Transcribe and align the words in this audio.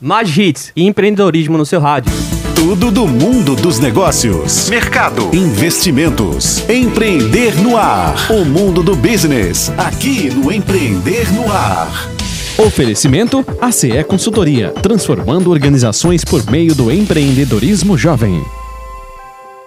mais 0.00 0.36
hits 0.36 0.72
e 0.76 0.86
empreendedorismo 0.86 1.56
no 1.56 1.64
seu 1.64 1.80
rádio. 1.80 2.12
Tudo 2.54 2.90
do 2.90 3.06
mundo 3.06 3.54
dos 3.54 3.78
negócios, 3.78 4.68
mercado, 4.68 5.34
investimentos, 5.34 6.68
empreender 6.68 7.54
no 7.62 7.76
ar. 7.76 8.14
O 8.30 8.44
mundo 8.44 8.82
do 8.82 8.96
business, 8.96 9.70
aqui 9.78 10.30
no 10.30 10.50
Empreender 10.52 11.32
no 11.32 11.50
Ar. 11.52 12.10
Oferecimento 12.58 13.44
ACE 13.60 14.02
Consultoria, 14.04 14.70
transformando 14.70 15.50
organizações 15.50 16.24
por 16.24 16.44
meio 16.50 16.74
do 16.74 16.90
empreendedorismo 16.90 17.96
jovem. 17.96 18.42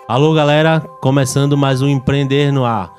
Alô, 0.07 0.33
galera, 0.33 0.79
começando 0.99 1.55
mais 1.55 1.81
um 1.81 1.87
Empreender 1.87 2.51
no 2.51 2.65
Ar. 2.65 2.91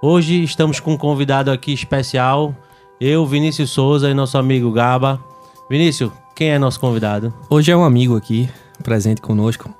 Hoje 0.00 0.42
estamos 0.42 0.80
com 0.80 0.94
um 0.94 0.98
convidado 0.98 1.50
aqui 1.50 1.72
especial, 1.72 2.54
eu, 3.00 3.26
Vinícius 3.26 3.70
Souza 3.70 4.08
e 4.08 4.14
nosso 4.14 4.38
amigo 4.38 4.72
Gaba. 4.72 5.20
Vinícius, 5.68 6.12
quem 6.34 6.50
é 6.50 6.58
nosso 6.58 6.78
convidado? 6.78 7.32
Hoje 7.48 7.70
é 7.70 7.76
um 7.76 7.84
amigo 7.84 8.16
aqui, 8.16 8.50
presente 8.82 9.22
conosco, 9.22 9.72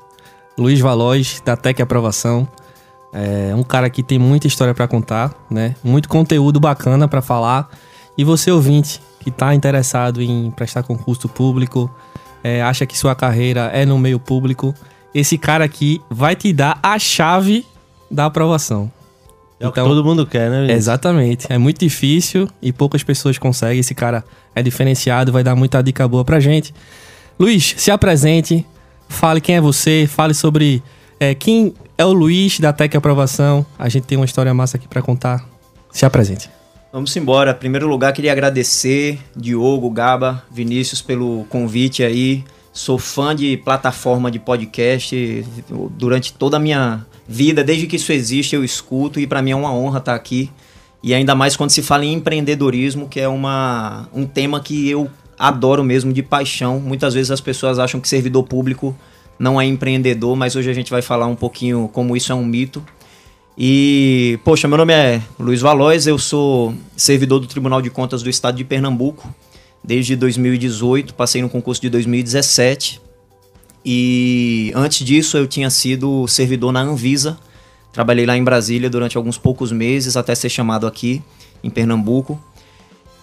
Luiz 0.56 0.80
Valois, 0.80 1.42
da 1.44 1.56
Tec 1.56 1.78
Aprovação. 1.80 2.48
É 3.12 3.54
um 3.54 3.62
cara 3.62 3.90
que 3.90 4.02
tem 4.02 4.18
muita 4.18 4.46
história 4.46 4.72
para 4.74 4.88
contar, 4.88 5.34
né? 5.50 5.76
Muito 5.84 6.08
conteúdo 6.08 6.58
bacana 6.58 7.06
para 7.06 7.20
falar. 7.20 7.68
E 8.16 8.24
você 8.24 8.50
ouvinte 8.50 9.00
que 9.20 9.28
está 9.28 9.54
interessado 9.54 10.22
em 10.22 10.50
prestar 10.50 10.82
concurso 10.82 11.28
público, 11.28 11.90
é, 12.42 12.62
acha 12.62 12.86
que 12.86 12.96
sua 12.96 13.14
carreira 13.14 13.70
é 13.72 13.84
no 13.84 13.98
meio 13.98 14.18
público, 14.18 14.74
esse 15.14 15.36
cara 15.36 15.64
aqui 15.64 16.00
vai 16.08 16.34
te 16.34 16.52
dar 16.52 16.78
a 16.82 16.98
chave 16.98 17.66
da 18.10 18.24
aprovação. 18.24 18.90
É 19.58 19.68
o 19.68 19.72
que 19.72 19.80
todo 19.80 20.04
mundo 20.04 20.26
quer, 20.26 20.50
né? 20.50 20.56
Vinícius? 20.62 20.78
Exatamente. 20.78 21.46
É 21.48 21.58
muito 21.58 21.78
difícil 21.78 22.48
e 22.60 22.72
poucas 22.72 23.02
pessoas 23.02 23.38
conseguem. 23.38 23.80
Esse 23.80 23.94
cara 23.94 24.24
é 24.54 24.62
diferenciado, 24.62 25.32
vai 25.32 25.42
dar 25.42 25.54
muita 25.54 25.82
dica 25.82 26.06
boa 26.06 26.24
pra 26.24 26.40
gente. 26.40 26.74
Luiz, 27.38 27.74
se 27.76 27.90
apresente, 27.90 28.66
fale 29.08 29.40
quem 29.40 29.56
é 29.56 29.60
você, 29.60 30.06
fale 30.08 30.34
sobre 30.34 30.82
é, 31.18 31.34
quem 31.34 31.74
é 31.96 32.04
o 32.04 32.12
Luiz 32.12 32.58
da 32.60 32.72
Tec 32.72 32.94
Aprovação. 32.94 33.64
A 33.78 33.88
gente 33.88 34.04
tem 34.04 34.18
uma 34.18 34.24
história 34.24 34.52
massa 34.52 34.76
aqui 34.76 34.88
pra 34.88 35.00
contar. 35.00 35.44
Se 35.90 36.04
apresente. 36.04 36.50
Vamos 36.92 37.16
embora. 37.16 37.52
Em 37.52 37.54
primeiro 37.54 37.88
lugar, 37.88 38.12
queria 38.12 38.32
agradecer 38.32 39.18
Diogo, 39.36 39.90
Gaba, 39.90 40.44
Vinícius 40.50 41.00
pelo 41.00 41.44
convite 41.48 42.02
aí. 42.02 42.44
Sou 42.72 42.98
fã 42.98 43.34
de 43.34 43.56
plataforma 43.56 44.30
de 44.30 44.38
podcast 44.38 45.44
durante 45.96 46.32
toda 46.32 46.56
a 46.56 46.60
minha 46.60 47.06
vida, 47.26 47.64
desde 47.64 47.86
que 47.86 47.96
isso 47.96 48.12
existe, 48.12 48.54
eu 48.54 48.64
escuto 48.64 49.18
e 49.18 49.26
para 49.26 49.42
mim 49.42 49.52
é 49.52 49.56
uma 49.56 49.72
honra 49.72 49.98
estar 49.98 50.14
aqui. 50.14 50.50
E 51.02 51.12
ainda 51.12 51.34
mais 51.34 51.56
quando 51.56 51.70
se 51.70 51.82
fala 51.82 52.04
em 52.04 52.14
empreendedorismo, 52.14 53.08
que 53.08 53.20
é 53.20 53.28
uma, 53.28 54.08
um 54.12 54.24
tema 54.26 54.60
que 54.60 54.88
eu 54.88 55.10
adoro 55.38 55.84
mesmo 55.84 56.12
de 56.12 56.22
paixão. 56.22 56.80
Muitas 56.80 57.14
vezes 57.14 57.30
as 57.30 57.40
pessoas 57.40 57.78
acham 57.78 58.00
que 58.00 58.08
servidor 58.08 58.44
público 58.44 58.96
não 59.38 59.60
é 59.60 59.66
empreendedor, 59.66 60.36
mas 60.36 60.56
hoje 60.56 60.70
a 60.70 60.72
gente 60.72 60.90
vai 60.90 61.02
falar 61.02 61.26
um 61.26 61.34
pouquinho 61.34 61.90
como 61.92 62.16
isso 62.16 62.32
é 62.32 62.34
um 62.34 62.44
mito. 62.44 62.82
E, 63.56 64.38
poxa, 64.44 64.66
meu 64.66 64.78
nome 64.78 64.92
é 64.92 65.20
Luiz 65.38 65.60
Valois, 65.60 66.06
eu 66.06 66.18
sou 66.18 66.74
servidor 66.96 67.38
do 67.38 67.46
Tribunal 67.46 67.80
de 67.80 67.90
Contas 67.90 68.22
do 68.22 68.30
Estado 68.30 68.56
de 68.56 68.64
Pernambuco 68.64 69.32
desde 69.84 70.16
2018, 70.16 71.14
passei 71.14 71.42
no 71.42 71.50
concurso 71.50 71.82
de 71.82 71.90
2017. 71.90 73.03
E 73.84 74.72
antes 74.74 75.04
disso 75.04 75.36
eu 75.36 75.46
tinha 75.46 75.68
sido 75.68 76.26
servidor 76.26 76.72
na 76.72 76.80
Anvisa. 76.80 77.38
Trabalhei 77.92 78.24
lá 78.24 78.36
em 78.36 78.42
Brasília 78.42 78.88
durante 78.88 79.16
alguns 79.16 79.36
poucos 79.36 79.70
meses 79.70 80.16
até 80.16 80.34
ser 80.34 80.48
chamado 80.48 80.86
aqui 80.86 81.22
em 81.62 81.70
Pernambuco. 81.70 82.40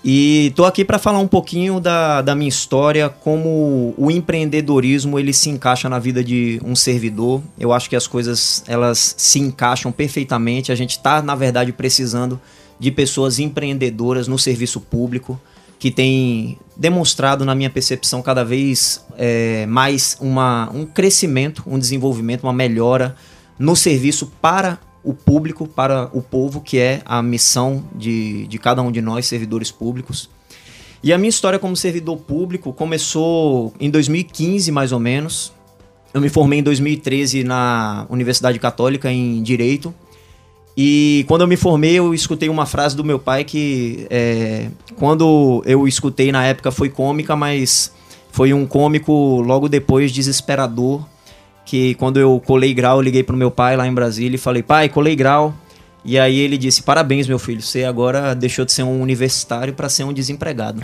E 0.03 0.51
tô 0.55 0.65
aqui 0.65 0.83
para 0.83 0.97
falar 0.97 1.19
um 1.19 1.27
pouquinho 1.27 1.79
da, 1.79 2.23
da 2.23 2.33
minha 2.33 2.49
história, 2.49 3.07
como 3.07 3.93
o 3.95 4.09
empreendedorismo 4.09 5.19
ele 5.19 5.31
se 5.31 5.49
encaixa 5.49 5.87
na 5.87 5.99
vida 5.99 6.23
de 6.23 6.59
um 6.63 6.75
servidor. 6.75 7.41
Eu 7.59 7.71
acho 7.71 7.87
que 7.87 7.95
as 7.95 8.07
coisas 8.07 8.63
elas 8.67 9.13
se 9.17 9.39
encaixam 9.39 9.91
perfeitamente. 9.91 10.71
A 10.71 10.75
gente 10.75 10.91
está 10.91 11.21
na 11.21 11.35
verdade 11.35 11.71
precisando 11.71 12.39
de 12.79 12.89
pessoas 12.89 13.37
empreendedoras 13.37 14.27
no 14.27 14.39
serviço 14.39 14.81
público 14.81 15.39
que 15.81 15.89
tem 15.89 16.59
demonstrado, 16.77 17.43
na 17.43 17.55
minha 17.55 17.69
percepção, 17.69 18.21
cada 18.21 18.45
vez 18.45 19.03
é, 19.17 19.65
mais 19.65 20.15
uma, 20.21 20.69
um 20.71 20.85
crescimento, 20.85 21.63
um 21.65 21.79
desenvolvimento, 21.79 22.43
uma 22.43 22.53
melhora 22.53 23.15
no 23.57 23.75
serviço 23.75 24.31
para 24.39 24.77
o 25.03 25.11
público, 25.11 25.67
para 25.67 26.07
o 26.13 26.21
povo, 26.21 26.61
que 26.61 26.77
é 26.77 27.01
a 27.03 27.23
missão 27.23 27.83
de, 27.95 28.45
de 28.45 28.59
cada 28.59 28.83
um 28.83 28.91
de 28.91 29.01
nós, 29.01 29.25
servidores 29.25 29.71
públicos. 29.71 30.29
E 31.01 31.11
a 31.11 31.17
minha 31.17 31.29
história 31.29 31.57
como 31.57 31.75
servidor 31.75 32.17
público 32.17 32.71
começou 32.71 33.73
em 33.79 33.89
2015, 33.89 34.71
mais 34.71 34.91
ou 34.91 34.99
menos. 34.99 35.51
Eu 36.13 36.21
me 36.21 36.29
formei 36.29 36.59
em 36.59 36.63
2013 36.63 37.43
na 37.43 38.05
Universidade 38.07 38.59
Católica 38.59 39.11
em 39.11 39.41
Direito. 39.41 39.91
E 40.83 41.25
quando 41.27 41.41
eu 41.41 41.47
me 41.47 41.55
formei, 41.55 41.99
eu 41.99 42.11
escutei 42.11 42.49
uma 42.49 42.65
frase 42.65 42.95
do 42.95 43.03
meu 43.03 43.19
pai 43.19 43.43
que, 43.43 44.07
é, 44.09 44.65
quando 44.95 45.61
eu 45.63 45.87
escutei 45.87 46.31
na 46.31 46.43
época, 46.43 46.71
foi 46.71 46.89
cômica, 46.89 47.35
mas 47.35 47.93
foi 48.31 48.51
um 48.51 48.65
cômico 48.65 49.41
logo 49.41 49.69
depois 49.69 50.11
desesperador. 50.11 51.05
Que 51.67 51.93
quando 51.93 52.19
eu 52.19 52.41
colei 52.43 52.73
grau, 52.73 52.97
eu 52.97 53.01
liguei 53.03 53.21
pro 53.21 53.37
meu 53.37 53.51
pai 53.51 53.77
lá 53.77 53.85
em 53.85 53.93
Brasília 53.93 54.33
e 54.33 54.39
falei: 54.39 54.63
pai, 54.63 54.89
colei 54.89 55.15
grau. 55.15 55.53
E 56.03 56.17
aí 56.17 56.39
ele 56.39 56.57
disse: 56.57 56.81
Parabéns, 56.81 57.27
meu 57.27 57.37
filho, 57.37 57.61
você 57.61 57.83
agora 57.83 58.33
deixou 58.33 58.65
de 58.65 58.71
ser 58.71 58.81
um 58.81 59.03
universitário 59.03 59.75
para 59.75 59.87
ser 59.87 60.03
um 60.03 60.11
desempregado. 60.11 60.81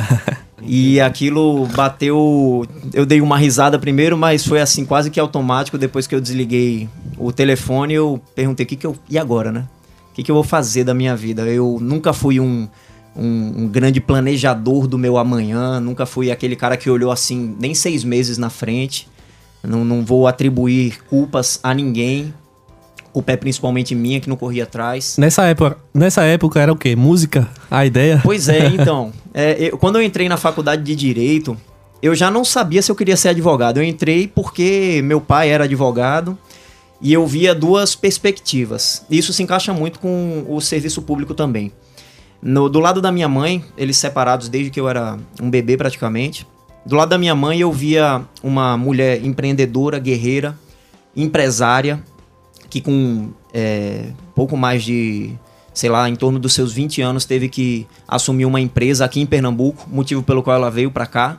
e 0.62 1.00
aquilo 1.00 1.66
bateu. 1.66 2.66
Eu 2.92 3.06
dei 3.06 3.20
uma 3.20 3.38
risada 3.38 3.78
primeiro, 3.78 4.16
mas 4.16 4.46
foi 4.46 4.60
assim, 4.60 4.84
quase 4.84 5.10
que 5.10 5.18
automático. 5.18 5.78
Depois 5.78 6.06
que 6.06 6.14
eu 6.14 6.20
desliguei 6.20 6.88
o 7.16 7.32
telefone, 7.32 7.94
eu 7.94 8.20
perguntei: 8.34 8.64
o 8.64 8.68
que, 8.68 8.76
que 8.76 8.86
eu. 8.86 8.96
E 9.08 9.18
agora, 9.18 9.50
né? 9.50 9.66
O 10.10 10.14
que, 10.14 10.22
que 10.22 10.30
eu 10.30 10.34
vou 10.34 10.44
fazer 10.44 10.84
da 10.84 10.92
minha 10.92 11.16
vida? 11.16 11.42
Eu 11.42 11.78
nunca 11.80 12.12
fui 12.12 12.40
um, 12.40 12.68
um, 13.16 13.62
um 13.62 13.68
grande 13.68 14.00
planejador 14.00 14.86
do 14.86 14.98
meu 14.98 15.16
amanhã, 15.16 15.80
nunca 15.80 16.04
fui 16.04 16.30
aquele 16.30 16.56
cara 16.56 16.76
que 16.76 16.90
olhou 16.90 17.10
assim, 17.12 17.56
nem 17.60 17.74
seis 17.74 18.04
meses 18.04 18.36
na 18.36 18.50
frente. 18.50 19.08
Não, 19.62 19.84
não 19.84 20.04
vou 20.04 20.26
atribuir 20.26 21.02
culpas 21.04 21.60
a 21.62 21.74
ninguém, 21.74 22.32
pé 23.22 23.36
principalmente 23.36 23.94
minha, 23.94 24.20
que 24.20 24.28
não 24.28 24.36
corria 24.36 24.62
atrás. 24.62 25.16
Nessa 25.18 25.44
época, 25.46 25.76
nessa 25.92 26.22
época 26.22 26.60
era 26.60 26.72
o 26.72 26.76
quê? 26.76 26.94
Música? 26.94 27.48
A 27.70 27.84
ideia? 27.84 28.20
Pois 28.22 28.48
é, 28.48 28.66
então. 28.72 29.12
é, 29.34 29.56
eu, 29.58 29.78
quando 29.78 29.96
eu 29.96 30.02
entrei 30.02 30.28
na 30.28 30.36
faculdade 30.36 30.82
de 30.82 30.94
Direito, 30.94 31.56
eu 32.02 32.14
já 32.14 32.30
não 32.30 32.44
sabia 32.44 32.80
se 32.80 32.90
eu 32.90 32.94
queria 32.94 33.16
ser 33.16 33.30
advogado. 33.30 33.78
Eu 33.78 33.82
entrei 33.82 34.28
porque 34.28 35.00
meu 35.04 35.20
pai 35.20 35.50
era 35.50 35.64
advogado 35.64 36.38
e 37.00 37.12
eu 37.12 37.26
via 37.26 37.54
duas 37.54 37.94
perspectivas. 37.94 39.04
Isso 39.10 39.32
se 39.32 39.42
encaixa 39.42 39.72
muito 39.72 39.98
com 39.98 40.44
o 40.48 40.60
serviço 40.60 41.02
público 41.02 41.34
também. 41.34 41.72
No, 42.42 42.68
do 42.68 42.80
lado 42.80 43.02
da 43.02 43.12
minha 43.12 43.28
mãe, 43.28 43.62
eles 43.76 43.96
separados 43.98 44.48
desde 44.48 44.70
que 44.70 44.80
eu 44.80 44.88
era 44.88 45.18
um 45.40 45.50
bebê 45.50 45.76
praticamente. 45.76 46.46
Do 46.86 46.96
lado 46.96 47.10
da 47.10 47.18
minha 47.18 47.34
mãe, 47.34 47.60
eu 47.60 47.70
via 47.70 48.22
uma 48.42 48.76
mulher 48.76 49.22
empreendedora, 49.22 49.98
guerreira, 49.98 50.58
empresária, 51.14 52.02
que 52.70 52.80
com 52.80 53.30
é, 53.52 54.06
pouco 54.34 54.56
mais 54.56 54.82
de, 54.82 55.32
sei 55.74 55.90
lá, 55.90 56.08
em 56.08 56.14
torno 56.14 56.38
dos 56.38 56.54
seus 56.54 56.72
20 56.72 57.02
anos, 57.02 57.24
teve 57.24 57.48
que 57.48 57.86
assumir 58.06 58.46
uma 58.46 58.60
empresa 58.60 59.04
aqui 59.04 59.20
em 59.20 59.26
Pernambuco, 59.26 59.86
motivo 59.90 60.22
pelo 60.22 60.42
qual 60.42 60.56
ela 60.56 60.70
veio 60.70 60.90
para 60.90 61.04
cá. 61.04 61.38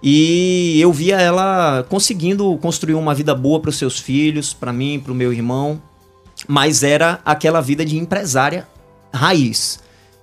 E 0.00 0.80
eu 0.80 0.92
via 0.92 1.20
ela 1.20 1.84
conseguindo 1.88 2.56
construir 2.58 2.94
uma 2.94 3.12
vida 3.12 3.34
boa 3.34 3.58
para 3.58 3.70
os 3.70 3.76
seus 3.76 3.98
filhos, 3.98 4.54
para 4.54 4.72
mim, 4.72 5.00
para 5.00 5.12
o 5.12 5.14
meu 5.14 5.32
irmão, 5.32 5.82
mas 6.46 6.84
era 6.84 7.20
aquela 7.24 7.60
vida 7.60 7.84
de 7.84 7.98
empresária 7.98 8.68
raiz. 9.12 9.80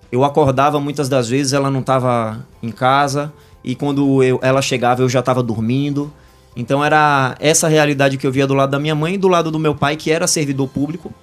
Eu 0.09 0.23
acordava 0.23 0.79
muitas 0.79 1.09
das 1.09 1.27
vezes, 1.27 1.51
ela 1.51 1.69
não 1.69 1.81
estava 1.81 2.45
em 2.63 2.71
casa, 2.71 3.33
e 3.61 3.75
quando 3.75 4.23
eu, 4.23 4.39
ela 4.41 4.61
chegava 4.61 5.01
eu 5.01 5.09
já 5.09 5.19
estava 5.19 5.43
dormindo. 5.43 6.11
Então 6.55 6.83
era 6.83 7.35
essa 7.39 7.67
realidade 7.67 8.17
que 8.17 8.25
eu 8.25 8.31
via 8.31 8.47
do 8.47 8.53
lado 8.53 8.71
da 8.71 8.79
minha 8.79 8.95
mãe 8.95 9.15
e 9.15 9.17
do 9.17 9.27
lado 9.27 9.51
do 9.51 9.59
meu 9.59 9.75
pai, 9.75 9.95
que 9.95 10.09
era 10.09 10.27
servidor 10.27 10.69
público. 10.69 11.13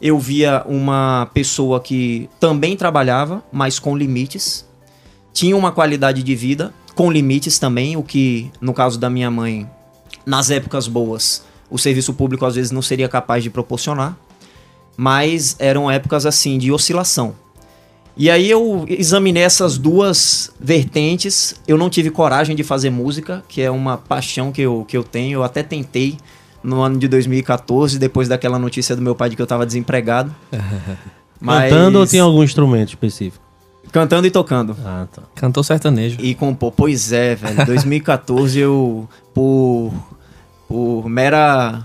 Eu 0.00 0.18
via 0.18 0.64
uma 0.66 1.28
pessoa 1.32 1.80
que 1.80 2.28
também 2.40 2.76
trabalhava, 2.76 3.42
mas 3.52 3.78
com 3.78 3.96
limites. 3.96 4.66
Tinha 5.32 5.56
uma 5.56 5.70
qualidade 5.70 6.22
de 6.22 6.34
vida 6.34 6.72
com 6.94 7.12
limites 7.12 7.58
também, 7.58 7.96
o 7.96 8.02
que 8.02 8.50
no 8.60 8.74
caso 8.74 8.98
da 8.98 9.08
minha 9.08 9.30
mãe, 9.30 9.68
nas 10.26 10.50
épocas 10.50 10.88
boas, 10.88 11.44
o 11.70 11.78
serviço 11.78 12.12
público 12.12 12.44
às 12.44 12.56
vezes 12.56 12.72
não 12.72 12.82
seria 12.82 13.08
capaz 13.08 13.44
de 13.44 13.50
proporcionar. 13.50 14.16
Mas 14.96 15.54
eram 15.60 15.88
épocas 15.88 16.26
assim 16.26 16.58
de 16.58 16.72
oscilação. 16.72 17.36
E 18.18 18.28
aí 18.28 18.50
eu 18.50 18.84
examinei 18.88 19.44
essas 19.44 19.78
duas 19.78 20.50
vertentes. 20.58 21.54
Eu 21.68 21.78
não 21.78 21.88
tive 21.88 22.10
coragem 22.10 22.56
de 22.56 22.64
fazer 22.64 22.90
música, 22.90 23.44
que 23.48 23.62
é 23.62 23.70
uma 23.70 23.96
paixão 23.96 24.50
que 24.50 24.60
eu, 24.60 24.84
que 24.88 24.96
eu 24.96 25.04
tenho. 25.04 25.38
Eu 25.38 25.44
até 25.44 25.62
tentei 25.62 26.18
no 26.60 26.82
ano 26.82 26.98
de 26.98 27.06
2014, 27.06 27.96
depois 27.96 28.26
daquela 28.26 28.58
notícia 28.58 28.96
do 28.96 29.00
meu 29.00 29.14
pai 29.14 29.30
de 29.30 29.36
que 29.36 29.42
eu 29.42 29.44
estava 29.44 29.64
desempregado. 29.64 30.34
Mas... 31.40 31.70
Cantando 31.70 32.00
ou 32.00 32.06
tem 32.06 32.18
algum 32.18 32.42
instrumento 32.42 32.88
específico? 32.88 33.44
Cantando 33.92 34.26
e 34.26 34.30
tocando. 34.32 34.76
Ah, 34.84 35.06
tá. 35.10 35.22
Cantor 35.36 35.64
sertanejo. 35.64 36.18
E 36.20 36.34
compor. 36.34 36.72
Pois 36.76 37.12
é, 37.12 37.36
velho. 37.36 37.64
2014 37.64 38.58
eu, 38.58 39.08
por, 39.32 39.94
por 40.68 41.08
mera 41.08 41.84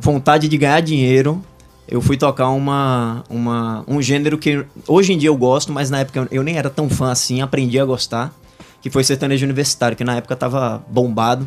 vontade 0.00 0.48
de 0.48 0.56
ganhar 0.56 0.80
dinheiro, 0.80 1.44
eu 1.88 2.00
fui 2.00 2.16
tocar 2.16 2.48
uma, 2.50 3.24
uma, 3.30 3.84
um 3.86 4.02
gênero 4.02 4.36
que 4.38 4.64
hoje 4.88 5.12
em 5.12 5.18
dia 5.18 5.28
eu 5.28 5.36
gosto, 5.36 5.72
mas 5.72 5.90
na 5.90 6.00
época 6.00 6.26
eu 6.30 6.42
nem 6.42 6.56
era 6.56 6.68
tão 6.68 6.88
fã 6.88 7.10
assim, 7.10 7.40
aprendi 7.40 7.78
a 7.78 7.84
gostar, 7.84 8.34
que 8.82 8.90
foi 8.90 9.04
sertanejo 9.04 9.44
universitário, 9.44 9.96
que 9.96 10.04
na 10.04 10.16
época 10.16 10.34
tava 10.34 10.84
bombado. 10.88 11.46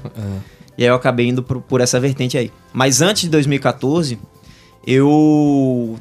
E 0.77 0.83
aí 0.83 0.89
eu 0.89 0.95
acabei 0.95 1.27
indo 1.27 1.43
por, 1.43 1.61
por 1.61 1.81
essa 1.81 1.99
vertente 1.99 2.37
aí. 2.37 2.51
Mas 2.71 3.01
antes 3.01 3.23
de 3.23 3.29
2014, 3.29 4.17
eu 4.87 5.97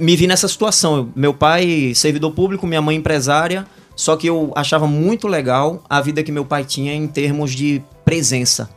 me 0.00 0.16
vi 0.16 0.26
nessa 0.26 0.48
situação. 0.48 1.10
Meu 1.14 1.34
pai, 1.34 1.92
servidor 1.94 2.32
público, 2.32 2.66
minha 2.66 2.80
mãe, 2.80 2.96
empresária. 2.96 3.66
Só 3.94 4.16
que 4.16 4.26
eu 4.26 4.50
achava 4.56 4.86
muito 4.86 5.28
legal 5.28 5.84
a 5.88 6.00
vida 6.00 6.22
que 6.22 6.32
meu 6.32 6.44
pai 6.44 6.64
tinha 6.64 6.94
em 6.94 7.06
termos 7.06 7.52
de 7.52 7.82
presença. 8.02 8.70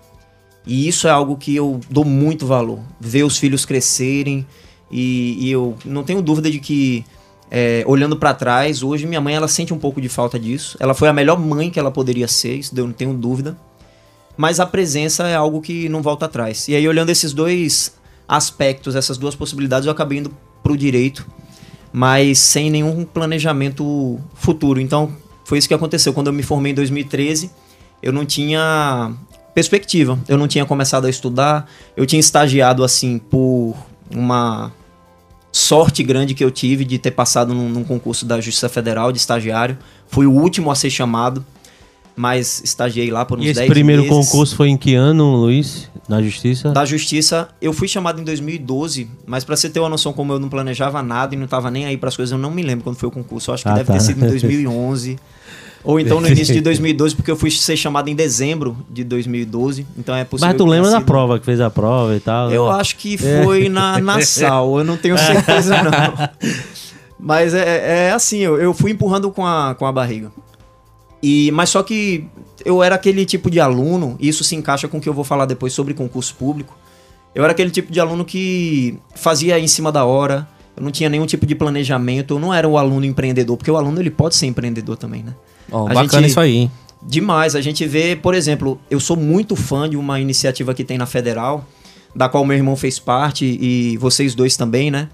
E 0.66 0.88
isso 0.88 1.08
é 1.08 1.12
algo 1.12 1.38
que 1.38 1.56
eu 1.56 1.80
dou 1.90 2.04
muito 2.04 2.46
valor. 2.46 2.82
Ver 3.00 3.24
os 3.24 3.38
filhos 3.38 3.66
crescerem. 3.66 4.46
E, 4.92 5.38
e 5.40 5.52
eu 5.52 5.78
não 5.86 6.04
tenho 6.04 6.22
dúvida 6.22 6.50
de 6.50 6.60
que, 6.60 7.06
é, 7.52 7.84
olhando 7.86 8.18
pra 8.18 8.34
trás, 8.34 8.84
hoje 8.84 9.06
minha 9.06 9.22
mãe 9.22 9.36
ela 9.36 9.48
sente 9.48 9.74
um 9.74 9.78
pouco 9.78 10.00
de 10.02 10.10
falta 10.10 10.40
disso. 10.40 10.78
Ela 10.80 10.94
foi 10.94 11.08
a 11.08 11.14
melhor 11.14 11.40
mãe 11.40 11.70
que 11.70 11.80
ela 11.80 11.92
poderia 11.92 12.28
ser, 12.28 12.56
isso 12.56 12.74
eu 12.78 12.86
não 12.86 12.94
tenho 12.94 13.14
dúvida. 13.14 13.58
Mas 14.36 14.60
a 14.60 14.66
presença 14.66 15.28
é 15.28 15.36
algo 15.36 15.62
que 15.62 15.90
não 15.90 16.02
volta 16.02 16.26
atrás. 16.26 16.68
E 16.68 16.76
aí, 16.76 16.88
olhando 16.88 17.10
esses 17.10 17.34
dois 17.34 17.96
aspectos, 18.28 18.96
essas 18.96 19.18
duas 19.18 19.36
possibilidades, 19.36 19.86
eu 19.88 19.92
acabei 19.92 20.20
indo 20.20 20.32
pro 20.62 20.78
direito, 20.78 21.26
mas 21.92 22.38
sem 22.40 22.70
nenhum 22.70 23.04
planejamento 23.04 24.20
futuro. 24.36 24.80
Então, 24.80 25.12
foi 25.44 25.58
isso 25.58 25.68
que 25.68 25.74
aconteceu. 25.74 26.14
Quando 26.14 26.28
eu 26.28 26.34
me 26.34 26.44
formei 26.44 26.72
em 26.72 26.76
2013, 26.76 27.50
eu 28.04 28.14
não 28.14 28.26
tinha 28.26 29.14
perspectiva. 29.56 30.20
Eu 30.28 30.38
não 30.38 30.48
tinha 30.48 30.66
começado 30.66 31.06
a 31.06 31.10
estudar. 31.10 31.68
Eu 31.96 32.06
tinha 32.06 32.20
estagiado, 32.20 32.84
assim, 32.84 33.18
por 33.18 33.76
uma 34.14 34.72
sorte 35.52 36.04
grande 36.04 36.34
que 36.34 36.44
eu 36.44 36.52
tive 36.52 36.86
de 36.86 36.98
ter 37.00 37.12
passado 37.12 37.54
num, 37.54 37.70
num 37.70 37.84
concurso 37.84 38.26
da 38.26 38.40
Justiça 38.40 38.70
Federal 38.70 39.12
de 39.12 39.18
estagiário. 39.18 39.78
Fui 40.08 40.26
o 40.26 40.32
último 40.32 40.70
a 40.70 40.76
ser 40.76 40.90
chamado, 40.90 41.44
mas 42.16 42.62
estagiei 42.64 43.10
lá 43.12 43.26
por 43.26 43.40
uns 43.40 43.46
E 43.46 43.48
esse 43.50 43.60
10 43.62 43.70
primeiro 43.70 44.04
meses. 44.04 44.18
concurso 44.30 44.56
foi 44.56 44.70
em 44.70 44.78
que 44.78 44.94
ano, 44.96 45.36
Luiz? 45.36 45.90
Na 46.08 46.22
Justiça? 46.22 46.72
Da 46.72 46.86
Justiça, 46.86 47.50
eu 47.62 47.74
fui 47.74 47.88
chamado 47.88 48.22
em 48.22 48.24
2012, 48.24 49.10
mas 49.26 49.44
pra 49.44 49.56
você 49.58 49.70
ter 49.70 49.80
uma 49.80 49.90
noção 49.90 50.14
como 50.14 50.32
eu 50.34 50.40
não 50.40 50.48
planejava 50.48 51.02
nada 51.04 51.36
e 51.36 51.38
não 51.38 51.48
tava 51.48 51.70
nem 51.70 51.86
aí 51.86 51.98
pras 51.98 52.16
coisas, 52.16 52.32
eu 52.32 52.38
não 52.38 52.50
me 52.52 52.62
lembro 52.62 52.84
quando 52.84 52.96
foi 52.96 53.10
o 53.10 53.12
concurso. 53.12 53.50
Eu 53.52 53.56
acho 53.56 53.64
que 53.64 53.70
Ah, 53.70 53.74
deve 53.74 53.88
tá. 53.88 53.94
ter 53.94 54.00
sido 54.02 54.24
em 54.24 54.28
2011. 54.30 55.18
Ou 55.88 56.02
então 56.02 56.20
no 56.20 56.28
início 56.28 56.54
de 56.54 56.60
2012, 56.62 57.16
porque 57.16 57.32
eu 57.32 57.38
fui 57.38 57.50
ser 57.50 57.78
chamado 57.78 58.10
em 58.10 58.16
dezembro 58.16 58.76
de 58.90 59.06
2012. 59.06 59.88
Então 59.98 60.14
é 60.14 60.26
possível. 60.26 60.50
Mas 60.50 60.58
tu 60.58 60.66
lembra 60.66 60.92
da 60.92 61.00
prova, 61.00 61.40
que 61.40 61.46
fez 61.46 61.62
a 61.62 61.70
prova 61.70 62.14
e 62.14 62.20
tal? 62.20 62.52
Eu 62.52 62.70
acho 62.70 62.98
que 62.98 63.18
foi 63.18 63.70
na, 63.70 63.98
na 64.02 64.22
SAL, 64.22 64.80
eu 64.80 64.84
não 64.84 64.98
tenho 64.98 65.16
certeza 65.18 65.82
não. 65.82 65.92
Mas 67.18 67.54
é, 67.54 68.08
é 68.08 68.12
assim, 68.12 68.40
eu, 68.40 68.60
eu 68.60 68.74
fui 68.74 68.92
empurrando 68.92 69.32
com 69.32 69.46
a, 69.46 69.74
com 69.76 69.86
a 69.86 69.92
barriga. 69.92 70.30
E, 71.24 71.50
mas 71.52 71.70
só 71.70 71.82
que 71.82 72.28
eu 72.66 72.84
era 72.84 72.96
aquele 72.96 73.26
tipo 73.26 73.50
de 73.50 73.62
aluno, 73.62 74.18
e 74.20 74.28
isso 74.28 74.44
se 74.44 74.58
encaixa 74.58 74.90
com 74.90 74.98
o 74.98 75.02
que 75.02 75.08
eu 75.08 75.14
vou 75.14 75.24
falar 75.24 75.46
depois 75.46 75.72
sobre 75.72 75.94
concurso 75.94 76.36
público. 76.36 76.78
Eu 77.34 77.46
era 77.46 77.54
aquele 77.54 77.72
tipo 77.72 77.94
de 77.94 78.00
aluno 78.02 78.26
que 78.26 79.00
fazia 79.16 79.58
em 79.58 79.68
cima 79.68 79.90
da 79.90 80.04
hora, 80.04 80.46
eu 80.76 80.84
não 80.84 80.92
tinha 80.92 81.10
nenhum 81.10 81.26
tipo 81.26 81.46
de 81.46 81.56
planejamento, 81.56 82.34
eu 82.34 82.40
não 82.40 82.54
era 82.54 82.68
o 82.68 82.78
aluno 82.78 83.06
empreendedor, 83.06 83.56
porque 83.56 83.72
o 83.72 83.78
aluno 83.78 84.02
ele 84.02 84.12
pode 84.12 84.36
ser 84.36 84.48
empreendedor 84.48 84.98
também, 84.98 85.24
né? 85.24 85.34
A 85.72 85.84
bacana 85.94 86.06
gente- 86.22 86.30
isso 86.32 86.40
aí, 86.40 86.56
hein? 86.56 86.72
Demais. 87.02 87.56
A 87.56 87.62
gente 87.62 87.86
vê, 87.86 88.16
por 88.16 88.34
exemplo, 88.34 88.80
eu 88.90 89.00
sou 89.00 89.16
muito 89.16 89.56
fã 89.56 89.90
de 89.90 89.96
uma 89.96 90.20
iniciativa 90.20 90.74
que 90.74 90.84
tem 90.84 90.98
na 90.98 91.06
Federal, 91.06 91.66
da 92.16 92.28
qual 92.28 92.44
meu 92.46 92.58
irmão 92.58 92.76
fez 92.76 93.00
parte 93.00 93.46
e 93.46 93.96
vocês 93.98 94.34
dois 94.36 94.58
também, 94.58 94.90
né? 94.92 95.08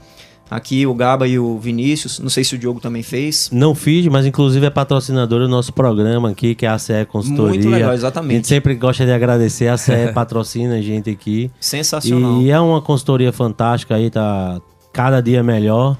Aqui 0.49 0.85
o 0.85 0.93
Gaba 0.93 1.27
e 1.27 1.39
o 1.39 1.57
Vinícius. 1.57 2.19
Não 2.19 2.29
sei 2.29 2.43
se 2.43 2.53
o 2.53 2.57
Diogo 2.59 2.79
também 2.79 3.01
fez. 3.01 3.49
Não 3.51 3.73
fiz, 3.73 4.05
mas 4.07 4.25
inclusive 4.25 4.65
é 4.65 4.69
patrocinador 4.69 5.39
do 5.39 5.47
nosso 5.47 5.73
programa 5.73 6.29
aqui, 6.29 6.53
que 6.53 6.65
é 6.65 6.69
a 6.69 6.77
CE 6.77 7.05
Consultoria. 7.05 7.49
Muito 7.49 7.69
legal, 7.69 7.89
A 7.89 7.93
gente 7.93 7.99
exatamente. 8.01 8.47
sempre 8.47 8.75
gosta 8.75 9.03
de 9.05 9.11
agradecer, 9.11 9.67
a 9.67 9.77
CE 9.77 10.11
patrocina 10.13 10.75
a 10.75 10.81
gente 10.81 11.09
aqui. 11.09 11.49
Sensacional. 11.59 12.41
E 12.41 12.51
é 12.51 12.59
uma 12.59 12.81
consultoria 12.81 13.31
fantástica 13.33 13.95
aí, 13.95 14.09
tá 14.11 14.61
cada 14.91 15.21
dia 15.21 15.41
melhor. 15.41 15.97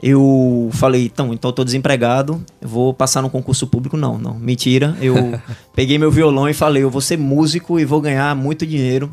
eu 0.00 0.70
falei, 0.74 1.06
então, 1.06 1.32
então 1.32 1.48
eu 1.48 1.52
tô 1.52 1.64
desempregado, 1.64 2.44
eu 2.60 2.68
vou 2.68 2.94
passar 2.94 3.20
no 3.20 3.30
concurso 3.30 3.66
público? 3.66 3.96
Não, 3.96 4.16
não, 4.16 4.34
mentira. 4.34 4.96
Eu 5.00 5.40
peguei 5.74 5.98
meu 5.98 6.10
violão 6.10 6.48
e 6.48 6.54
falei, 6.54 6.84
eu 6.84 6.90
vou 6.90 7.00
ser 7.00 7.18
músico 7.18 7.80
e 7.80 7.84
vou 7.84 8.00
ganhar 8.00 8.36
muito 8.36 8.64
dinheiro 8.64 9.10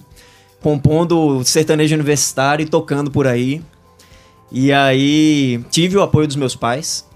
compondo 0.61 1.43
sertanejo 1.43 1.95
universitário 1.95 2.63
e 2.63 2.69
tocando 2.69 3.09
por 3.11 3.27
aí. 3.27 3.61
E 4.51 4.71
aí 4.71 5.63
tive 5.69 5.97
o 5.97 6.01
apoio 6.01 6.27
dos 6.27 6.35
meus 6.35 6.55
pais, 6.55 7.07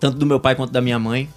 tanto 0.00 0.16
do 0.18 0.26
meu 0.26 0.40
pai 0.40 0.54
quanto 0.54 0.72
da 0.72 0.80
minha 0.80 0.98
mãe. 0.98 1.28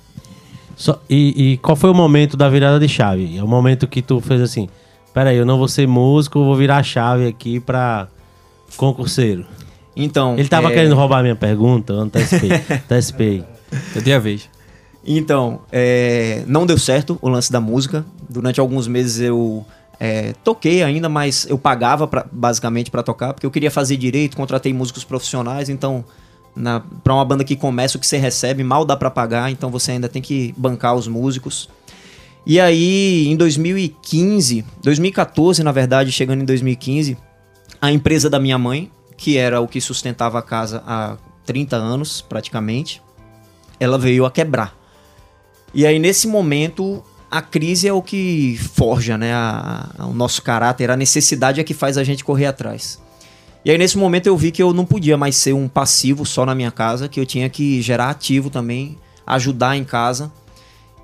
Só- 0.76 1.02
e, 1.10 1.54
e 1.54 1.58
qual 1.58 1.76
foi 1.76 1.90
o 1.90 1.94
momento 1.94 2.38
da 2.38 2.50
virada 2.50 2.80
de 2.80 2.88
chave? 2.88 3.38
É 3.38 3.44
o 3.44 3.48
momento 3.48 3.88
que 3.88 4.02
tu 4.02 4.22
fez 4.22 4.42
assim: 4.42 4.70
peraí, 5.14 5.38
eu 5.38 5.46
não 5.46 5.58
vou 5.58 5.68
ser 5.68 5.88
músico, 5.88 6.40
eu 6.40 6.46
vou 6.46 6.56
virar 6.56 6.78
a 6.78 6.84
chave 6.84 7.28
aqui 7.28 7.60
pra 7.60 8.08
concurseiro. 8.78 9.46
Então, 9.96 10.38
Ele 10.38 10.48
tava 10.48 10.70
é, 10.72 10.74
querendo 10.74 10.96
roubar 10.96 11.20
a 11.20 11.24
minha 11.24 11.36
pergunta, 11.36 11.92
eu 11.92 12.00
antecipei. 12.00 12.52
antecipei. 12.72 13.44
Eu 13.94 14.02
dei 14.02 14.14
a 14.14 14.20
vez. 14.20 14.50
Então, 15.06 15.62
é, 15.72 16.44
não 16.48 16.66
deu 16.66 16.78
certo 16.78 17.18
o 17.22 17.28
lance 17.28 17.52
da 17.52 17.60
música. 17.60 18.06
Durante 18.30 18.60
alguns 18.62 18.88
meses 18.88 19.20
eu 19.20 19.66
é, 20.00 20.34
toquei 20.44 20.82
ainda, 20.82 21.10
mas 21.10 21.46
eu 21.50 21.58
pagava 21.58 22.08
pra- 22.08 22.26
basicamente 22.32 22.90
pra 22.90 23.04
tocar, 23.04 23.34
porque 23.34 23.46
eu 23.46 23.52
queria 23.52 23.70
fazer 23.70 23.98
direito, 23.98 24.38
contratei 24.38 24.74
músicos 24.74 25.04
profissionais, 25.04 25.68
então 25.70 26.06
na, 26.56 26.82
pra 27.04 27.14
uma 27.14 27.26
banda 27.26 27.44
que 27.44 27.56
começa 27.56 27.98
o 27.98 28.00
que 28.00 28.08
você 28.08 28.18
recebe, 28.18 28.64
mal 28.64 28.86
dá 28.86 28.96
pra 28.96 29.10
pagar, 29.12 29.52
então 29.52 29.70
você 29.70 29.92
ainda 29.92 30.08
tem 30.10 30.22
que 30.22 30.54
bancar 30.58 30.96
os 30.96 31.08
músicos. 31.08 31.70
E 32.46 32.60
aí, 32.60 33.28
em 33.28 33.36
2015, 33.36 34.66
2014, 34.82 35.64
na 35.64 35.72
verdade, 35.72 36.12
chegando 36.12 36.42
em 36.42 36.46
2015, 36.46 37.18
a 37.82 37.92
empresa 37.92 38.30
da 38.30 38.40
minha 38.40 38.58
mãe, 38.58 38.90
que 39.18 39.38
era 39.38 39.60
o 39.62 39.68
que 39.68 39.80
sustentava 39.82 40.40
a 40.40 40.42
casa 40.42 40.82
há 40.88 41.18
30 41.46 41.76
anos, 41.76 42.22
praticamente, 42.22 43.02
ela 43.80 43.98
veio 43.98 44.26
a 44.26 44.32
quebrar. 44.32 44.74
E 45.74 45.86
aí, 45.86 46.00
nesse 46.00 46.28
momento, 46.28 47.04
a 47.32 47.42
crise 47.42 47.88
é 47.88 47.94
o 47.94 48.02
que 48.02 48.58
forja 48.74 49.18
né, 49.18 49.34
a- 49.34 49.90
a- 49.98 50.06
o 50.08 50.14
nosso 50.14 50.42
caráter, 50.42 50.90
a 50.90 50.98
necessidade 50.98 51.60
é 51.60 51.64
que 51.64 51.74
faz 51.74 51.98
a 51.98 52.04
gente 52.04 52.24
correr 52.24 52.46
atrás. 52.48 53.00
E 53.64 53.70
aí, 53.72 53.78
nesse 53.78 53.98
momento, 53.98 54.28
eu 54.28 54.38
vi 54.38 54.52
que 54.52 54.64
eu 54.64 54.74
não 54.74 54.86
podia 54.86 55.18
mais 55.18 55.36
ser 55.36 55.54
um 55.54 55.68
passivo 55.68 56.26
só 56.26 56.46
na 56.46 56.56
minha 56.56 56.72
casa, 56.72 57.08
que 57.10 57.20
eu 57.20 57.26
tinha 57.26 57.50
que 57.50 57.82
gerar 57.82 58.10
ativo 58.10 58.50
também, 58.50 58.98
ajudar 59.28 59.76
em 59.76 59.84
casa. 59.84 60.32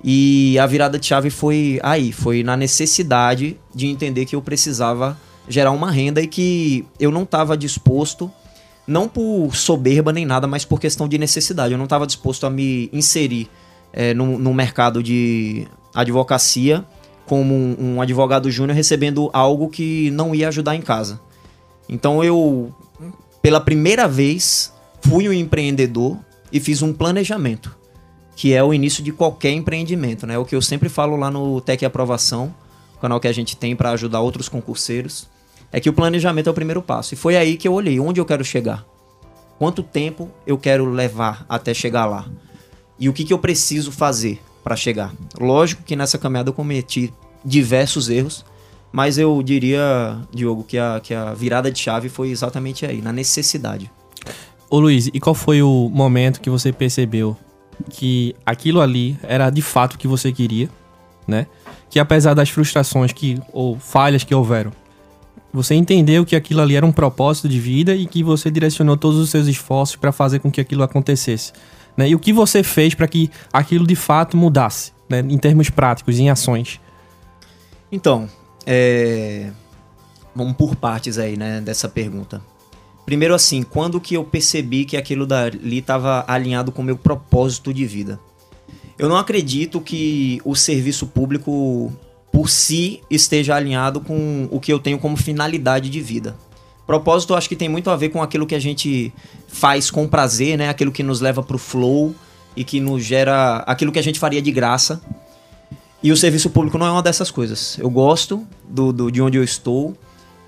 E 0.02 0.58
a 0.58 0.66
virada 0.66 0.98
de 0.98 1.06
chave 1.06 1.30
foi 1.30 1.78
aí, 1.82 2.12
foi 2.12 2.42
na 2.42 2.56
necessidade 2.56 3.58
de 3.74 3.86
entender 3.86 4.24
que 4.24 4.34
eu 4.36 4.42
precisava 4.42 5.18
gerar 5.48 5.70
uma 5.70 5.90
renda 5.90 6.20
e 6.20 6.26
que 6.26 6.84
eu 6.98 7.10
não 7.10 7.22
estava 7.24 7.56
disposto, 7.56 8.30
não 8.86 9.08
por 9.08 9.54
soberba 9.54 10.12
nem 10.12 10.24
nada, 10.24 10.46
mas 10.46 10.64
por 10.64 10.80
questão 10.80 11.06
de 11.08 11.18
necessidade. 11.18 11.72
Eu 11.72 11.78
não 11.78 11.84
estava 11.84 12.06
disposto 12.06 12.46
a 12.46 12.50
me 12.50 12.88
inserir 12.92 13.48
é, 13.92 14.14
no, 14.14 14.38
no 14.38 14.52
mercado 14.54 15.02
de 15.02 15.66
advocacia 15.96 16.84
como 17.26 17.54
um, 17.54 18.00
advogado 18.00 18.50
júnior 18.50 18.76
recebendo 18.76 19.28
algo 19.32 19.68
que 19.68 20.10
não 20.12 20.34
ia 20.34 20.48
ajudar 20.48 20.76
em 20.76 20.80
casa. 20.80 21.20
Então 21.88 22.22
eu, 22.22 22.72
pela 23.42 23.60
primeira 23.60 24.06
vez, 24.06 24.72
fui 25.00 25.28
um 25.28 25.32
empreendedor 25.32 26.16
e 26.52 26.60
fiz 26.60 26.82
um 26.82 26.92
planejamento, 26.92 27.76
que 28.36 28.52
é 28.52 28.62
o 28.62 28.72
início 28.72 29.02
de 29.02 29.10
qualquer 29.10 29.50
empreendimento, 29.50 30.26
né? 30.26 30.38
O 30.38 30.44
que 30.44 30.54
eu 30.54 30.62
sempre 30.62 30.88
falo 30.88 31.16
lá 31.16 31.30
no 31.30 31.60
Tec 31.60 31.82
Aprovação, 31.82 32.54
canal 33.00 33.18
que 33.18 33.28
a 33.28 33.32
gente 33.32 33.56
tem 33.56 33.74
para 33.74 33.90
ajudar 33.90 34.20
outros 34.20 34.48
concurseiros, 34.48 35.28
é 35.72 35.80
que 35.80 35.90
o 35.90 35.92
planejamento 35.92 36.48
é 36.48 36.50
o 36.50 36.54
primeiro 36.54 36.80
passo. 36.80 37.14
E 37.14 37.16
foi 37.16 37.36
aí 37.36 37.56
que 37.56 37.66
eu 37.66 37.72
olhei 37.72 37.98
onde 37.98 38.20
eu 38.20 38.24
quero 38.24 38.44
chegar. 38.44 38.84
Quanto 39.58 39.82
tempo 39.82 40.30
eu 40.46 40.56
quero 40.56 40.84
levar 40.84 41.44
até 41.48 41.74
chegar 41.74 42.06
lá? 42.06 42.28
E 42.98 43.08
o 43.08 43.12
que, 43.12 43.24
que 43.24 43.32
eu 43.32 43.38
preciso 43.38 43.90
fazer 43.90 44.40
para 44.66 44.74
chegar? 44.74 45.14
Lógico 45.38 45.84
que 45.84 45.94
nessa 45.94 46.18
caminhada 46.18 46.48
eu 46.48 46.52
cometi 46.52 47.14
diversos 47.44 48.10
erros, 48.10 48.44
mas 48.90 49.16
eu 49.16 49.40
diria, 49.40 50.18
Diogo, 50.34 50.64
que 50.64 50.76
a, 50.76 50.98
que 51.00 51.14
a 51.14 51.32
virada 51.34 51.70
de 51.70 51.78
chave 51.78 52.08
foi 52.08 52.30
exatamente 52.30 52.84
aí, 52.84 53.00
na 53.00 53.12
necessidade. 53.12 53.88
Ô 54.68 54.80
Luiz, 54.80 55.06
e 55.06 55.20
qual 55.20 55.36
foi 55.36 55.62
o 55.62 55.88
momento 55.88 56.40
que 56.40 56.50
você 56.50 56.72
percebeu 56.72 57.36
que 57.88 58.34
aquilo 58.44 58.80
ali 58.80 59.16
era 59.22 59.50
de 59.50 59.62
fato 59.62 59.94
o 59.94 59.98
que 59.98 60.08
você 60.08 60.32
queria, 60.32 60.68
né? 61.28 61.46
Que 61.88 62.00
apesar 62.00 62.34
das 62.34 62.50
frustrações 62.50 63.12
que 63.12 63.40
ou 63.52 63.78
falhas 63.78 64.24
que 64.24 64.34
houveram, 64.34 64.72
você 65.52 65.76
entendeu 65.76 66.26
que 66.26 66.34
aquilo 66.34 66.60
ali 66.60 66.74
era 66.74 66.84
um 66.84 66.90
propósito 66.90 67.48
de 67.48 67.60
vida 67.60 67.94
e 67.94 68.04
que 68.04 68.20
você 68.20 68.50
direcionou 68.50 68.96
todos 68.96 69.20
os 69.20 69.30
seus 69.30 69.46
esforços 69.46 69.94
para 69.94 70.10
fazer 70.10 70.40
com 70.40 70.50
que 70.50 70.60
aquilo 70.60 70.82
acontecesse. 70.82 71.52
Né? 71.96 72.10
E 72.10 72.14
o 72.14 72.18
que 72.18 72.32
você 72.32 72.62
fez 72.62 72.94
para 72.94 73.08
que 73.08 73.30
aquilo 73.52 73.86
de 73.86 73.96
fato 73.96 74.36
mudasse, 74.36 74.92
né? 75.08 75.20
em 75.20 75.38
termos 75.38 75.70
práticos, 75.70 76.18
em 76.18 76.28
ações? 76.30 76.80
Então, 77.90 78.28
é... 78.66 79.50
vamos 80.34 80.54
por 80.54 80.76
partes 80.76 81.18
aí, 81.18 81.36
né, 81.36 81.60
dessa 81.60 81.88
pergunta. 81.88 82.42
Primeiro 83.06 83.34
assim, 83.34 83.62
quando 83.62 84.00
que 84.00 84.14
eu 84.14 84.24
percebi 84.24 84.84
que 84.84 84.96
aquilo 84.96 85.26
dali 85.26 85.78
estava 85.78 86.24
alinhado 86.26 86.72
com 86.72 86.82
o 86.82 86.84
meu 86.84 86.96
propósito 86.96 87.72
de 87.72 87.86
vida? 87.86 88.18
Eu 88.98 89.08
não 89.08 89.16
acredito 89.16 89.80
que 89.80 90.40
o 90.44 90.56
serviço 90.56 91.06
público 91.06 91.92
por 92.32 92.50
si 92.50 93.00
esteja 93.10 93.54
alinhado 93.54 94.00
com 94.00 94.48
o 94.50 94.58
que 94.58 94.72
eu 94.72 94.78
tenho 94.78 94.98
como 94.98 95.16
finalidade 95.16 95.88
de 95.88 96.00
vida. 96.00 96.36
Propósito 96.86 97.34
acho 97.34 97.48
que 97.48 97.56
tem 97.56 97.68
muito 97.68 97.90
a 97.90 97.96
ver 97.96 98.10
com 98.10 98.22
aquilo 98.22 98.46
que 98.46 98.54
a 98.54 98.60
gente 98.60 99.12
faz 99.48 99.90
com 99.90 100.06
prazer, 100.06 100.56
né? 100.56 100.68
Aquilo 100.68 100.92
que 100.92 101.02
nos 101.02 101.20
leva 101.20 101.42
pro 101.42 101.58
flow 101.58 102.14
e 102.54 102.62
que 102.62 102.78
nos 102.78 103.04
gera 103.04 103.56
aquilo 103.66 103.90
que 103.90 103.98
a 103.98 104.02
gente 104.02 104.20
faria 104.20 104.40
de 104.40 104.52
graça. 104.52 105.00
E 106.02 106.12
o 106.12 106.16
serviço 106.16 106.48
público 106.50 106.78
não 106.78 106.86
é 106.86 106.90
uma 106.90 107.02
dessas 107.02 107.30
coisas. 107.30 107.76
Eu 107.78 107.90
gosto 107.90 108.46
do, 108.68 108.92
do 108.92 109.10
de 109.10 109.20
onde 109.20 109.36
eu 109.36 109.42
estou, 109.42 109.96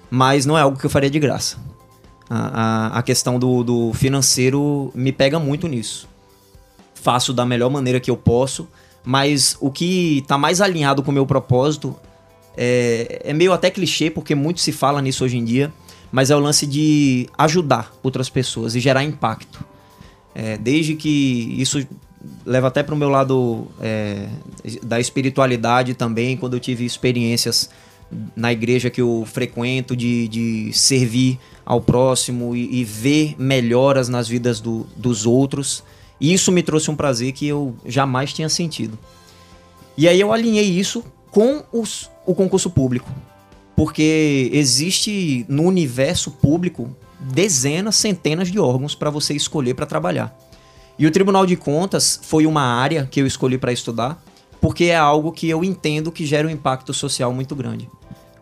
mas 0.09 0.47
não 0.47 0.57
é 0.57 0.61
algo 0.62 0.78
que 0.78 0.87
eu 0.87 0.90
faria 0.90 1.11
de 1.11 1.18
graça. 1.18 1.57
A, 2.30 2.37
a, 2.95 2.99
a 2.99 3.02
questão 3.02 3.38
do, 3.38 3.64
do 3.64 3.92
financeiro 3.92 4.92
me 4.95 5.11
pega 5.11 5.40
muito 5.40 5.66
nisso. 5.66 6.09
Faço 6.95 7.33
da 7.33 7.45
melhor 7.45 7.71
maneira 7.71 7.99
que 7.99 8.11
eu 8.11 8.16
posso, 8.16 8.68
mas 9.02 9.57
o 9.61 9.71
que 9.71 10.18
está 10.18 10.38
mais 10.38 10.61
alinhado 10.61 11.02
com 11.02 11.11
o 11.11 11.14
meu 11.14 11.26
propósito 11.26 11.97
é, 12.57 13.23
é 13.25 13.33
meio 13.33 13.52
até 13.52 13.71
clichê, 13.71 14.11
porque 14.11 14.35
muito 14.35 14.61
se 14.61 14.71
fala 14.71 15.00
nisso 15.00 15.25
hoje 15.25 15.38
em 15.38 15.45
dia, 15.45 15.73
mas 16.11 16.31
é 16.31 16.37
o 16.37 16.38
lance 16.38 16.67
de 16.67 17.29
ajudar 17.37 17.93
outras 18.03 18.29
pessoas 18.29 18.75
e 18.75 18.81
gerar 18.81 19.05
impacto. 19.05 19.65
É, 20.35 20.57
desde 20.57 20.95
que 20.95 21.55
isso 21.59 21.87
leva 22.45 22.69
até 22.69 22.83
para 22.83 22.95
o 22.95 22.99
meu 22.99 23.09
lado 23.09 23.67
é, 23.81 24.29
da 24.83 24.99
espiritualidade 24.99 25.95
também, 25.95 26.37
quando 26.37 26.55
eu 26.55 26.61
tive 26.61 26.85
experiências 26.85 27.71
na 28.35 28.53
igreja 28.53 28.88
que 28.88 29.00
eu 29.00 29.25
frequento, 29.27 29.95
de, 29.95 30.29
de 30.29 30.73
servir 30.73 31.38
ao 31.65 31.81
próximo 31.81 32.57
e, 32.57 32.81
e 32.81 32.85
ver 32.85 33.35
melhoras 33.38 34.09
nas 34.09 34.27
vidas 34.27 34.61
do, 34.61 34.87
dos 34.97 35.27
outros. 35.27 35.85
E 36.21 36.33
isso 36.33 36.50
me 36.50 36.62
trouxe 36.62 36.91
um 36.91 36.97
prazer 36.97 37.33
que 37.33 37.47
eu 37.47 37.77
jamais 37.85 38.33
tinha 38.33 38.49
sentido. 38.49 38.99
E 39.97 40.09
aí 40.09 40.21
eu 40.21 40.33
alinhei 40.33 40.65
isso 40.65 41.05
com 41.31 41.62
os, 41.73 42.11
o 42.25 42.35
concurso 42.35 42.71
público. 42.71 43.11
Porque 43.78 44.50
existe 44.52 45.47
no 45.49 45.62
universo 45.62 46.32
público 46.32 46.90
dezenas, 47.20 47.94
centenas 47.94 48.50
de 48.50 48.58
órgãos 48.58 48.97
para 48.97 49.08
você 49.08 49.35
escolher 49.35 49.75
para 49.75 49.87
trabalhar. 49.87 50.37
E 50.99 51.06
o 51.06 51.12
Tribunal 51.12 51.47
de 51.47 51.54
Contas 51.54 52.18
foi 52.25 52.44
uma 52.44 52.61
área 52.61 53.06
que 53.08 53.20
eu 53.20 53.26
escolhi 53.26 53.56
para 53.56 53.70
estudar, 53.70 54.20
porque 54.61 54.87
é 54.87 54.97
algo 54.97 55.30
que 55.30 55.49
eu 55.49 55.62
entendo 55.62 56.11
que 56.11 56.26
gera 56.26 56.49
um 56.49 56.50
impacto 56.50 56.92
social 56.92 57.32
muito 57.32 57.54
grande. 57.54 57.88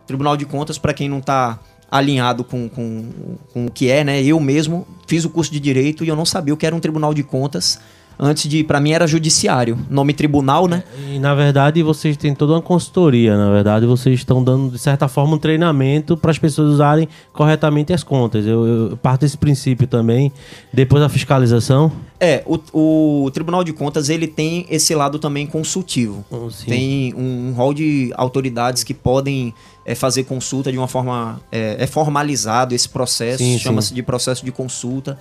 O 0.01 0.07
Tribunal 0.07 0.35
de 0.35 0.43
Contas, 0.43 0.79
para 0.79 0.91
quem 0.91 1.07
não 1.07 1.19
está 1.19 1.59
alinhado 1.91 2.43
com, 2.43 2.67
com, 2.67 3.05
com 3.53 3.67
o 3.67 3.71
que 3.71 3.91
é, 3.91 4.03
né? 4.03 4.23
Eu 4.23 4.39
mesmo 4.39 4.87
fiz 5.05 5.23
o 5.23 5.29
curso 5.29 5.51
de 5.51 5.59
Direito 5.59 6.03
e 6.03 6.07
eu 6.07 6.15
não 6.15 6.25
sabia 6.25 6.51
o 6.51 6.57
que 6.57 6.65
era 6.65 6.75
um 6.75 6.79
Tribunal 6.79 7.13
de 7.13 7.21
Contas 7.21 7.79
antes 8.19 8.49
de, 8.49 8.63
para 8.63 8.79
mim 8.79 8.91
era 8.91 9.05
judiciário, 9.07 9.77
nome 9.89 10.13
tribunal, 10.13 10.67
né? 10.67 10.83
E 11.09 11.19
na 11.19 11.35
verdade 11.35 11.83
vocês 11.83 12.17
têm 12.17 12.33
toda 12.33 12.53
uma 12.53 12.61
consultoria, 12.61 13.37
na 13.37 13.51
verdade 13.51 13.85
vocês 13.85 14.19
estão 14.19 14.43
dando 14.43 14.71
de 14.71 14.79
certa 14.79 15.07
forma 15.07 15.35
um 15.35 15.37
treinamento 15.37 16.17
para 16.17 16.31
as 16.31 16.37
pessoas 16.37 16.73
usarem 16.73 17.07
corretamente 17.33 17.93
as 17.93 18.03
contas. 18.03 18.45
Eu, 18.45 18.65
eu, 18.65 18.97
parto 18.97 19.21
desse 19.21 19.37
princípio 19.37 19.87
também. 19.87 20.31
Depois 20.73 21.01
da 21.01 21.09
fiscalização. 21.09 21.91
É, 22.19 22.43
o, 22.45 23.25
o 23.25 23.31
Tribunal 23.31 23.63
de 23.63 23.73
Contas 23.73 24.09
ele 24.09 24.27
tem 24.27 24.65
esse 24.69 24.95
lado 24.95 25.19
também 25.19 25.45
consultivo. 25.45 26.25
Oh, 26.31 26.49
tem 26.65 27.13
um, 27.13 27.49
um 27.49 27.53
rol 27.53 27.73
de 27.73 28.11
autoridades 28.15 28.83
que 28.83 28.93
podem 28.93 29.53
é, 29.85 29.93
fazer 29.93 30.23
consulta 30.23 30.71
de 30.71 30.77
uma 30.77 30.87
forma 30.87 31.39
é, 31.51 31.77
é 31.79 31.87
formalizado 31.87 32.73
esse 32.73 32.89
processo, 32.89 33.43
chama-se 33.59 33.93
de 33.93 34.01
processo 34.01 34.43
de 34.43 34.51
consulta. 34.51 35.17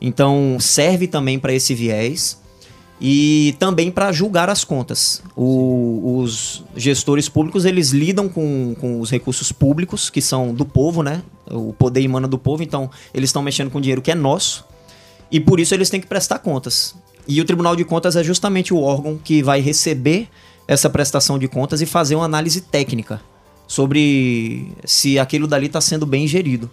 Então 0.00 0.56
serve 0.60 1.06
também 1.06 1.38
para 1.38 1.52
esse 1.52 1.74
viés 1.74 2.38
e 3.00 3.54
também 3.58 3.90
para 3.90 4.12
julgar 4.12 4.48
as 4.48 4.64
contas. 4.64 5.22
O, 5.36 6.18
os 6.20 6.64
gestores 6.76 7.28
públicos 7.28 7.64
eles 7.64 7.90
lidam 7.90 8.28
com, 8.28 8.74
com 8.80 9.00
os 9.00 9.10
recursos 9.10 9.52
públicos 9.52 10.08
que 10.10 10.20
são 10.20 10.54
do 10.54 10.64
povo, 10.64 11.02
né? 11.02 11.22
O 11.50 11.72
poder 11.72 12.02
emana 12.02 12.26
do 12.26 12.38
povo, 12.38 12.62
então 12.62 12.90
eles 13.12 13.28
estão 13.28 13.42
mexendo 13.42 13.70
com 13.70 13.80
dinheiro 13.80 14.02
que 14.02 14.10
é 14.10 14.14
nosso 14.14 14.64
e 15.30 15.40
por 15.40 15.60
isso 15.60 15.74
eles 15.74 15.90
têm 15.90 16.00
que 16.00 16.06
prestar 16.06 16.38
contas. 16.38 16.94
E 17.28 17.40
o 17.40 17.44
Tribunal 17.44 17.74
de 17.74 17.84
Contas 17.84 18.14
é 18.16 18.22
justamente 18.22 18.72
o 18.72 18.80
órgão 18.80 19.18
que 19.22 19.42
vai 19.42 19.60
receber 19.60 20.28
essa 20.68 20.88
prestação 20.88 21.38
de 21.38 21.48
contas 21.48 21.80
e 21.80 21.86
fazer 21.86 22.14
uma 22.14 22.24
análise 22.24 22.60
técnica 22.60 23.20
sobre 23.66 24.72
se 24.84 25.18
aquilo 25.18 25.46
dali 25.46 25.66
está 25.66 25.80
sendo 25.80 26.06
bem 26.06 26.26
gerido. 26.26 26.70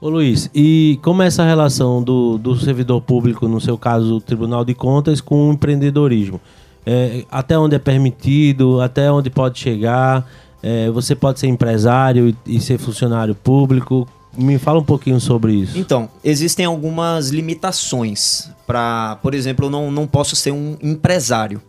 Ô 0.00 0.08
Luiz, 0.08 0.48
e 0.54 0.98
como 1.02 1.22
é 1.22 1.26
essa 1.26 1.44
relação 1.44 2.02
do, 2.02 2.38
do 2.38 2.58
servidor 2.58 3.02
público, 3.02 3.46
no 3.46 3.60
seu 3.60 3.76
caso 3.76 4.16
o 4.16 4.20
Tribunal 4.20 4.64
de 4.64 4.72
Contas, 4.72 5.20
com 5.20 5.50
o 5.50 5.52
empreendedorismo? 5.52 6.40
É, 6.86 7.26
até 7.30 7.58
onde 7.58 7.76
é 7.76 7.78
permitido, 7.78 8.80
até 8.80 9.12
onde 9.12 9.28
pode 9.28 9.58
chegar? 9.58 10.26
É, 10.62 10.90
você 10.90 11.14
pode 11.14 11.38
ser 11.38 11.48
empresário 11.48 12.34
e, 12.46 12.56
e 12.56 12.60
ser 12.60 12.78
funcionário 12.78 13.34
público? 13.34 14.08
Me 14.34 14.58
fala 14.58 14.80
um 14.80 14.84
pouquinho 14.84 15.20
sobre 15.20 15.52
isso. 15.52 15.76
Então, 15.76 16.08
existem 16.24 16.64
algumas 16.64 17.28
limitações 17.28 18.50
para, 18.66 19.18
por 19.22 19.34
exemplo, 19.34 19.66
eu 19.66 19.70
não, 19.70 19.90
não 19.90 20.06
posso 20.06 20.34
ser 20.34 20.50
um 20.50 20.78
empresário. 20.82 21.60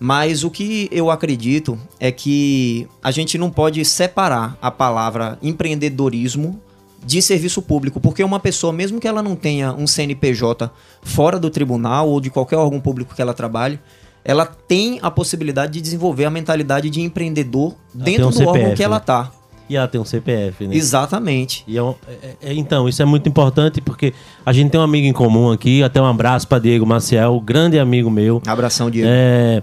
Mas 0.00 0.42
o 0.42 0.50
que 0.50 0.88
eu 0.90 1.08
acredito 1.08 1.78
é 2.00 2.10
que 2.10 2.88
a 3.00 3.12
gente 3.12 3.38
não 3.38 3.48
pode 3.48 3.84
separar 3.84 4.58
a 4.60 4.72
palavra 4.72 5.38
empreendedorismo 5.40 6.60
de 7.04 7.22
serviço 7.22 7.62
público, 7.62 8.00
porque 8.00 8.22
uma 8.22 8.38
pessoa, 8.38 8.72
mesmo 8.72 9.00
que 9.00 9.08
ela 9.08 9.22
não 9.22 9.34
tenha 9.34 9.72
um 9.72 9.86
CNPJ 9.86 10.70
fora 11.02 11.38
do 11.38 11.50
tribunal 11.50 12.08
ou 12.08 12.20
de 12.20 12.30
qualquer 12.30 12.56
órgão 12.56 12.80
público 12.80 13.14
que 13.14 13.22
ela 13.22 13.34
trabalhe, 13.34 13.78
ela 14.24 14.44
tem 14.44 14.98
a 15.02 15.10
possibilidade 15.10 15.72
de 15.72 15.80
desenvolver 15.80 16.26
a 16.26 16.30
mentalidade 16.30 16.90
de 16.90 17.00
empreendedor 17.00 17.74
ela 17.94 18.04
dentro 18.04 18.26
um 18.26 18.30
do 18.30 18.36
CPF, 18.36 18.58
órgão 18.58 18.74
que 18.74 18.82
ela 18.82 19.00
tá. 19.00 19.32
E 19.68 19.76
ela 19.76 19.86
tem 19.86 20.00
um 20.00 20.04
CPF, 20.04 20.66
né? 20.66 20.74
Exatamente. 20.74 21.64
É 21.72 21.80
um, 21.80 21.94
é, 22.08 22.50
é, 22.50 22.54
então, 22.54 22.88
isso 22.88 23.00
é 23.00 23.04
muito 23.04 23.28
importante 23.28 23.80
porque 23.80 24.12
a 24.44 24.52
gente 24.52 24.70
tem 24.70 24.80
um 24.80 24.82
amigo 24.82 25.06
em 25.06 25.12
comum 25.12 25.52
aqui. 25.52 25.80
Até 25.82 26.02
um 26.02 26.06
abraço 26.06 26.48
para 26.48 26.58
Diego 26.58 26.84
Maciel, 26.84 27.40
grande 27.40 27.78
amigo 27.78 28.10
meu. 28.10 28.42
Abração, 28.44 28.90
Diego. 28.90 29.08
É, 29.08 29.62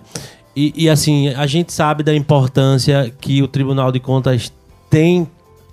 e, 0.55 0.73
e 0.75 0.89
assim, 0.89 1.27
a 1.29 1.45
gente 1.45 1.73
sabe 1.73 2.03
da 2.03 2.15
importância 2.15 3.13
que 3.19 3.43
o 3.43 3.49
Tribunal 3.49 3.91
de 3.91 3.99
Contas 3.99 4.51
tem 4.89 5.27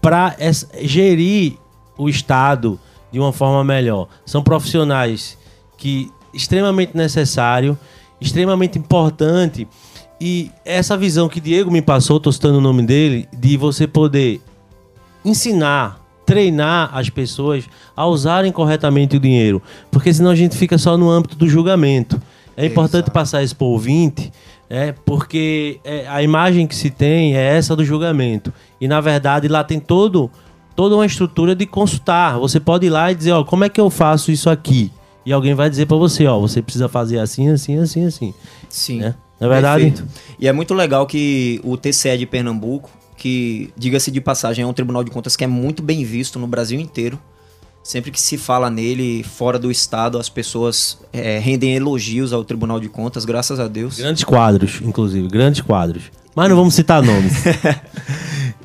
para 0.04 0.36
gerir 0.82 1.54
o 1.96 2.10
Estado 2.10 2.78
de 3.10 3.18
uma 3.18 3.32
forma 3.32 3.64
melhor. 3.64 4.06
São 4.26 4.42
profissionais 4.42 5.38
que 5.78 6.12
extremamente 6.34 6.94
necessário, 6.94 7.78
extremamente 8.20 8.78
importante 8.78 9.66
E 10.20 10.50
essa 10.62 10.96
visão 10.96 11.26
que 11.26 11.40
Diego 11.40 11.70
me 11.70 11.80
passou, 11.80 12.20
tô 12.20 12.30
citando 12.30 12.58
o 12.58 12.60
nome 12.60 12.82
dele, 12.82 13.26
de 13.32 13.56
você 13.56 13.86
poder 13.86 14.42
ensinar, 15.24 16.00
treinar 16.26 16.90
as 16.94 17.08
pessoas 17.08 17.64
a 17.96 18.06
usarem 18.06 18.52
corretamente 18.52 19.16
o 19.16 19.20
dinheiro. 19.20 19.60
Porque 19.90 20.12
senão 20.12 20.30
a 20.30 20.36
gente 20.36 20.56
fica 20.56 20.76
só 20.76 20.98
no 20.98 21.10
âmbito 21.10 21.34
do 21.34 21.48
julgamento. 21.48 22.20
É 22.56 22.66
importante 22.66 23.04
Exato. 23.04 23.10
passar 23.10 23.42
isso 23.42 23.56
para 23.56 23.66
o 23.66 23.70
ouvinte, 23.70 24.30
é, 24.68 24.92
porque 24.92 25.78
é, 25.84 26.06
a 26.08 26.22
imagem 26.22 26.66
que 26.66 26.74
se 26.74 26.90
tem 26.90 27.36
é 27.36 27.56
essa 27.56 27.74
do 27.76 27.84
julgamento. 27.84 28.52
E 28.80 28.88
na 28.88 29.00
verdade 29.00 29.46
lá 29.48 29.62
tem 29.64 29.78
todo, 29.78 30.30
toda 30.74 30.94
uma 30.94 31.06
estrutura 31.06 31.54
de 31.54 31.66
consultar. 31.66 32.38
Você 32.38 32.58
pode 32.58 32.86
ir 32.86 32.90
lá 32.90 33.12
e 33.12 33.14
dizer, 33.14 33.32
ó, 33.32 33.44
como 33.44 33.64
é 33.64 33.68
que 33.68 33.80
eu 33.80 33.90
faço 33.90 34.30
isso 34.32 34.48
aqui? 34.50 34.90
E 35.26 35.32
alguém 35.32 35.54
vai 35.54 35.70
dizer 35.70 35.86
para 35.86 35.96
você, 35.96 36.26
ó, 36.26 36.38
você 36.38 36.60
precisa 36.60 36.88
fazer 36.88 37.18
assim, 37.18 37.48
assim, 37.48 37.78
assim, 37.78 38.04
assim. 38.04 38.34
Sim. 38.68 39.02
É, 39.02 39.14
na 39.40 39.48
verdade- 39.48 39.84
Perfeito. 39.84 40.06
E 40.38 40.46
é 40.48 40.52
muito 40.52 40.74
legal 40.74 41.06
que 41.06 41.60
o 41.64 41.76
TCE 41.76 42.18
de 42.18 42.26
Pernambuco, 42.26 42.90
que, 43.16 43.70
diga-se 43.76 44.10
de 44.10 44.20
passagem, 44.20 44.64
é 44.64 44.66
um 44.66 44.72
tribunal 44.72 45.02
de 45.02 45.10
contas 45.10 45.34
que 45.36 45.44
é 45.44 45.46
muito 45.46 45.82
bem 45.82 46.04
visto 46.04 46.38
no 46.38 46.46
Brasil 46.46 46.78
inteiro. 46.78 47.18
Sempre 47.84 48.10
que 48.10 48.20
se 48.20 48.38
fala 48.38 48.70
nele 48.70 49.22
fora 49.22 49.58
do 49.58 49.70
estado, 49.70 50.18
as 50.18 50.30
pessoas 50.30 50.98
é, 51.12 51.38
rendem 51.38 51.76
elogios 51.76 52.32
ao 52.32 52.42
Tribunal 52.42 52.80
de 52.80 52.88
Contas, 52.88 53.26
graças 53.26 53.60
a 53.60 53.68
Deus. 53.68 53.98
Grandes 53.98 54.24
quadros, 54.24 54.80
inclusive, 54.82 55.28
grandes 55.28 55.60
quadros. 55.60 56.04
Mas 56.34 56.48
não 56.48 56.56
vamos 56.56 56.74
citar 56.74 57.02
nomes. 57.02 57.34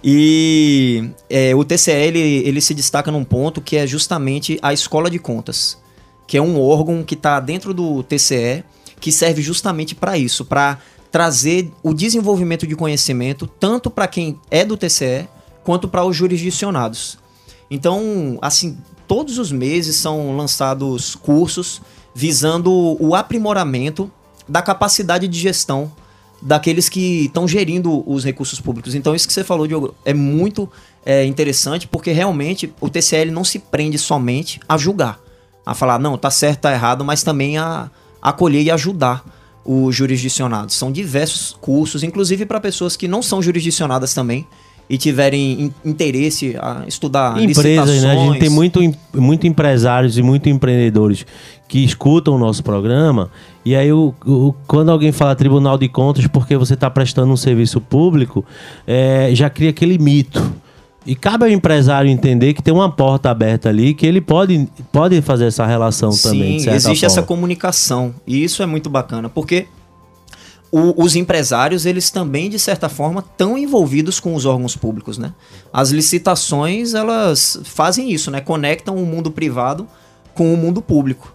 E 0.01 1.11
é, 1.29 1.53
o 1.53 1.63
TCE 1.65 1.91
ele, 1.91 2.19
ele 2.19 2.61
se 2.61 2.73
destaca 2.73 3.11
num 3.11 3.23
ponto 3.25 3.59
que 3.59 3.75
é 3.75 3.85
justamente 3.85 4.57
a 4.61 4.71
escola 4.71 5.09
de 5.09 5.19
contas, 5.19 5.77
que 6.25 6.37
é 6.37 6.41
um 6.41 6.57
órgão 6.59 7.03
que 7.03 7.15
está 7.15 7.39
dentro 7.39 7.73
do 7.73 8.01
TCE 8.03 8.63
que 8.99 9.11
serve 9.11 9.41
justamente 9.41 9.95
para 9.95 10.17
isso, 10.17 10.45
para 10.45 10.77
trazer 11.11 11.69
o 11.83 11.93
desenvolvimento 11.93 12.65
de 12.65 12.75
conhecimento 12.75 13.45
tanto 13.45 13.89
para 13.89 14.07
quem 14.07 14.39
é 14.49 14.63
do 14.63 14.77
TCE 14.77 15.27
quanto 15.63 15.87
para 15.87 16.05
os 16.05 16.15
jurisdicionados. 16.15 17.17
Então, 17.69 18.37
assim, 18.41 18.77
todos 19.09 19.39
os 19.39 19.51
meses 19.51 19.95
são 19.95 20.37
lançados 20.37 21.15
cursos 21.15 21.81
visando 22.13 22.71
o 23.03 23.15
aprimoramento 23.15 24.09
da 24.47 24.61
capacidade 24.61 25.27
de 25.27 25.39
gestão 25.39 25.91
daqueles 26.39 26.87
que 26.87 27.25
estão 27.25 27.47
gerindo 27.47 28.03
os 28.07 28.23
recursos 28.23 28.61
públicos. 28.61 28.93
Então, 28.93 29.15
isso 29.15 29.27
que 29.27 29.33
você 29.33 29.43
falou, 29.43 29.65
Diogo, 29.65 29.95
é 30.05 30.13
muito 30.13 30.69
é, 31.03 31.25
interessante, 31.25 31.87
porque 31.87 32.11
realmente 32.11 32.71
o 32.79 32.87
TCL 32.87 33.31
não 33.31 33.43
se 33.43 33.57
prende 33.57 33.97
somente 33.97 34.59
a 34.69 34.77
julgar, 34.77 35.19
a 35.65 35.73
falar, 35.73 35.97
não, 35.97 36.15
tá 36.15 36.29
certo, 36.29 36.61
tá 36.61 36.71
errado, 36.71 37.03
mas 37.03 37.23
também 37.23 37.57
a 37.57 37.89
acolher 38.21 38.61
e 38.61 38.69
ajudar 38.69 39.25
os 39.65 39.95
jurisdicionados. 39.95 40.75
São 40.75 40.91
diversos 40.91 41.57
cursos, 41.59 42.03
inclusive 42.03 42.45
para 42.45 42.59
pessoas 42.59 42.95
que 42.95 43.07
não 43.07 43.23
são 43.23 43.41
jurisdicionadas 43.41 44.13
também 44.13 44.47
e 44.89 44.97
tiverem 44.97 45.61
in- 45.65 45.73
interesse 45.85 46.55
a 46.59 46.83
estudar 46.87 47.39
Empresas, 47.41 48.01
né? 48.01 48.11
A 48.11 48.15
gente 48.15 48.39
tem 48.39 48.49
muito, 48.49 48.79
muito 49.13 49.45
empresários 49.45 50.17
e 50.17 50.21
muito 50.23 50.49
empreendedores 50.49 51.25
que 51.67 51.83
escutam 51.83 52.35
o 52.35 52.39
nosso 52.39 52.63
programa. 52.63 53.29
E 53.63 53.75
aí, 53.75 53.91
o, 53.93 54.13
o- 54.25 54.53
quando 54.65 54.89
alguém 54.89 55.11
fala 55.11 55.35
Tribunal 55.35 55.77
de 55.77 55.87
Contas 55.87 56.25
porque 56.27 56.57
você 56.57 56.73
está 56.73 56.89
prestando 56.89 57.31
um 57.31 57.37
serviço 57.37 57.79
público, 57.79 58.43
é, 58.87 59.29
já 59.33 59.49
cria 59.49 59.69
aquele 59.69 59.97
mito. 59.99 60.41
E 61.05 61.15
cabe 61.15 61.45
ao 61.45 61.49
empresário 61.51 62.09
entender 62.09 62.53
que 62.53 62.61
tem 62.61 62.73
uma 62.73 62.89
porta 62.91 63.29
aberta 63.29 63.69
ali, 63.69 63.93
que 63.93 64.05
ele 64.05 64.19
pode, 64.21 64.67
pode 64.91 65.21
fazer 65.21 65.45
essa 65.45 65.65
relação 65.65 66.09
também. 66.11 66.57
de 66.57 66.63
Sim, 66.63 66.69
existe 66.71 67.05
essa 67.05 67.15
forma. 67.15 67.27
comunicação. 67.27 68.13
E 68.27 68.43
isso 68.43 68.61
é 68.61 68.65
muito 68.65 68.89
bacana, 68.89 69.29
porque 69.29 69.65
o- 70.71 71.03
os 71.03 71.15
empresários, 71.15 71.85
eles 71.85 72.09
também, 72.09 72.49
de 72.49 72.59
certa 72.59 72.87
forma, 72.89 73.19
estão 73.21 73.57
envolvidos 73.57 74.19
com 74.19 74.35
os 74.35 74.45
órgãos 74.45 74.75
públicos, 74.75 75.17
né? 75.17 75.33
As 75.73 75.89
licitações, 75.91 76.93
elas 76.93 77.59
fazem 77.63 78.11
isso, 78.11 78.29
né? 78.29 78.39
Conectam 78.41 78.95
o 78.95 79.05
mundo 79.05 79.31
privado 79.31 79.87
com 80.33 80.53
o 80.53 80.57
mundo 80.57 80.81
público. 80.81 81.33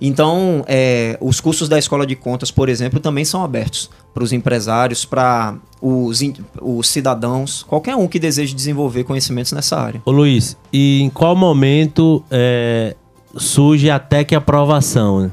Então, 0.00 0.64
é, 0.66 1.16
os 1.20 1.40
cursos 1.40 1.68
da 1.68 1.78
Escola 1.78 2.04
de 2.04 2.16
Contas, 2.16 2.50
por 2.50 2.68
exemplo, 2.68 2.98
também 2.98 3.24
são 3.24 3.44
abertos 3.44 3.88
para 4.12 4.24
os 4.24 4.32
empresários, 4.32 5.04
para 5.04 5.54
os, 5.80 6.20
os 6.60 6.88
cidadãos, 6.88 7.62
qualquer 7.62 7.94
um 7.94 8.08
que 8.08 8.18
deseje 8.18 8.54
desenvolver 8.54 9.04
conhecimentos 9.04 9.52
nessa 9.52 9.76
área. 9.80 10.02
Ô 10.04 10.10
Luiz, 10.10 10.56
e 10.72 11.00
em 11.00 11.08
qual 11.08 11.36
momento 11.36 12.24
é, 12.28 12.96
surge 13.36 13.88
a 13.88 13.98
TEC 14.00 14.34
aprovação? 14.34 15.20
né? 15.20 15.30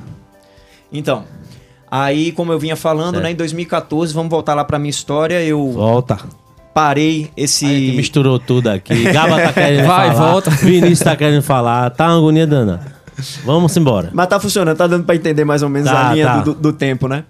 Então, 0.94 1.24
aí, 1.92 2.32
como 2.32 2.52
eu 2.54 2.58
vinha 2.58 2.76
falando, 2.78 3.16
Certo. 3.16 3.24
né, 3.24 3.32
em 3.32 3.36
2014, 3.36 4.14
vamos 4.14 4.30
voltar 4.32 4.54
lá 4.56 4.64
para 4.64 4.80
minha 4.80 4.90
história, 4.90 5.44
eu 5.44 5.72
Volta. 5.74 6.18
parei 6.74 7.30
esse. 7.36 7.66
Aí 7.66 7.92
misturou 7.96 8.40
tudo 8.40 8.70
aqui. 8.70 9.04
Gaba 9.12 9.40
tá 9.42 9.52
querendo 9.54 9.86
Vai, 9.88 10.14
falar. 10.14 10.32
volta. 10.32 10.50
Vinícius 10.52 11.00
tá 11.00 11.16
querendo 11.16 11.42
falar. 11.44 11.90
Tá 11.92 12.08
uma 12.08 12.18
agonia 12.18 12.48
dana. 12.48 12.96
Vamos 13.46 13.76
embora. 13.78 14.10
Mas 14.14 14.28
tá 14.28 14.40
funcionando, 14.40 14.76
tá 14.78 14.88
dando 14.88 15.04
pra 15.06 15.16
entender 15.16 15.44
mais 15.46 15.62
ou 15.62 15.70
menos 15.70 15.92
Tá, 15.92 16.10
a 16.10 16.14
linha 16.14 16.26
tá. 16.26 16.40
do, 16.40 16.54
do 16.56 16.74
tempo, 16.74 17.08
né? 17.08 17.26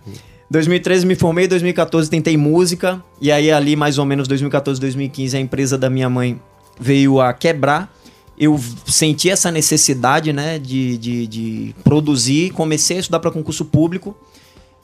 2013 0.49 1.05
me 1.05 1.15
formei, 1.15 1.47
2014 1.47 2.09
tentei 2.09 2.35
música, 2.37 3.01
e 3.21 3.31
aí 3.31 3.49
ali 3.51 3.75
mais 3.75 3.97
ou 3.97 4.05
menos 4.05 4.27
2014, 4.27 4.79
2015 4.81 5.35
a 5.37 5.39
empresa 5.39 5.77
da 5.77 5.89
minha 5.89 6.09
mãe 6.09 6.39
veio 6.79 7.19
a 7.21 7.31
quebrar. 7.33 7.89
Eu 8.37 8.59
senti 8.85 9.29
essa 9.29 9.49
necessidade, 9.51 10.33
né, 10.33 10.59
de, 10.59 10.97
de, 10.97 11.27
de 11.27 11.75
produzir, 11.83 12.51
comecei 12.51 12.97
a 12.97 12.99
estudar 12.99 13.19
para 13.19 13.31
concurso 13.31 13.63
público, 13.63 14.15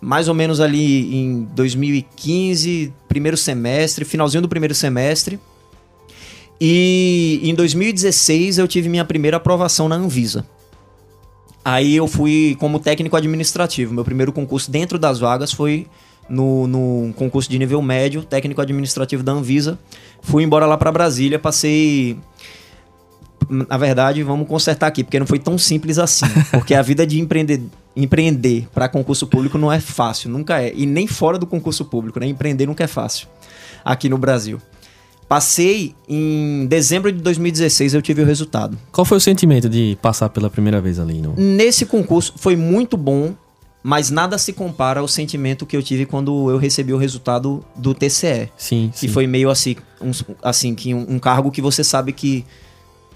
mais 0.02 0.28
ou 0.28 0.34
menos 0.34 0.60
ali 0.60 1.16
em 1.16 1.44
2015, 1.56 2.94
primeiro 3.08 3.38
semestre, 3.38 4.06
finalzinho 4.06 4.42
do 4.42 4.50
primeiro 4.50 4.76
semestre. 4.76 5.40
E 6.60 7.40
em 7.44 7.54
2016 7.54 8.58
eu 8.58 8.68
tive 8.68 8.90
minha 8.90 9.06
primeira 9.06 9.38
aprovação 9.38 9.88
na 9.88 9.96
Anvisa. 9.96 10.46
Aí 11.64 11.96
eu 11.96 12.08
fui 12.08 12.56
como 12.60 12.80
técnico 12.80 13.16
administrativo. 13.16 13.94
Meu 13.94 14.06
primeiro 14.06 14.32
concurso 14.32 14.72
dentro 14.72 14.98
das 14.98 15.20
vagas 15.20 15.52
foi 15.52 15.86
no, 16.30 16.68
no 16.68 17.14
concurso 17.14 17.50
de 17.50 17.60
nível 17.60 17.82
médio, 17.82 18.24
técnico 18.24 18.62
administrativo 18.62 19.24
da 19.24 19.34
Anvisa. 19.34 19.78
Fui 20.22 20.44
embora 20.44 20.66
lá 20.66 20.78
para 20.78 20.92
Brasília, 20.92 21.38
passei. 21.38 22.18
Na 23.50 23.78
verdade, 23.78 24.24
vamos 24.24 24.48
consertar 24.48 24.88
aqui, 24.88 25.04
porque 25.04 25.20
não 25.20 25.28
foi 25.28 25.40
tão 25.40 25.58
simples 25.58 25.98
assim. 26.00 26.26
Porque 26.52 26.74
a 26.74 26.82
vida 26.82 27.08
de 27.08 27.20
empreender, 27.20 27.62
empreender 27.98 28.68
para 28.74 28.88
concurso 28.88 29.26
público 29.26 29.58
não 29.58 29.72
é 29.72 29.80
fácil, 29.80 30.30
nunca 30.30 30.62
é. 30.62 30.72
E 30.74 30.86
nem 30.86 31.08
fora 31.08 31.38
do 31.38 31.48
concurso 31.48 31.84
público, 31.84 32.20
né? 32.20 32.28
Empreender 32.28 32.68
nunca 32.68 32.84
é 32.84 32.88
fácil 32.88 33.28
aqui 33.84 34.08
no 34.08 34.18
Brasil. 34.18 34.62
Passei 35.28 35.94
em 36.08 36.66
dezembro 36.68 37.12
de 37.12 37.20
2016, 37.22 37.96
eu 37.96 38.02
tive 38.02 38.22
o 38.22 38.26
resultado. 38.26 38.78
Qual 38.92 39.04
foi 39.04 39.18
o 39.18 39.22
sentimento 39.22 39.68
de 39.68 39.98
passar 40.02 40.30
pela 40.30 40.50
primeira 40.50 40.80
vez 40.80 41.00
ali? 41.00 41.22
No... 41.22 41.34
Nesse 41.36 41.86
concurso 41.86 42.34
foi 42.38 42.56
muito 42.56 42.96
bom, 42.96 43.34
mas 43.84 44.10
nada 44.10 44.38
se 44.38 44.54
compara 44.54 45.02
ao 45.02 45.08
sentimento 45.08 45.66
que 45.66 45.76
eu 45.76 45.84
tive 45.84 46.06
quando 46.06 46.50
eu 46.50 46.58
recebi 46.58 46.94
o 46.94 46.98
resultado 46.98 47.66
do 47.76 47.94
TCE. 47.94 48.50
Sim, 48.56 48.90
Que 48.94 49.00
sim. 49.00 49.08
foi 49.10 49.28
meio 49.28 49.50
assim, 49.50 49.76
um, 50.00 50.12
assim 50.42 50.74
que 50.74 50.94
um, 50.94 51.16
um 51.16 51.20
cargo 51.20 51.52
que 51.52 51.62
você 51.62 51.84
sabe 51.84 52.14
que 52.14 52.46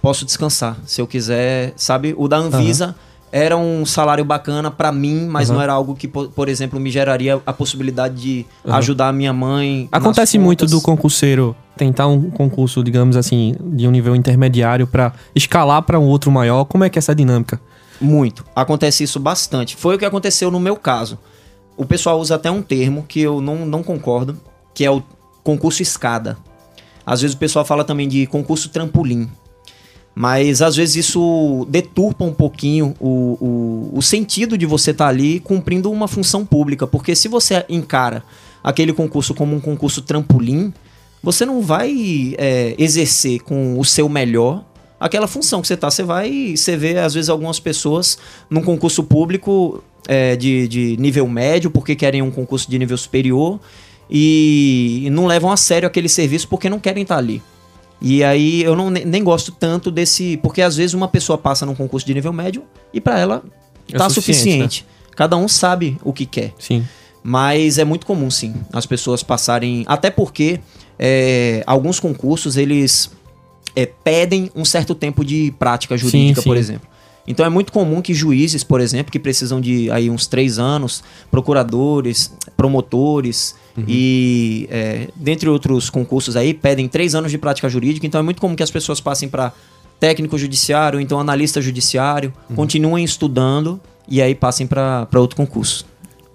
posso 0.01 0.25
descansar. 0.25 0.77
Se 0.85 0.99
eu 0.99 1.07
quiser, 1.07 1.71
sabe? 1.77 2.13
O 2.17 2.27
da 2.27 2.37
Anvisa 2.37 2.95
era 3.31 3.55
um 3.57 3.85
salário 3.85 4.25
bacana 4.25 4.69
pra 4.69 4.91
mim, 4.91 5.25
mas 5.27 5.49
Aham. 5.49 5.55
não 5.55 5.63
era 5.63 5.73
algo 5.73 5.95
que, 5.95 6.07
po- 6.07 6.27
por 6.29 6.49
exemplo, 6.49 6.79
me 6.79 6.91
geraria 6.91 7.41
a 7.45 7.53
possibilidade 7.53 8.15
de 8.15 8.45
ajudar 8.65 9.07
a 9.07 9.13
minha 9.13 9.31
mãe. 9.31 9.87
Acontece 9.91 10.37
muito 10.37 10.65
do 10.65 10.81
concurseiro 10.81 11.55
tentar 11.77 12.07
um 12.07 12.29
concurso, 12.29 12.83
digamos 12.83 13.15
assim, 13.15 13.55
de 13.61 13.87
um 13.87 13.91
nível 13.91 14.15
intermediário 14.15 14.85
pra 14.85 15.13
escalar 15.33 15.81
pra 15.83 15.97
um 15.99 16.05
outro 16.07 16.29
maior. 16.29 16.65
Como 16.65 16.83
é 16.83 16.89
que 16.89 16.97
é 16.97 16.99
essa 16.99 17.15
dinâmica? 17.15 17.59
Muito. 18.01 18.43
Acontece 18.55 19.03
isso 19.03 19.19
bastante. 19.19 19.75
Foi 19.75 19.95
o 19.95 19.97
que 19.99 20.05
aconteceu 20.05 20.51
no 20.51 20.59
meu 20.59 20.75
caso. 20.75 21.17
O 21.77 21.85
pessoal 21.85 22.19
usa 22.19 22.35
até 22.35 22.51
um 22.51 22.61
termo 22.61 23.05
que 23.07 23.21
eu 23.21 23.39
não, 23.39 23.65
não 23.65 23.81
concordo, 23.81 24.37
que 24.73 24.83
é 24.83 24.91
o 24.91 25.01
concurso 25.43 25.81
escada. 25.81 26.37
Às 27.05 27.21
vezes 27.21 27.35
o 27.35 27.39
pessoal 27.39 27.63
fala 27.63 27.83
também 27.83 28.07
de 28.07 28.27
concurso 28.27 28.69
trampolim. 28.69 29.29
Mas 30.13 30.61
às 30.61 30.75
vezes 30.75 30.97
isso 30.97 31.65
deturpa 31.69 32.25
um 32.25 32.33
pouquinho 32.33 32.93
o, 32.99 33.89
o, 33.93 33.97
o 33.97 34.01
sentido 34.01 34.57
de 34.57 34.65
você 34.65 34.91
estar 34.91 35.07
ali 35.07 35.39
cumprindo 35.39 35.89
uma 35.91 36.07
função 36.07 36.45
pública. 36.45 36.85
Porque 36.85 37.15
se 37.15 37.27
você 37.27 37.65
encara 37.69 38.23
aquele 38.63 38.93
concurso 38.93 39.33
como 39.33 39.55
um 39.55 39.59
concurso 39.59 40.01
trampolim, 40.01 40.73
você 41.23 41.45
não 41.45 41.61
vai 41.61 42.35
é, 42.37 42.75
exercer 42.77 43.41
com 43.41 43.79
o 43.79 43.85
seu 43.85 44.09
melhor 44.09 44.65
aquela 45.01 45.27
função 45.27 45.61
que 45.61 45.67
você 45.67 45.75
tá. 45.75 45.89
Você 45.89 46.03
vai. 46.03 46.53
Você 46.55 46.77
vê, 46.77 46.97
às 46.99 47.13
vezes, 47.15 47.29
algumas 47.29 47.59
pessoas 47.59 48.17
num 48.49 48.61
concurso 48.61 49.03
público 49.03 49.83
é, 50.07 50.35
de, 50.35 50.67
de 50.67 50.97
nível 50.97 51.27
médio, 51.27 51.71
porque 51.71 51.95
querem 51.95 52.21
um 52.21 52.29
concurso 52.29 52.69
de 52.69 52.77
nível 52.77 52.97
superior, 52.97 53.59
e, 54.09 55.03
e 55.05 55.09
não 55.09 55.25
levam 55.25 55.51
a 55.51 55.57
sério 55.57 55.87
aquele 55.87 56.09
serviço 56.09 56.47
porque 56.47 56.69
não 56.69 56.79
querem 56.79 57.03
estar 57.03 57.17
ali. 57.17 57.41
E 58.01 58.23
aí 58.23 58.63
eu 58.63 58.75
não, 58.75 58.89
ne- 58.89 59.05
nem 59.05 59.23
gosto 59.23 59.51
tanto 59.51 59.91
desse. 59.91 60.37
Porque 60.37 60.61
às 60.61 60.75
vezes 60.75 60.93
uma 60.93 61.07
pessoa 61.07 61.37
passa 61.37 61.65
num 61.65 61.75
concurso 61.75 62.05
de 62.05 62.13
nível 62.13 62.33
médio 62.33 62.63
e 62.93 62.99
pra 62.99 63.19
ela 63.19 63.43
É 63.91 63.97
tá 63.97 64.09
suficiente, 64.09 64.39
suficiente. 64.41 64.85
Cada 65.15 65.37
um 65.37 65.47
sabe 65.47 65.97
o 66.03 66.11
que 66.11 66.25
quer. 66.25 66.53
Sim. 66.57 66.83
Mas 67.23 67.77
é 67.77 67.83
muito 67.85 68.05
comum, 68.07 68.31
sim, 68.31 68.55
as 68.73 68.85
pessoas 68.87 69.21
passarem. 69.21 69.83
Até 69.87 70.09
porque 70.09 70.59
é, 70.97 71.63
alguns 71.67 71.99
concursos 71.99 72.57
eles 72.57 73.11
é, 73.75 73.85
pedem 73.85 74.49
um 74.55 74.65
certo 74.65 74.95
tempo 74.95 75.23
de 75.23 75.53
prática 75.59 75.95
jurídica, 75.95 76.41
Sim, 76.41 76.47
por 76.49 76.55
sim. 76.55 76.59
exemplo. 76.59 76.87
Então 77.27 77.45
é 77.45 77.49
muito 77.49 77.71
comum 77.71 78.01
que 78.01 78.15
juízes, 78.15 78.63
por 78.63 78.81
exemplo, 78.81 79.11
que 79.11 79.19
precisam 79.19 79.61
de 79.61 79.91
aí 79.91 80.09
uns 80.09 80.25
três 80.25 80.57
anos, 80.57 81.03
procuradores, 81.29 82.33
promotores 82.57 83.53
e 83.87 84.67
é, 84.69 85.07
dentre 85.15 85.49
outros 85.49 85.89
concursos 85.89 86.35
aí 86.35 86.53
pedem 86.53 86.87
três 86.87 87.15
anos 87.15 87.31
de 87.31 87.37
prática 87.37 87.69
jurídica. 87.69 88.05
Então 88.05 88.19
é 88.19 88.23
muito 88.23 88.41
comum 88.41 88.55
que 88.55 88.63
as 88.63 88.71
pessoas 88.71 88.99
passem 88.99 89.29
para 89.29 89.53
técnico 89.99 90.37
judiciário, 90.37 90.99
então 90.99 91.19
analista 91.19 91.61
judiciário, 91.61 92.33
continuem 92.55 93.03
estudando 93.03 93.79
e 94.07 94.21
aí 94.21 94.33
passem 94.33 94.65
para 94.65 95.07
outro 95.15 95.37
concurso. 95.37 95.85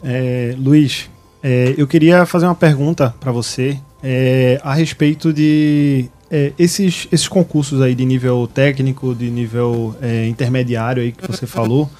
É, 0.05 0.55
Luiz, 0.57 1.11
é, 1.43 1.75
eu 1.77 1.87
queria 1.87 2.25
fazer 2.25 2.47
uma 2.47 2.55
pergunta 2.55 3.13
para 3.19 3.33
você 3.33 3.79
é, 4.03 4.61
a 4.63 4.73
respeito 4.73 5.33
de 5.33 6.09
é, 6.31 6.53
esses, 6.59 7.09
esses 7.11 7.29
concursos 7.29 7.81
aí 7.81 7.95
de 7.95 8.05
nível 8.05 8.49
técnico, 8.53 9.15
de 9.15 9.31
nível 9.31 9.97
é, 10.01 10.27
intermediário 10.27 11.03
aí 11.03 11.13
que 11.13 11.27
você 11.27 11.47
falou. 11.47 11.91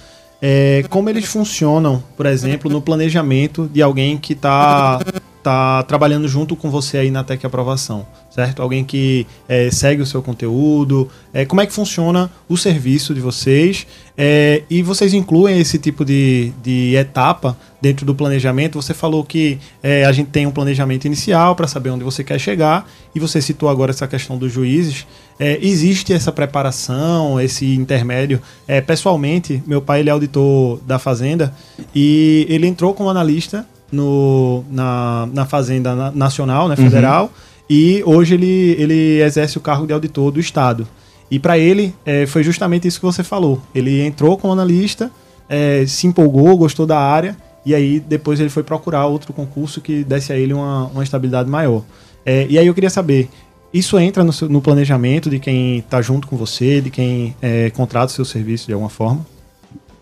é, 0.41 0.85
como 0.89 1.09
eles 1.11 1.25
funcionam, 1.25 2.03
por 2.17 2.27
exemplo, 2.27 2.71
no 2.71 2.81
planejamento 2.81 3.69
de 3.73 3.83
alguém 3.83 4.17
que 4.19 4.35
está 4.35 5.01
tá 5.47 5.85
trabalhando 5.85 6.27
junto 6.27 6.57
com 6.57 6.69
você 6.69 6.99
aí 6.99 7.09
na 7.09 7.23
Tec 7.23 7.45
Aprovação, 7.45 8.05
certo? 8.29 8.61
Alguém 8.61 8.85
que 8.85 9.25
é, 9.49 9.71
segue 9.71 10.03
o 10.03 10.07
seu 10.07 10.21
conteúdo, 10.21 11.09
é, 11.33 11.45
como 11.45 11.61
é 11.61 11.67
que 11.67 11.73
funciona 11.73 12.29
o 12.49 12.57
serviço 12.57 13.15
de 13.15 13.21
vocês 13.21 13.87
é, 14.19 14.65
e 14.69 14.83
vocês 14.83 15.15
incluem 15.15 15.61
esse 15.61 15.79
tipo 15.79 16.05
de, 16.05 16.53
de 16.65 16.97
etapa 16.97 17.57
dentro 17.81 18.05
do 18.05 18.13
planejamento. 18.13 18.83
Você 18.83 18.93
falou 18.93 19.23
que 19.23 19.61
a 20.05 20.11
gente 20.11 20.31
tem 20.31 20.49
um 20.49 20.51
planejamento 20.51 21.05
inicial 21.05 21.55
para 21.55 21.69
saber 21.69 21.91
onde 21.91 22.03
você 22.03 22.25
quer 22.25 22.41
chegar 22.41 22.91
e 23.15 23.21
você 23.21 23.41
citou 23.41 23.69
agora 23.69 23.93
essa 23.93 24.09
questão 24.09 24.37
dos 24.37 24.51
juízes. 24.51 25.07
Existe 25.39 26.13
essa 26.13 26.33
preparação, 26.33 27.41
esse 27.41 27.75
intermédio? 27.77 28.41
Pessoalmente, 28.87 29.63
meu 29.67 29.81
pai 29.81 30.01
ele 30.01 30.09
é 30.09 30.13
auditor 30.13 30.81
da 30.85 30.99
Fazenda 30.99 31.55
e 31.95 32.47
ele 32.49 32.67
entrou 32.67 32.95
como 32.95 33.11
analista 33.11 33.65
no, 33.91 34.65
na, 34.71 35.29
na 35.33 35.45
Fazenda 35.47 35.95
na- 35.95 36.11
Nacional, 36.11 36.69
né, 36.69 36.77
federal, 36.77 37.31
e 37.69 38.03
hoje 38.05 38.35
ele, 38.35 38.77
ele 38.79 39.23
exerce 39.23 39.59
o 39.59 39.61
cargo 39.61 39.87
de 39.87 39.93
auditor 39.93 40.31
do 40.31 40.41
Estado. 40.41 40.87
E 41.31 41.39
para 41.39 41.59
ele, 41.59 41.93
é, 42.05 42.25
foi 42.27 42.43
justamente 42.45 42.87
isso 42.87 43.01
que 43.01 43.07
você 43.07 43.25
falou. 43.25 43.61
Ele 43.75 44.01
entrou 44.03 44.37
como 44.39 44.53
analista, 44.53 45.11
é, 45.49 45.85
se 45.87 46.07
empolgou, 46.07 46.57
gostou 46.57 46.87
da 46.87 46.99
área, 46.99 47.37
e 47.65 47.75
aí 47.75 47.99
depois 47.99 48.39
ele 48.39 48.49
foi 48.49 48.63
procurar 48.63 49.07
outro 49.07 49.33
concurso 49.33 49.81
que 49.81 50.05
desse 50.05 50.33
a 50.33 50.37
ele 50.37 50.53
uma, 50.53 50.87
uma 50.87 51.03
estabilidade 51.03 51.51
maior. 51.51 51.83
É, 52.25 52.47
e 52.49 52.59
aí 52.59 52.67
eu 52.67 52.75
queria 52.75 52.91
saber, 52.91 53.29
isso 53.75 53.99
entra 53.99 54.23
no, 54.23 54.31
no 54.49 54.63
planejamento 54.63 55.29
de 55.29 55.41
quem 55.41 55.79
está 55.79 56.01
junto 56.01 56.29
com 56.29 56.37
você, 56.37 56.81
de 56.81 56.91
quem 56.91 57.35
é, 57.43 57.71
contrata 57.71 58.07
o 58.07 58.15
seu 58.15 58.25
serviço 58.25 58.67
de 58.67 58.73
alguma 58.73 58.89
forma? 58.91 59.27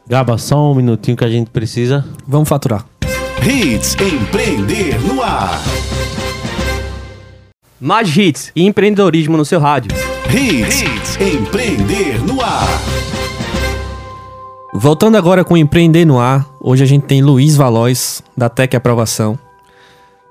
Gaba, 0.07 0.37
só 0.37 0.70
um 0.70 0.75
minutinho 0.75 1.16
que 1.16 1.25
a 1.25 1.31
gente 1.31 1.49
precisa. 1.51 2.05
Vamos 2.27 2.49
faturar. 2.49 2.85
Hits 3.46 3.96
Empreender 4.00 4.98
no 5.02 5.22
Ar. 5.22 5.61
Mais 7.80 8.16
hits 8.16 8.50
e 8.57 8.64
empreendedorismo 8.66 9.37
no 9.37 9.44
seu 9.44 9.61
rádio. 9.61 9.90
Hits, 10.30 11.16
Empreender 11.20 12.20
no 12.24 12.40
Ar. 12.40 12.66
Voltando 14.72 15.16
agora 15.16 15.44
com 15.44 15.57
Empreender 15.57 16.04
no 16.04 16.18
Ar, 16.18 16.46
hoje 16.61 16.83
a 16.83 16.87
gente 16.87 17.04
tem 17.04 17.22
Luiz 17.22 17.57
Valois, 17.57 18.22
da 18.37 18.48
Tec 18.48 18.74
Aprovação. 18.74 19.38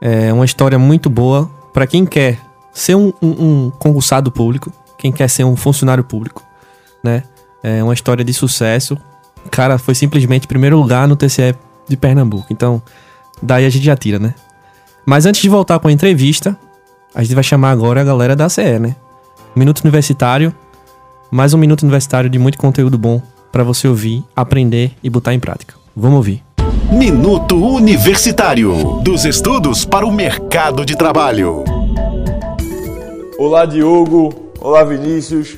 É 0.02 0.34
uma 0.34 0.45
história 0.45 0.78
muito 0.80 1.10
boa 1.10 1.49
para 1.73 1.88
quem 1.88 2.06
quer 2.06 2.39
ser 2.73 2.95
um, 2.95 3.13
um- 3.21 3.65
um 3.65 3.69
concursado 3.78 4.32
público, 4.32 4.71
quem 4.97 5.12
quer 5.12 5.30
ser 5.30 5.43
um 5.43 5.56
funcionário 5.56 6.04
público, 6.04 6.43
né? 7.04 7.23
É 7.62 7.82
uma 7.84 7.93
história 7.93 8.26
de 8.26 8.34
sucesso. 8.34 8.97
O 9.45 9.49
cara 9.49 9.78
foi 9.78 9.95
simplesmente 9.95 10.47
primeiro 10.47 10.78
lugar 10.78 11.08
no 11.08 11.15
TCE 11.15 11.56
de 11.88 11.95
Pernambuco. 11.95 12.47
Então, 12.49 12.82
daí 13.43 13.65
a 13.65 13.69
gente 13.69 13.86
já 13.86 13.95
tira, 13.95 14.17
né? 14.17 14.34
Mas 15.06 15.25
antes 15.25 15.41
de 15.41 15.49
voltar 15.49 15.77
com 15.79 15.89
a 15.89 15.91
entrevista, 15.91 16.58
a 17.13 17.21
gente 17.21 17.36
vai 17.36 17.43
chamar 17.43 17.71
agora 17.71 18.01
a 18.01 18.03
galera 18.03 18.36
da 18.36 18.47
CE, 18.47 18.79
né? 18.79 18.95
Minuto 19.56 19.82
Universitário, 19.82 20.56
mais 21.29 21.53
um 21.53 21.58
minuto 21.58 21.84
universitário 21.84 22.29
de 22.29 22.39
muito 22.39 22.58
conteúdo 22.58 22.97
bom 22.97 23.21
para 23.51 23.63
você 23.63 23.88
ouvir, 23.88 24.23
aprender 24.36 24.93
e 25.03 25.10
botar 25.10 25.34
em 25.34 25.39
prática. 25.39 25.75
Vamos 25.95 26.17
ouvir. 26.17 26.41
Minuto 26.91 27.56
Universitário. 27.56 29.01
Dos 29.01 29.25
estudos 29.25 29.84
para 29.84 30.06
o 30.06 30.12
mercado 30.12 30.86
de 30.86 30.95
trabalho. 30.95 31.63
Olá, 33.38 33.65
Diogo. 33.65 34.51
Olá, 34.60 34.84
Vinícius. 34.84 35.58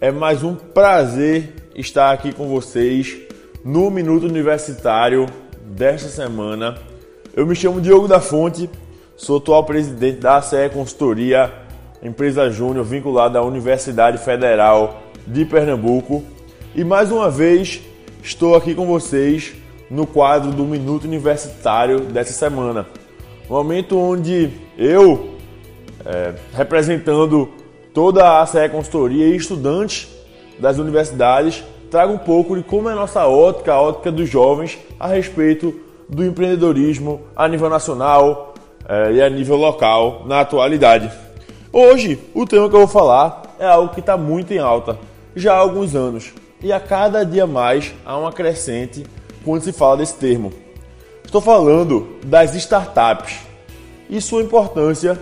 É 0.00 0.12
mais 0.12 0.44
um 0.44 0.54
prazer 0.54 1.70
estar 1.74 2.12
aqui 2.12 2.32
com 2.32 2.48
vocês 2.48 3.16
no 3.64 3.90
Minuto 3.90 4.26
Universitário 4.26 5.26
desta 5.64 6.08
semana. 6.08 6.87
Eu 7.34 7.46
me 7.46 7.54
chamo 7.54 7.80
Diogo 7.80 8.08
da 8.08 8.20
Fonte, 8.20 8.70
sou 9.16 9.36
atual 9.36 9.62
presidente 9.62 10.18
da 10.18 10.38
ACE 10.38 10.70
Consultoria, 10.72 11.52
empresa 12.02 12.50
júnior 12.50 12.84
vinculada 12.84 13.38
à 13.38 13.42
Universidade 13.42 14.18
Federal 14.18 15.02
de 15.26 15.44
Pernambuco. 15.44 16.24
E 16.74 16.82
mais 16.82 17.12
uma 17.12 17.30
vez 17.30 17.80
estou 18.22 18.56
aqui 18.56 18.74
com 18.74 18.86
vocês 18.86 19.52
no 19.90 20.06
quadro 20.06 20.52
do 20.52 20.64
Minuto 20.64 21.04
Universitário 21.04 22.00
dessa 22.00 22.32
semana. 22.32 22.86
Momento 23.48 23.98
onde 23.98 24.50
eu, 24.76 25.34
é, 26.04 26.34
representando 26.54 27.50
toda 27.92 28.24
a 28.24 28.42
ACE 28.42 28.68
Consultoria 28.70 29.26
e 29.26 29.36
estudantes 29.36 30.08
das 30.58 30.78
universidades, 30.78 31.62
trago 31.90 32.14
um 32.14 32.18
pouco 32.18 32.56
de 32.56 32.62
como 32.62 32.88
é 32.88 32.92
a 32.92 32.96
nossa 32.96 33.26
ótica, 33.26 33.74
a 33.74 33.80
ótica 33.80 34.10
dos 34.10 34.28
jovens, 34.28 34.78
a 34.98 35.06
respeito 35.08 35.87
do 36.08 36.24
empreendedorismo 36.24 37.22
a 37.36 37.46
nível 37.46 37.68
nacional 37.68 38.54
eh, 38.88 39.12
e 39.12 39.22
a 39.22 39.28
nível 39.28 39.56
local 39.56 40.24
na 40.26 40.40
atualidade. 40.40 41.10
Hoje, 41.72 42.18
o 42.34 42.46
tema 42.46 42.68
que 42.68 42.74
eu 42.74 42.80
vou 42.80 42.88
falar 42.88 43.42
é 43.58 43.66
algo 43.66 43.92
que 43.92 44.00
está 44.00 44.16
muito 44.16 44.52
em 44.52 44.58
alta 44.58 44.98
já 45.36 45.54
há 45.54 45.58
alguns 45.58 45.94
anos 45.94 46.32
e 46.62 46.72
a 46.72 46.80
cada 46.80 47.24
dia 47.24 47.46
mais 47.46 47.94
há 48.04 48.16
uma 48.16 48.32
crescente 48.32 49.04
quando 49.44 49.62
se 49.62 49.72
fala 49.72 49.98
desse 49.98 50.14
termo. 50.14 50.52
Estou 51.24 51.40
falando 51.40 52.16
das 52.24 52.54
startups 52.54 53.40
e 54.08 54.20
sua 54.20 54.42
importância 54.42 55.20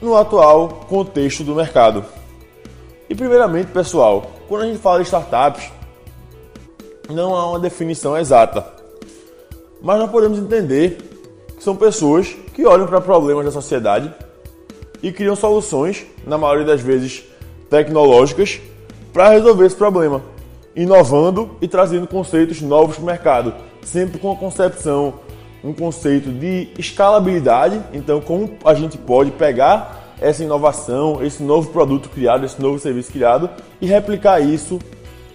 no 0.00 0.16
atual 0.16 0.68
contexto 0.88 1.44
do 1.44 1.54
mercado. 1.54 2.04
E 3.08 3.14
primeiramente, 3.14 3.70
pessoal, 3.70 4.30
quando 4.48 4.62
a 4.62 4.66
gente 4.66 4.78
fala 4.78 4.98
de 4.98 5.04
startups, 5.04 5.70
não 7.08 7.34
há 7.34 7.50
uma 7.50 7.58
definição 7.58 8.16
exata. 8.16 8.77
Mas 9.80 9.98
nós 9.98 10.10
podemos 10.10 10.38
entender 10.38 10.98
que 11.56 11.62
são 11.62 11.76
pessoas 11.76 12.34
que 12.54 12.66
olham 12.66 12.86
para 12.86 13.00
problemas 13.00 13.44
da 13.44 13.50
sociedade 13.50 14.12
e 15.02 15.12
criam 15.12 15.36
soluções, 15.36 16.04
na 16.26 16.36
maioria 16.36 16.66
das 16.66 16.80
vezes 16.80 17.24
tecnológicas, 17.70 18.60
para 19.12 19.30
resolver 19.30 19.66
esse 19.66 19.76
problema, 19.76 20.22
inovando 20.74 21.50
e 21.60 21.68
trazendo 21.68 22.06
conceitos 22.06 22.60
novos 22.60 22.96
para 22.96 23.02
o 23.02 23.06
mercado, 23.06 23.54
sempre 23.82 24.18
com 24.18 24.32
a 24.32 24.36
concepção, 24.36 25.14
um 25.62 25.72
conceito 25.72 26.30
de 26.30 26.68
escalabilidade. 26.78 27.80
Então, 27.92 28.20
como 28.20 28.50
a 28.64 28.74
gente 28.74 28.98
pode 28.98 29.30
pegar 29.32 30.14
essa 30.20 30.42
inovação, 30.42 31.22
esse 31.24 31.42
novo 31.42 31.70
produto 31.70 32.08
criado, 32.08 32.44
esse 32.44 32.60
novo 32.60 32.78
serviço 32.78 33.12
criado 33.12 33.48
e 33.80 33.86
replicar 33.86 34.40
isso 34.40 34.78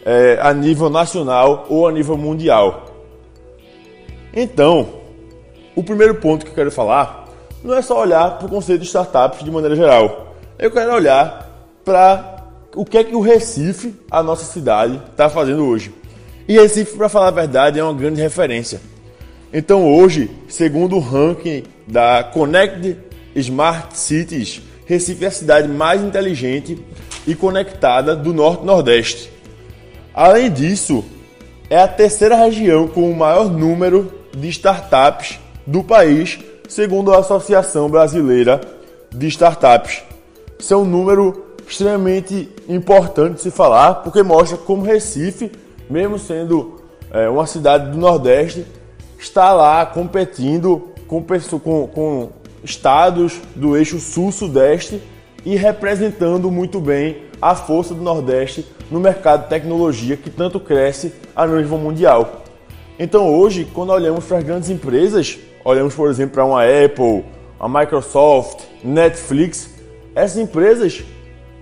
eh, 0.05 0.37
a 0.41 0.53
nível 0.53 0.89
nacional 0.89 1.65
ou 1.69 1.87
a 1.87 1.91
nível 1.91 2.17
mundial. 2.17 2.92
Então, 4.33 4.89
o 5.75 5.83
primeiro 5.83 6.15
ponto 6.15 6.45
que 6.45 6.51
eu 6.51 6.55
quero 6.55 6.71
falar 6.71 7.29
não 7.63 7.75
é 7.75 7.81
só 7.81 8.01
olhar 8.01 8.37
para 8.37 8.47
o 8.47 8.49
conceito 8.49 8.81
de 8.81 8.87
startups 8.87 9.43
de 9.43 9.51
maneira 9.51 9.75
geral. 9.75 10.35
Eu 10.57 10.71
quero 10.71 10.93
olhar 10.93 11.69
para 11.85 12.43
o 12.75 12.83
que 12.83 12.97
é 12.97 13.03
que 13.03 13.15
o 13.15 13.21
Recife, 13.21 13.93
a 14.09 14.23
nossa 14.23 14.45
cidade, 14.45 14.99
está 15.11 15.29
fazendo 15.29 15.65
hoje. 15.65 15.93
E 16.47 16.53
Recife, 16.53 16.97
para 16.97 17.07
falar 17.07 17.27
a 17.27 17.31
verdade, 17.31 17.79
é 17.79 17.83
uma 17.83 17.93
grande 17.93 18.21
referência. 18.21 18.81
Então 19.53 19.87
hoje, 19.87 20.31
segundo 20.47 20.95
o 20.95 20.99
ranking 20.99 21.63
da 21.87 22.23
Connect 22.23 22.97
Smart 23.35 23.95
Cities, 23.97 24.61
Recife 24.85 25.23
é 25.23 25.27
a 25.27 25.31
cidade 25.31 25.67
mais 25.67 26.03
inteligente 26.03 26.77
e 27.27 27.35
conectada 27.35 28.15
do 28.15 28.33
Norte 28.33 28.63
e 28.63 28.65
Nordeste. 28.65 29.31
Além 30.13 30.51
disso, 30.51 31.05
é 31.69 31.77
a 31.77 31.87
terceira 31.87 32.35
região 32.35 32.87
com 32.87 33.09
o 33.09 33.15
maior 33.15 33.49
número 33.49 34.22
de 34.35 34.49
startups 34.49 35.39
do 35.65 35.83
país, 35.83 36.39
segundo 36.67 37.13
a 37.13 37.19
Associação 37.19 37.89
Brasileira 37.89 38.59
de 39.11 39.27
Startups. 39.27 40.03
Isso 40.59 40.73
é 40.73 40.77
um 40.77 40.85
número 40.85 41.45
extremamente 41.67 42.49
importante 42.67 43.35
de 43.35 43.41
se 43.41 43.51
falar, 43.51 43.95
porque 43.95 44.23
mostra 44.23 44.57
como 44.57 44.83
Recife, 44.83 45.51
mesmo 45.89 46.17
sendo 46.17 46.81
é, 47.11 47.29
uma 47.29 47.45
cidade 47.45 47.91
do 47.91 47.97
Nordeste, 47.97 48.65
está 49.19 49.53
lá 49.53 49.85
competindo 49.85 50.89
com, 51.07 51.23
com, 51.23 51.87
com 51.87 52.29
estados 52.63 53.39
do 53.55 53.77
eixo 53.77 53.99
sul-sudeste 53.99 55.01
e 55.45 55.55
representando 55.55 56.49
muito 56.49 56.79
bem 56.79 57.23
a 57.41 57.55
força 57.55 57.93
do 57.93 58.01
Nordeste 58.01 58.65
no 58.89 58.99
mercado 58.99 59.43
de 59.43 59.49
tecnologia 59.49 60.15
que 60.15 60.29
tanto 60.29 60.59
cresce 60.59 61.13
a 61.35 61.45
nível 61.45 61.77
mundial. 61.77 62.42
Então 62.97 63.33
hoje, 63.33 63.67
quando 63.73 63.91
olhamos 63.91 64.25
para 64.25 64.37
as 64.37 64.43
grandes 64.43 64.69
empresas, 64.69 65.39
olhamos 65.65 65.95
por 65.95 66.09
exemplo 66.09 66.33
para 66.33 66.45
uma 66.45 66.63
Apple, 66.63 67.25
a 67.59 67.67
Microsoft, 67.67 68.63
Netflix, 68.83 69.69
essas 70.13 70.37
empresas 70.37 71.03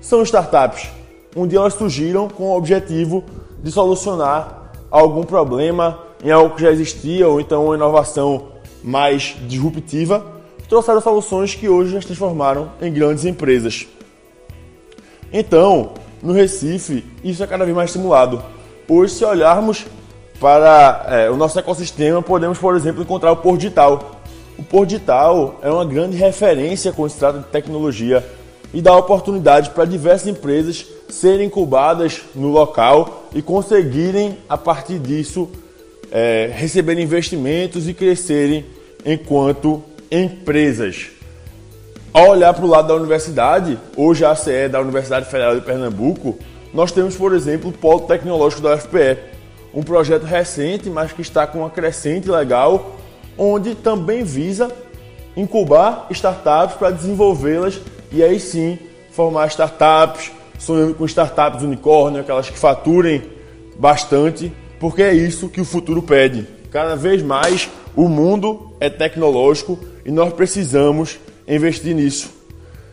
são 0.01 0.23
startups. 0.23 0.89
Um 1.35 1.47
dia 1.47 1.59
elas 1.59 1.73
surgiram 1.73 2.27
com 2.27 2.49
o 2.49 2.57
objetivo 2.57 3.23
de 3.63 3.71
solucionar 3.71 4.73
algum 4.89 5.23
problema 5.23 5.99
em 6.23 6.31
algo 6.31 6.55
que 6.55 6.61
já 6.61 6.71
existia 6.71 7.27
ou 7.27 7.39
então 7.39 7.65
uma 7.65 7.75
inovação 7.75 8.49
mais 8.83 9.35
disruptiva, 9.47 10.25
trouxeram 10.67 10.99
soluções 10.99 11.55
que 11.55 11.69
hoje 11.69 11.99
se 12.01 12.07
transformaram 12.07 12.71
em 12.81 12.91
grandes 12.91 13.25
empresas. 13.25 13.87
Então, 15.31 15.93
no 16.21 16.33
Recife, 16.33 17.05
isso 17.23 17.43
é 17.43 17.47
cada 17.47 17.63
vez 17.63 17.75
mais 17.75 17.89
estimulado. 17.89 18.43
Hoje, 18.87 19.13
se 19.13 19.23
olharmos 19.23 19.85
para 20.41 21.05
é, 21.07 21.29
o 21.29 21.37
nosso 21.37 21.59
ecossistema, 21.59 22.19
podemos, 22.19 22.57
por 22.57 22.75
exemplo, 22.75 23.03
encontrar 23.03 23.31
o 23.31 23.37
Por 23.37 23.57
Digital. 23.57 24.23
O 24.57 24.63
Por 24.63 24.87
Digital 24.87 25.59
é 25.61 25.69
uma 25.69 25.85
grande 25.85 26.17
referência 26.17 26.91
quando 26.91 27.11
se 27.11 27.19
trata 27.19 27.37
de 27.37 27.45
tecnologia 27.45 28.27
e 28.73 28.81
dá 28.81 28.97
oportunidade 28.97 29.69
para 29.69 29.85
diversas 29.85 30.27
empresas 30.27 30.83
serem 31.09 31.45
incubadas 31.45 32.21
no 32.33 32.47
local 32.47 33.27
e 33.35 33.41
conseguirem, 33.43 34.35
a 34.49 34.57
partir 34.57 34.97
disso, 34.97 35.47
é, 36.11 36.49
receber 36.51 36.97
investimentos 36.97 37.87
e 37.87 37.93
crescerem 37.93 38.65
enquanto 39.05 39.83
empresas. 40.09 41.11
Ao 42.11 42.29
olhar 42.29 42.51
para 42.55 42.65
o 42.65 42.67
lado 42.67 42.87
da 42.87 42.95
universidade, 42.95 43.77
hoje 43.95 44.25
a 44.25 44.31
ACE 44.31 44.67
da 44.69 44.81
Universidade 44.81 45.29
Federal 45.29 45.53
de 45.53 45.61
Pernambuco, 45.61 46.39
nós 46.73 46.91
temos, 46.91 47.15
por 47.15 47.31
exemplo, 47.35 47.69
o 47.69 47.73
Polo 47.73 48.01
Tecnológico 48.01 48.63
da 48.63 48.73
UFPE, 48.73 49.31
um 49.73 49.83
projeto 49.83 50.23
recente, 50.23 50.89
mas 50.89 51.11
que 51.11 51.21
está 51.21 51.47
com 51.47 51.59
uma 51.59 51.69
crescente 51.69 52.29
legal, 52.29 52.97
onde 53.37 53.75
também 53.75 54.23
visa 54.23 54.71
incubar 55.35 56.07
startups 56.11 56.75
para 56.75 56.91
desenvolvê-las 56.91 57.79
e 58.11 58.23
aí 58.23 58.39
sim 58.39 58.77
formar 59.11 59.47
startups, 59.47 60.31
sonhando 60.59 60.93
com 60.93 61.05
startups 61.05 61.63
unicórnio, 61.63 62.21
aquelas 62.21 62.49
que 62.49 62.57
faturem 62.57 63.23
bastante, 63.77 64.51
porque 64.79 65.01
é 65.01 65.13
isso 65.13 65.49
que 65.49 65.61
o 65.61 65.65
futuro 65.65 66.01
pede. 66.01 66.47
Cada 66.69 66.95
vez 66.95 67.21
mais 67.21 67.69
o 67.95 68.07
mundo 68.07 68.71
é 68.79 68.89
tecnológico 68.89 69.79
e 70.05 70.11
nós 70.11 70.33
precisamos 70.33 71.19
investir 71.47 71.95
nisso. 71.95 72.31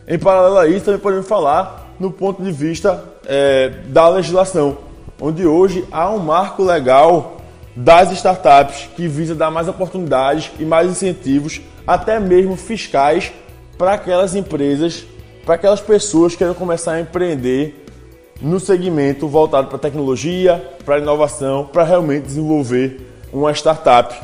Em 0.07 0.17
paralelo 0.17 0.57
a 0.57 0.67
isso, 0.67 0.85
também 0.85 0.99
podemos 0.99 1.27
falar 1.27 1.93
no 1.99 2.11
ponto 2.11 2.41
de 2.41 2.51
vista 2.51 3.03
é, 3.25 3.69
da 3.87 4.09
legislação, 4.09 4.77
onde 5.21 5.45
hoje 5.45 5.85
há 5.91 6.09
um 6.09 6.19
marco 6.19 6.63
legal 6.63 7.37
das 7.75 8.11
startups 8.11 8.89
que 8.95 9.07
visa 9.07 9.35
dar 9.35 9.51
mais 9.51 9.67
oportunidades 9.67 10.51
e 10.59 10.65
mais 10.65 10.89
incentivos, 10.89 11.61
até 11.85 12.19
mesmo 12.19 12.55
fiscais, 12.55 13.31
para 13.77 13.93
aquelas 13.93 14.35
empresas, 14.35 15.05
para 15.45 15.55
aquelas 15.55 15.79
pessoas 15.79 16.33
que 16.33 16.39
querem 16.39 16.53
começar 16.53 16.93
a 16.93 17.01
empreender 17.01 17.85
no 18.41 18.59
segmento 18.59 19.27
voltado 19.27 19.67
para 19.67 19.77
tecnologia, 19.77 20.63
para 20.85 20.99
inovação, 20.99 21.65
para 21.65 21.83
realmente 21.83 22.25
desenvolver 22.25 23.09
uma 23.31 23.51
startup. 23.53 24.15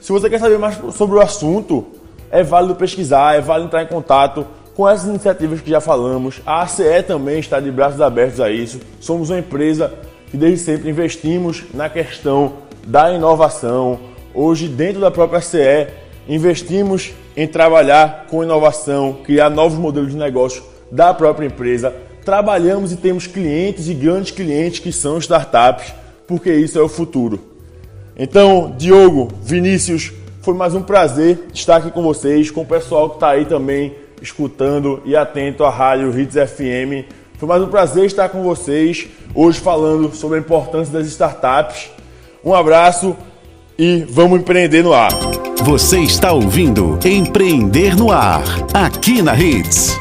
Se 0.00 0.12
você 0.12 0.28
quer 0.28 0.38
saber 0.38 0.58
mais 0.58 0.78
sobre 0.94 1.16
o 1.16 1.20
assunto, 1.20 1.86
é 2.30 2.42
válido 2.42 2.74
pesquisar, 2.74 3.36
é 3.36 3.40
válido 3.40 3.68
entrar 3.68 3.82
em 3.82 3.86
contato 3.86 4.46
com 4.74 4.88
essas 4.88 5.08
iniciativas 5.08 5.60
que 5.60 5.70
já 5.70 5.80
falamos. 5.80 6.40
A 6.44 6.62
ACE 6.62 7.02
também 7.06 7.38
está 7.38 7.60
de 7.60 7.70
braços 7.70 8.00
abertos 8.00 8.40
a 8.40 8.50
isso. 8.50 8.80
Somos 9.00 9.30
uma 9.30 9.38
empresa 9.38 9.92
que 10.34 10.38
desde 10.38 10.64
sempre 10.64 10.90
investimos 10.90 11.62
na 11.72 11.88
questão 11.88 12.54
da 12.84 13.12
inovação. 13.12 14.00
Hoje, 14.34 14.66
dentro 14.66 15.00
da 15.00 15.08
própria 15.08 15.38
ACE, 15.38 15.86
investimos 16.28 17.12
em 17.36 17.46
trabalhar 17.46 18.26
com 18.28 18.42
inovação, 18.42 19.18
criar 19.22 19.48
novos 19.48 19.78
modelos 19.78 20.10
de 20.10 20.16
negócio 20.16 20.64
da 20.90 21.14
própria 21.14 21.46
empresa. 21.46 21.94
Trabalhamos 22.24 22.90
e 22.90 22.96
temos 22.96 23.28
clientes 23.28 23.88
e 23.88 23.94
grandes 23.94 24.32
clientes 24.32 24.80
que 24.80 24.90
são 24.90 25.18
startups, 25.18 25.94
porque 26.26 26.52
isso 26.52 26.80
é 26.80 26.82
o 26.82 26.88
futuro. 26.88 27.38
Então, 28.16 28.74
Diogo, 28.76 29.28
Vinícius, 29.40 30.12
foi 30.40 30.54
mais 30.54 30.74
um 30.74 30.82
prazer 30.82 31.44
estar 31.54 31.76
aqui 31.76 31.92
com 31.92 32.02
vocês, 32.02 32.50
com 32.50 32.62
o 32.62 32.66
pessoal 32.66 33.08
que 33.10 33.16
está 33.18 33.28
aí 33.30 33.44
também 33.44 33.94
escutando 34.20 35.00
e 35.04 35.14
atento 35.14 35.62
à 35.62 35.70
rádio 35.70 36.10
Hits 36.18 36.34
FM. 36.34 37.06
Foi 37.36 37.48
mais 37.48 37.60
um 37.62 37.66
prazer 37.66 38.04
estar 38.04 38.28
com 38.28 38.44
vocês 38.44 39.08
hoje 39.34 39.58
falando 39.58 40.14
sobre 40.14 40.38
a 40.38 40.40
importância 40.40 40.92
das 40.92 41.08
startups. 41.08 41.90
Um 42.44 42.54
abraço 42.54 43.16
e 43.76 44.06
vamos 44.08 44.40
empreender 44.40 44.84
no 44.84 44.92
ar. 44.92 45.10
Você 45.64 45.98
está 45.98 46.32
ouvindo 46.32 46.96
Empreender 47.04 47.96
no 47.96 48.12
Ar, 48.12 48.44
aqui 48.72 49.20
na 49.20 49.34
Hits. 49.34 49.98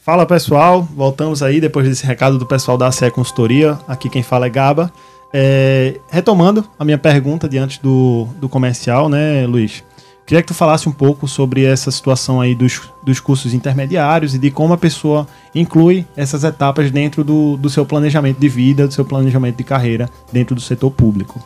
Fala 0.00 0.24
pessoal, 0.24 0.82
voltamos 0.82 1.42
aí 1.42 1.60
depois 1.60 1.88
desse 1.88 2.06
recado 2.06 2.38
do 2.38 2.46
pessoal 2.46 2.78
da 2.78 2.92
CE 2.92 3.10
Consultoria. 3.10 3.76
Aqui 3.88 4.08
quem 4.08 4.22
fala 4.22 4.46
é 4.46 4.50
Gaba. 4.50 4.92
É, 5.32 5.98
retomando 6.10 6.64
a 6.78 6.84
minha 6.84 6.98
pergunta 6.98 7.48
diante 7.48 7.82
do, 7.82 8.28
do 8.40 8.48
comercial, 8.48 9.08
né, 9.08 9.46
Luiz? 9.46 9.82
Queria 10.30 10.42
que 10.42 10.46
tu 10.46 10.54
falasse 10.54 10.88
um 10.88 10.92
pouco 10.92 11.26
sobre 11.26 11.64
essa 11.64 11.90
situação 11.90 12.40
aí 12.40 12.54
dos, 12.54 12.82
dos 13.02 13.18
cursos 13.18 13.52
intermediários 13.52 14.32
e 14.32 14.38
de 14.38 14.48
como 14.48 14.72
a 14.72 14.78
pessoa 14.78 15.26
inclui 15.52 16.06
essas 16.16 16.44
etapas 16.44 16.88
dentro 16.92 17.24
do, 17.24 17.56
do 17.56 17.68
seu 17.68 17.84
planejamento 17.84 18.38
de 18.38 18.48
vida, 18.48 18.86
do 18.86 18.94
seu 18.94 19.04
planejamento 19.04 19.56
de 19.56 19.64
carreira 19.64 20.08
dentro 20.32 20.54
do 20.54 20.60
setor 20.60 20.92
público. 20.92 21.42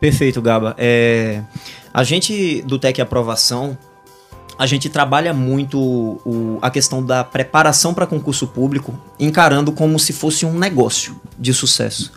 Perfeito, 0.00 0.42
Gaba. 0.42 0.74
É, 0.76 1.42
a 1.92 2.02
gente 2.02 2.60
do 2.62 2.76
Tec 2.76 2.98
Aprovação, 2.98 3.78
a 4.58 4.66
gente 4.66 4.88
trabalha 4.88 5.32
muito 5.32 5.78
o, 5.78 6.58
a 6.60 6.72
questão 6.72 7.06
da 7.06 7.22
preparação 7.22 7.94
para 7.94 8.04
concurso 8.04 8.48
público, 8.48 8.98
encarando 9.16 9.70
como 9.70 9.96
se 9.96 10.12
fosse 10.12 10.44
um 10.44 10.58
negócio 10.58 11.14
de 11.38 11.54
sucesso. 11.54 12.10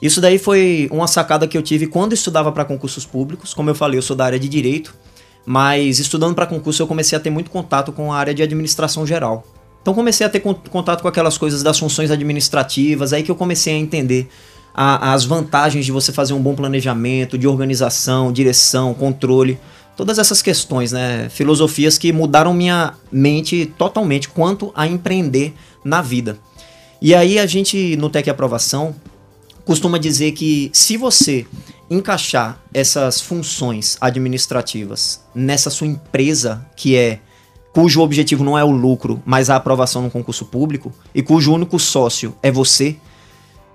Isso 0.00 0.20
daí 0.20 0.38
foi 0.38 0.88
uma 0.92 1.08
sacada 1.08 1.48
que 1.48 1.58
eu 1.58 1.62
tive 1.62 1.88
quando 1.88 2.12
estudava 2.12 2.52
para 2.52 2.64
concursos 2.64 3.04
públicos. 3.04 3.52
Como 3.52 3.68
eu 3.68 3.74
falei, 3.74 3.98
eu 3.98 4.02
sou 4.02 4.14
da 4.14 4.24
área 4.24 4.38
de 4.38 4.48
direito, 4.48 4.94
mas 5.48 5.98
estudando 5.98 6.34
para 6.34 6.44
concurso 6.44 6.82
eu 6.82 6.86
comecei 6.86 7.16
a 7.16 7.20
ter 7.20 7.30
muito 7.30 7.50
contato 7.50 7.90
com 7.90 8.12
a 8.12 8.18
área 8.18 8.34
de 8.34 8.42
administração 8.42 9.06
geral. 9.06 9.42
Então 9.80 9.94
comecei 9.94 10.26
a 10.26 10.28
ter 10.28 10.40
contato 10.40 11.00
com 11.00 11.08
aquelas 11.08 11.38
coisas 11.38 11.62
das 11.62 11.78
funções 11.78 12.10
administrativas, 12.10 13.14
aí 13.14 13.22
que 13.22 13.30
eu 13.30 13.34
comecei 13.34 13.72
a 13.72 13.78
entender 13.78 14.28
a, 14.74 15.14
as 15.14 15.24
vantagens 15.24 15.86
de 15.86 15.90
você 15.90 16.12
fazer 16.12 16.34
um 16.34 16.42
bom 16.42 16.54
planejamento, 16.54 17.38
de 17.38 17.48
organização, 17.48 18.30
direção, 18.30 18.92
controle, 18.92 19.58
todas 19.96 20.18
essas 20.18 20.42
questões, 20.42 20.92
né? 20.92 21.30
Filosofias 21.30 21.96
que 21.96 22.12
mudaram 22.12 22.52
minha 22.52 22.92
mente 23.10 23.72
totalmente 23.78 24.28
quanto 24.28 24.70
a 24.74 24.86
empreender 24.86 25.54
na 25.82 26.02
vida. 26.02 26.38
E 27.00 27.14
aí 27.14 27.38
a 27.38 27.46
gente 27.46 27.96
no 27.96 28.10
Tec 28.10 28.28
Aprovação 28.28 28.94
costuma 29.64 29.96
dizer 29.96 30.32
que 30.32 30.70
se 30.74 30.98
você 30.98 31.46
encaixar 31.90 32.62
essas 32.72 33.20
funções 33.20 33.96
administrativas 34.00 35.24
nessa 35.34 35.70
sua 35.70 35.86
empresa 35.86 36.66
que 36.76 36.96
é 36.96 37.20
cujo 37.72 38.00
objetivo 38.00 38.44
não 38.44 38.58
é 38.58 38.64
o 38.64 38.70
lucro, 38.70 39.22
mas 39.24 39.48
a 39.48 39.56
aprovação 39.56 40.02
no 40.02 40.10
concurso 40.10 40.44
público 40.44 40.92
e 41.14 41.22
cujo 41.22 41.52
único 41.52 41.78
sócio 41.78 42.34
é 42.42 42.50
você, 42.50 42.96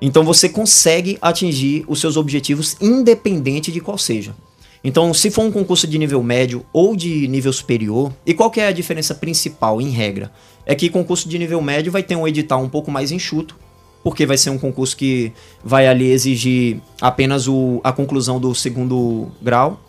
então 0.02 0.24
você 0.24 0.50
consegue 0.50 1.18
atingir 1.22 1.86
os 1.88 2.02
seus 2.02 2.18
objetivos 2.18 2.76
independente 2.82 3.72
de 3.72 3.80
qual 3.80 3.98
seja. 3.98 4.36
Então, 4.84 5.14
se 5.14 5.32
for 5.32 5.46
um 5.46 5.52
concurso 5.52 5.88
de 5.88 5.98
nível 5.98 6.22
médio 6.22 6.66
ou 6.74 6.94
de 6.94 7.26
nível 7.30 7.54
superior, 7.54 8.12
e 8.26 8.34
qual 8.34 8.52
é 8.58 8.68
a 8.68 8.72
diferença 8.74 9.16
principal 9.16 9.80
em 9.80 9.90
regra? 9.90 10.30
É 10.66 10.76
que 10.76 10.90
concurso 10.90 11.30
de 11.30 11.40
nível 11.40 11.62
médio 11.62 11.90
vai 11.90 12.04
ter 12.04 12.18
um 12.18 12.28
edital 12.28 12.62
um 12.62 12.68
pouco 12.68 12.92
mais 12.92 13.10
enxuto 13.10 13.56
porque 14.04 14.26
vai 14.26 14.38
ser 14.38 14.50
um 14.50 14.58
concurso 14.58 14.98
que 14.98 15.32
vai 15.64 15.88
ali 15.88 16.12
exigir 16.12 16.82
apenas 17.00 17.48
o, 17.48 17.80
a 17.84 17.92
conclusão 17.92 18.40
do 18.40 18.54
segundo 18.54 19.32
grau. 19.42 19.80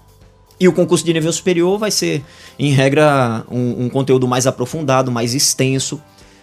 E 0.59 0.69
o 0.69 0.73
concurso 0.73 1.05
de 1.05 1.13
nível 1.13 1.33
superior 1.33 1.79
vai 1.79 1.91
ser, 1.91 2.23
em 2.57 2.71
regra, 2.71 3.45
um, 3.51 3.87
um 3.87 3.91
conteúdo 3.91 4.29
mais 4.29 4.47
aprofundado, 4.47 5.11
mais 5.11 5.35
extenso. 5.35 6.01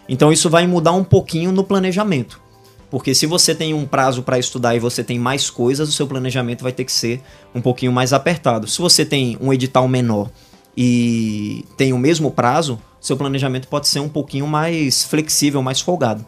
Então 0.07 0.31
isso 0.31 0.49
vai 0.49 0.67
mudar 0.67 0.91
um 0.91 1.03
pouquinho 1.03 1.51
no 1.51 1.63
planejamento. 1.63 2.41
Porque 2.89 3.15
se 3.15 3.25
você 3.25 3.55
tem 3.55 3.73
um 3.73 3.86
prazo 3.86 4.21
para 4.21 4.38
estudar 4.38 4.75
e 4.75 4.79
você 4.79 5.01
tem 5.01 5.17
mais 5.17 5.49
coisas, 5.49 5.88
o 5.88 5.93
seu 5.93 6.05
planejamento 6.05 6.62
vai 6.62 6.73
ter 6.73 6.84
que 6.84 6.91
ser 6.91 7.21
um 7.55 7.62
pouquinho 7.62 7.93
mais 7.93 8.12
apertado. 8.12 8.67
Se 8.67 8.81
você 8.81 9.05
tem 9.05 9.38
um 9.39 9.53
edital 9.53 9.88
menor 9.88 10.29
e 10.75 11.65
tem 11.77 11.93
o 11.93 11.97
mesmo 11.97 12.29
prazo, 12.31 12.77
seu 12.99 13.15
planejamento 13.15 13.69
pode 13.69 13.88
ser 13.88 14.01
um 14.01 14.10
pouquinho 14.10 14.45
mais 14.45 15.05
flexível, 15.05 15.62
mais 15.63 15.79
folgado. 15.79 16.25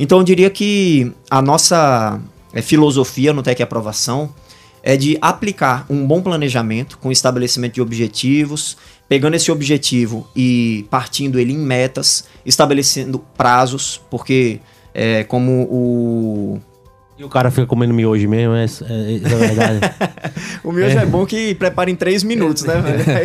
Então 0.00 0.16
eu 0.16 0.24
diria 0.24 0.48
que 0.48 1.12
a 1.30 1.42
nossa 1.42 2.18
é, 2.54 2.62
filosofia 2.62 3.34
no 3.34 3.42
Tec 3.42 3.60
Aprovação 3.60 4.30
é 4.82 4.96
de 4.96 5.18
aplicar 5.20 5.84
um 5.90 6.06
bom 6.06 6.22
planejamento 6.22 6.96
com 6.96 7.12
estabelecimento 7.12 7.74
de 7.74 7.82
objetivos, 7.82 8.78
pegando 9.06 9.36
esse 9.36 9.52
objetivo 9.52 10.26
e 10.34 10.86
partindo 10.88 11.38
ele 11.38 11.52
em 11.52 11.58
metas, 11.58 12.24
estabelecendo 12.46 13.18
prazos, 13.36 14.00
porque 14.10 14.60
é, 14.94 15.22
como 15.24 15.68
o 15.70 16.60
E 17.18 17.22
o 17.22 17.28
cara 17.28 17.50
fica 17.50 17.66
comendo 17.66 17.92
miojo 17.92 18.26
mesmo, 18.26 18.54
é, 18.54 18.64
é, 18.64 19.16
é 19.16 19.18
verdade. 19.18 19.80
o 20.64 20.72
miojo 20.72 20.98
é. 20.98 21.04
bom 21.04 21.26
que 21.26 21.54
prepara 21.56 21.90
em 21.90 21.94
três 21.94 22.22
minutos, 22.22 22.62
né? 22.62 22.72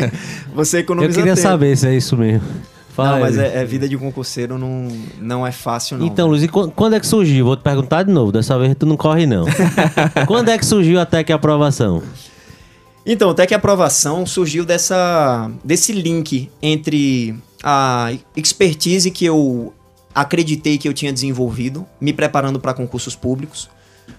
Você 0.54 0.76
Eu 0.76 0.82
economiza 0.82 1.14
queria 1.20 1.36
tempo. 1.36 1.48
saber 1.48 1.78
se 1.78 1.88
é 1.88 1.96
isso 1.96 2.18
mesmo. 2.18 2.46
Fala 2.96 3.12
Não, 3.16 3.20
mas 3.20 3.38
é, 3.38 3.62
é 3.62 3.66
vida 3.66 3.90
de 3.90 3.98
concurseiro 3.98 4.58
não, 4.58 4.88
não 5.20 5.46
é 5.46 5.52
fácil, 5.52 5.98
não. 5.98 6.06
Então, 6.06 6.30
Luiz, 6.30 6.44
e 6.44 6.48
quan- 6.48 6.70
quando 6.70 6.94
é 6.94 7.00
que 7.00 7.06
surgiu? 7.06 7.44
Vou 7.44 7.58
te 7.58 7.62
perguntar 7.62 8.04
de 8.04 8.12
novo, 8.12 8.32
dessa 8.32 8.58
vez 8.58 8.74
tu 8.80 8.86
não 8.86 8.96
corre 8.96 9.26
não. 9.26 9.44
quando 10.26 10.48
é 10.48 10.58
que 10.58 10.66
surgiu 10.66 10.98
a 11.00 11.06
aprovação? 11.34 12.02
Então, 13.06 13.32
até 13.32 13.46
que 13.46 13.54
a 13.54 13.58
aprovação 13.58 14.26
surgiu 14.26 14.64
dessa, 14.64 15.52
desse 15.62 15.92
link 15.92 16.50
entre 16.62 17.36
a 17.62 18.14
expertise 18.34 19.12
que 19.12 19.26
eu 19.26 19.74
acreditei 20.14 20.78
que 20.78 20.88
eu 20.88 20.94
tinha 20.94 21.12
desenvolvido, 21.12 21.86
me 22.00 22.14
preparando 22.14 22.62
para 22.62 22.74
concursos 22.74 23.14
públicos. 23.14 23.70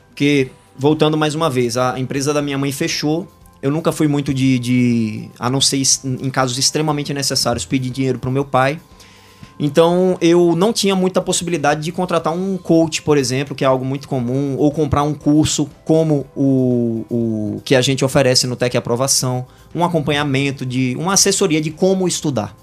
Porque, 0.09 0.51
voltando 0.79 1.17
mais 1.17 1.35
uma 1.35 1.49
vez, 1.49 1.79
a 1.79 1.99
empresa 1.99 2.35
da 2.35 2.43
minha 2.43 2.59
mãe 2.59 2.71
fechou. 2.73 3.27
Eu 3.62 3.71
nunca 3.71 3.90
fui 3.90 4.07
muito 4.07 4.33
de, 4.33 4.59
de 4.59 5.31
a 5.38 5.49
não 5.49 5.61
ser 5.61 5.83
em 6.05 6.31
casos 6.31 6.59
extremamente 6.59 7.12
necessários, 7.12 7.64
pedir 7.64 7.90
dinheiro 7.90 8.19
para 8.19 8.31
o 8.31 8.33
meu 8.33 8.45
pai. 8.45 8.81
Então 9.59 10.19
eu 10.21 10.55
não 10.55 10.73
tinha 10.73 10.95
muita 10.95 11.21
possibilidade 11.21 11.83
de 11.83 11.90
contratar 11.90 12.33
um 12.33 12.59
coach, 12.59 13.01
por 13.01 13.16
exemplo, 13.16 13.55
que 13.55 13.64
é 13.64 13.66
algo 13.66 13.85
muito 13.85 14.07
comum, 14.07 14.55
ou 14.59 14.71
comprar 14.71 15.03
um 15.03 15.14
curso 15.14 15.69
como 15.85 16.27
o, 16.37 17.05
o 17.11 17.62
que 17.64 17.75
a 17.75 17.81
gente 17.81 18.05
oferece 18.05 18.47
no 18.47 18.55
Tec 18.55 18.77
Aprovação, 18.77 19.47
um 19.75 19.83
acompanhamento 19.83 20.66
de 20.66 20.95
uma 20.99 21.14
assessoria 21.14 21.61
de 21.61 21.71
como 21.71 22.07
estudar. 22.07 22.55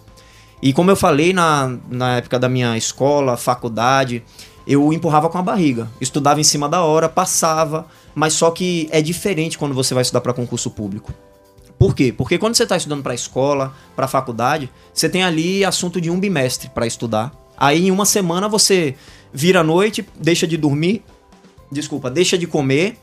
E 0.62 0.72
como 0.72 0.90
eu 0.92 0.96
falei 0.96 1.34
na, 1.34 1.78
na 1.90 2.18
época 2.18 2.40
da 2.40 2.48
minha 2.48 2.78
escola, 2.78 3.36
faculdade, 3.36 4.24
eu 4.66 4.92
empurrava 4.94 5.30
com 5.30 5.38
a 5.38 5.42
barriga. 5.42 5.90
Estudava 6.00 6.40
em 6.40 6.44
cima 6.44 6.70
da 6.70 6.84
hora, 6.84 7.10
passava, 7.10 7.86
mas 8.16 8.34
só 8.34 8.52
que 8.52 8.88
é 8.92 9.02
diferente 9.02 9.58
quando 9.58 9.74
você 9.74 9.94
vai 9.94 10.02
estudar 10.02 10.22
para 10.22 10.34
concurso 10.34 10.70
público. 10.72 11.14
Por 11.78 11.96
quê? 11.96 12.14
Porque 12.16 12.38
quando 12.38 12.56
você 12.56 12.64
está 12.64 12.78
estudando 12.78 13.04
para 13.04 13.14
escola, 13.14 13.74
para 13.96 14.08
faculdade, 14.08 14.70
você 14.94 15.10
tem 15.10 15.24
ali 15.24 15.66
assunto 15.66 16.00
de 16.00 16.10
um 16.10 16.20
bimestre 16.20 16.70
para 16.70 16.88
estudar. 16.88 17.32
Aí 17.58 17.88
em 17.88 17.92
uma 17.92 18.06
semana 18.06 18.48
você 18.48 18.96
vira 19.34 19.60
à 19.60 19.64
noite, 19.64 20.08
deixa 20.20 20.48
de 20.48 20.56
dormir, 20.56 21.04
desculpa, 21.72 22.10
deixa 22.10 22.38
de 22.38 22.48
comer 22.48 22.98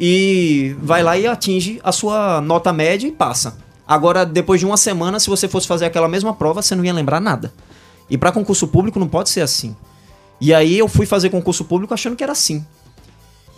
e 0.00 0.74
vai 0.82 1.02
lá 1.02 1.16
e 1.16 1.26
atinge 1.26 1.80
a 1.84 1.92
sua 1.92 2.40
nota 2.40 2.72
média 2.72 3.06
e 3.06 3.12
passa. 3.12 3.58
Agora, 3.86 4.24
depois 4.24 4.58
de 4.58 4.66
uma 4.66 4.76
semana, 4.76 5.20
se 5.20 5.28
você 5.28 5.46
fosse 5.46 5.68
fazer 5.68 5.84
aquela 5.84 6.08
mesma 6.08 6.34
prova, 6.34 6.62
você 6.62 6.74
não 6.74 6.84
ia 6.84 6.92
lembrar 6.92 7.20
nada. 7.20 7.52
E 8.08 8.16
para 8.16 8.32
concurso 8.32 8.66
público 8.66 8.98
não 8.98 9.08
pode 9.08 9.28
ser 9.28 9.42
assim. 9.42 9.76
E 10.40 10.52
aí 10.52 10.78
eu 10.78 10.88
fui 10.88 11.06
fazer 11.06 11.30
concurso 11.30 11.64
público 11.64 11.94
achando 11.94 12.16
que 12.16 12.22
era 12.22 12.32
assim. 12.32 12.64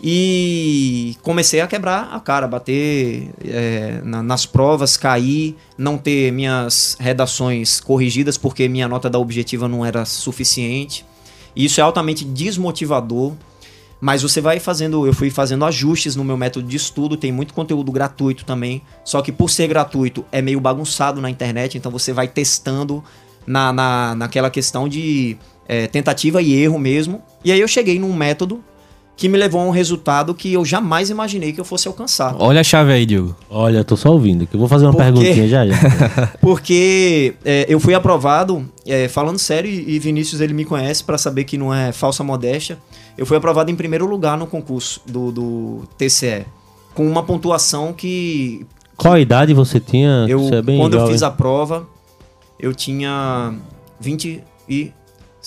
E 0.01 1.17
comecei 1.23 1.59
a 1.59 1.67
quebrar 1.67 2.09
a 2.13 2.19
cara, 2.19 2.47
bater 2.47 3.31
é, 3.43 3.99
na- 4.03 4.21
nas 4.21 4.45
provas, 4.45 4.95
cair, 4.95 5.55
não 5.77 5.97
ter 5.97 6.31
minhas 6.31 6.95
redações 6.99 7.79
corrigidas 7.79 8.37
porque 8.37 8.67
minha 8.67 8.87
nota 8.87 9.09
da 9.09 9.17
objetiva 9.17 9.67
não 9.67 9.83
era 9.83 10.05
suficiente. 10.05 11.03
E 11.55 11.65
isso 11.65 11.79
é 11.79 11.83
altamente 11.83 12.23
desmotivador. 12.23 13.33
Mas 13.99 14.21
você 14.21 14.39
vai 14.39 14.59
fazendo, 14.59 15.07
eu 15.07 15.13
fui 15.13 15.31
fazendo 15.31 15.65
ajustes 15.65 16.15
no 16.15 16.23
meu 16.23 16.37
método 16.37 16.67
de 16.67 16.77
estudo, 16.77 17.17
tem 17.17 17.31
muito 17.31 17.51
conteúdo 17.51 17.91
gratuito 17.91 18.45
também. 18.45 18.83
Só 19.03 19.23
que 19.23 19.31
por 19.31 19.49
ser 19.49 19.67
gratuito 19.67 20.23
é 20.31 20.39
meio 20.39 20.59
bagunçado 20.59 21.19
na 21.19 21.31
internet, 21.31 21.75
então 21.79 21.91
você 21.91 22.13
vai 22.13 22.27
testando 22.27 23.03
na, 23.47 23.73
na, 23.73 24.13
naquela 24.13 24.51
questão 24.51 24.87
de 24.87 25.35
é, 25.67 25.87
tentativa 25.87 26.41
e 26.41 26.53
erro 26.53 26.79
mesmo. 26.79 27.21
E 27.43 27.51
aí 27.51 27.59
eu 27.59 27.67
cheguei 27.67 27.99
num 27.99 28.13
método 28.13 28.63
que 29.15 29.27
me 29.27 29.35
levou 29.35 29.59
a 29.61 29.63
um 29.65 29.71
resultado 29.71 30.35
que 30.35 30.53
eu 30.53 30.63
jamais 30.63 31.09
imaginei 31.09 31.51
que 31.51 31.59
eu 31.59 31.65
fosse 31.65 31.87
alcançar. 31.87 32.35
Olha 32.37 32.61
a 32.61 32.63
chave 32.63 32.91
aí, 32.91 33.03
Diogo. 33.03 33.35
Olha, 33.49 33.83
tô 33.83 33.97
só 33.97 34.11
ouvindo, 34.11 34.45
que 34.45 34.55
eu 34.55 34.59
vou 34.59 34.69
fazer 34.69 34.85
uma 34.85 34.91
Por 34.93 34.99
quê? 34.99 35.11
perguntinha 35.11 35.47
já 35.47 35.65
já. 35.65 35.75
Porque 36.39 37.33
é, 37.43 37.65
eu 37.67 37.79
fui 37.79 37.95
aprovado, 37.95 38.69
é, 38.85 39.07
falando 39.07 39.39
sério, 39.39 39.69
e 39.71 39.95
e 39.95 39.99
Vinícius 39.99 40.39
ele 40.39 40.53
me 40.53 40.63
conhece 40.63 41.03
pra 41.03 41.17
saber 41.17 41.45
que 41.45 41.57
não 41.57 41.73
é 41.73 41.91
falsa 41.91 42.23
modéstia. 42.23 42.77
Eu 43.17 43.25
fui 43.25 43.35
aprovado 43.35 43.71
em 43.71 43.75
primeiro 43.75 44.05
lugar 44.05 44.37
no 44.37 44.45
concurso 44.45 45.01
do, 45.07 45.31
do 45.31 45.83
TCE, 45.97 46.45
com 46.93 47.07
uma 47.07 47.23
pontuação 47.23 47.93
que 47.93 48.67
Qual 48.95 49.15
a 49.15 49.19
idade 49.19 49.51
você 49.51 49.79
tinha? 49.79 50.27
eu, 50.29 50.41
você 50.41 50.55
é 50.55 50.61
bem 50.61 50.77
quando 50.77 50.95
eu 50.95 51.07
fiz 51.07 51.23
a 51.23 51.31
prova, 51.31 51.87
eu 52.59 52.71
tinha 52.71 53.55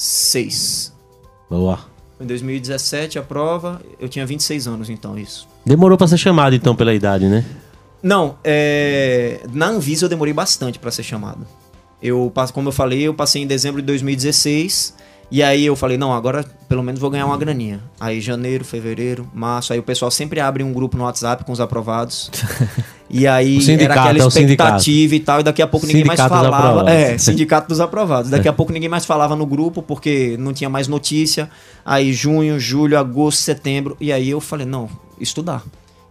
26. 0.00 0.94
Boa. 1.50 1.78
Em 2.18 2.26
2017 2.26 3.18
a 3.18 3.22
prova, 3.22 3.82
eu 3.98 4.08
tinha 4.08 4.24
26 4.24 4.66
anos 4.66 4.88
então, 4.88 5.18
isso. 5.18 5.46
Demorou 5.64 5.98
pra 5.98 6.08
ser 6.08 6.16
chamado 6.16 6.54
então 6.54 6.74
pela 6.74 6.94
idade, 6.94 7.26
né? 7.26 7.44
Não, 8.02 8.38
é, 8.42 9.40
na 9.52 9.66
Anvisa 9.66 10.06
eu 10.06 10.08
demorei 10.08 10.32
bastante 10.32 10.78
pra 10.78 10.90
ser 10.90 11.02
chamado. 11.02 11.46
Eu, 12.02 12.32
como 12.54 12.68
eu 12.68 12.72
falei, 12.72 13.02
eu 13.02 13.12
passei 13.12 13.42
em 13.42 13.46
dezembro 13.46 13.82
de 13.82 13.86
2016 13.86 14.94
e 15.30 15.42
aí 15.42 15.64
eu 15.64 15.76
falei, 15.76 15.96
não, 15.96 16.12
agora 16.12 16.44
pelo 16.68 16.82
menos 16.82 17.00
vou 17.00 17.10
ganhar 17.10 17.26
uma 17.26 17.36
graninha. 17.36 17.80
Aí 17.98 18.20
janeiro, 18.20 18.64
fevereiro, 18.64 19.28
março, 19.34 19.72
aí 19.72 19.78
o 19.78 19.82
pessoal 19.82 20.10
sempre 20.10 20.40
abre 20.40 20.62
um 20.62 20.72
grupo 20.72 20.96
no 20.96 21.04
WhatsApp 21.04 21.44
com 21.44 21.52
os 21.52 21.60
aprovados. 21.60 22.30
E 23.12 23.26
aí 23.26 23.58
era 23.72 23.92
aquela 23.92 24.24
é 24.24 24.26
expectativa 24.26 25.14
e 25.16 25.18
tal, 25.18 25.40
e 25.40 25.42
daqui 25.42 25.60
a 25.60 25.66
pouco 25.66 25.84
ninguém 25.84 26.04
mais 26.04 26.20
Sindicato 26.20 26.44
dos 26.44 26.50
falava. 26.56 26.90
É, 26.90 27.18
sindicato 27.18 27.68
dos 27.68 27.80
aprovados. 27.80 28.30
Daqui 28.30 28.46
a 28.46 28.52
pouco 28.52 28.72
ninguém 28.72 28.88
mais 28.88 29.04
falava 29.04 29.34
no 29.34 29.44
grupo 29.44 29.82
porque 29.82 30.36
não 30.38 30.52
tinha 30.52 30.70
mais 30.70 30.86
notícia. 30.86 31.50
Aí 31.84 32.12
junho, 32.12 32.60
julho, 32.60 32.96
agosto, 32.96 33.40
setembro, 33.40 33.96
e 34.00 34.12
aí 34.12 34.30
eu 34.30 34.40
falei, 34.40 34.64
não, 34.64 34.88
estudar. 35.18 35.64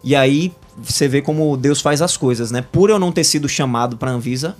E 0.03 0.13
aí 0.13 0.51
você 0.77 1.07
vê 1.07 1.21
como 1.21 1.55
Deus 1.55 1.79
faz 1.79 2.01
as 2.01 2.17
coisas, 2.17 2.51
né? 2.51 2.63
Por 2.69 2.89
eu 2.89 2.99
não 2.99 3.13
ter 3.13 3.23
sido 3.23 3.47
chamado 3.47 3.95
para 3.95 4.11
Anvisa, 4.11 4.57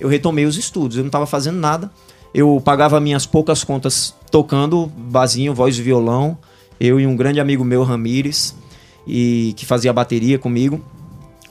eu 0.00 0.08
retomei 0.08 0.46
os 0.46 0.56
estudos. 0.56 0.96
Eu 0.96 1.02
não 1.02 1.08
estava 1.08 1.26
fazendo 1.26 1.58
nada. 1.58 1.90
Eu 2.34 2.60
pagava 2.64 2.98
minhas 2.98 3.26
poucas 3.26 3.62
contas 3.62 4.14
tocando 4.30 4.86
basinho, 4.86 5.54
voz 5.54 5.78
e 5.78 5.82
violão. 5.82 6.38
Eu 6.80 6.98
e 6.98 7.06
um 7.06 7.14
grande 7.14 7.38
amigo 7.38 7.64
meu, 7.64 7.82
Ramires, 7.82 8.54
e 9.06 9.54
que 9.56 9.66
fazia 9.66 9.92
bateria 9.92 10.38
comigo. 10.38 10.80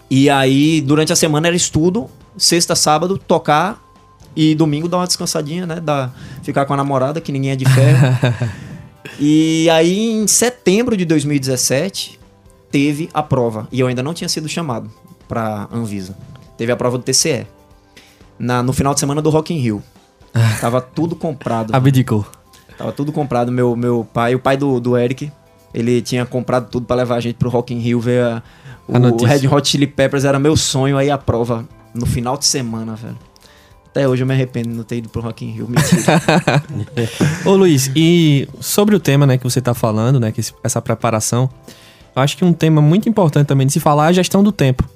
E 0.09 0.29
aí, 0.29 0.81
durante 0.81 1.13
a 1.13 1.15
semana 1.15 1.47
era 1.47 1.55
estudo, 1.55 2.09
sexta, 2.35 2.75
sábado, 2.75 3.17
tocar 3.17 3.81
e 4.35 4.55
domingo 4.55 4.87
dar 4.87 4.97
uma 4.97 5.07
descansadinha, 5.07 5.65
né? 5.65 5.79
Dar, 5.79 6.13
ficar 6.43 6.65
com 6.65 6.73
a 6.73 6.77
namorada, 6.77 7.21
que 7.21 7.31
ninguém 7.31 7.51
é 7.51 7.55
de 7.55 7.65
ferro. 7.65 8.07
e 9.19 9.69
aí, 9.69 10.11
em 10.11 10.27
setembro 10.27 10.97
de 10.97 11.05
2017, 11.05 12.19
teve 12.69 13.09
a 13.13 13.21
prova. 13.21 13.67
E 13.71 13.79
eu 13.79 13.87
ainda 13.87 14.01
não 14.01 14.13
tinha 14.13 14.27
sido 14.27 14.49
chamado 14.49 14.89
pra 15.27 15.69
Anvisa. 15.71 16.17
Teve 16.57 16.71
a 16.71 16.75
prova 16.75 16.97
do 16.97 17.03
TCE. 17.03 17.45
Na, 18.37 18.63
no 18.63 18.73
final 18.73 18.93
de 18.93 18.99
semana 18.99 19.21
do 19.21 19.29
Rock 19.29 19.53
in 19.53 19.59
Rio. 19.59 19.83
Tava 20.59 20.79
tudo 20.81 21.15
comprado. 21.15 21.73
Abdicou. 21.75 22.25
Tava 22.77 22.91
tudo 22.91 23.11
comprado. 23.11 23.51
Meu, 23.51 23.75
meu 23.75 24.07
pai, 24.13 24.33
o 24.35 24.39
pai 24.39 24.55
do, 24.57 24.79
do 24.79 24.97
Eric, 24.97 25.31
ele 25.73 26.01
tinha 26.01 26.25
comprado 26.25 26.69
tudo 26.69 26.85
pra 26.85 26.95
levar 26.95 27.15
a 27.15 27.19
gente 27.19 27.35
pro 27.35 27.49
Rock 27.49 27.73
in 27.73 27.79
Rio 27.79 27.99
ver 27.99 28.23
a- 28.23 28.43
A 28.91 28.97
o 28.97 28.99
notícia. 28.99 29.27
Red 29.27 29.47
Hot 29.47 29.67
Chili 29.67 29.87
Peppers. 29.87 30.23
Era 30.25 30.39
meu 30.39 30.55
sonho. 30.55 30.97
Aí 30.97 31.09
a 31.11 31.17
prova 31.17 31.67
no 31.93 32.05
final 32.05 32.37
de 32.37 32.45
semana, 32.45 32.95
velho. 32.95 33.17
Até 33.87 34.07
hoje 34.07 34.23
eu 34.23 34.27
me 34.27 34.33
arrependo 34.33 34.69
de 34.69 34.75
não 34.75 34.83
ter 34.85 34.97
ido 34.97 35.09
pro 35.09 35.21
Rock 35.21 35.43
in 35.45 35.51
Rio. 35.51 35.67
Mentira. 35.67 36.23
Ô 37.45 37.51
Luiz, 37.55 37.91
e 37.95 38.47
sobre 38.61 38.95
o 38.95 38.99
tema 38.99 39.25
né, 39.27 39.37
que 39.37 39.43
você 39.43 39.59
tá 39.59 39.73
falando, 39.73 40.17
né? 40.19 40.31
Que 40.31 40.39
esse- 40.39 40.53
essa 40.63 40.81
preparação, 40.81 41.49
eu 42.15 42.21
acho 42.21 42.37
que 42.37 42.45
um 42.45 42.53
tema 42.53 42.81
muito 42.81 43.09
importante 43.09 43.47
também 43.47 43.67
de 43.67 43.73
se 43.73 43.79
falar 43.81 44.05
é 44.05 44.09
a 44.09 44.13
gestão 44.13 44.41
do 44.43 44.51
tempo. 44.51 44.87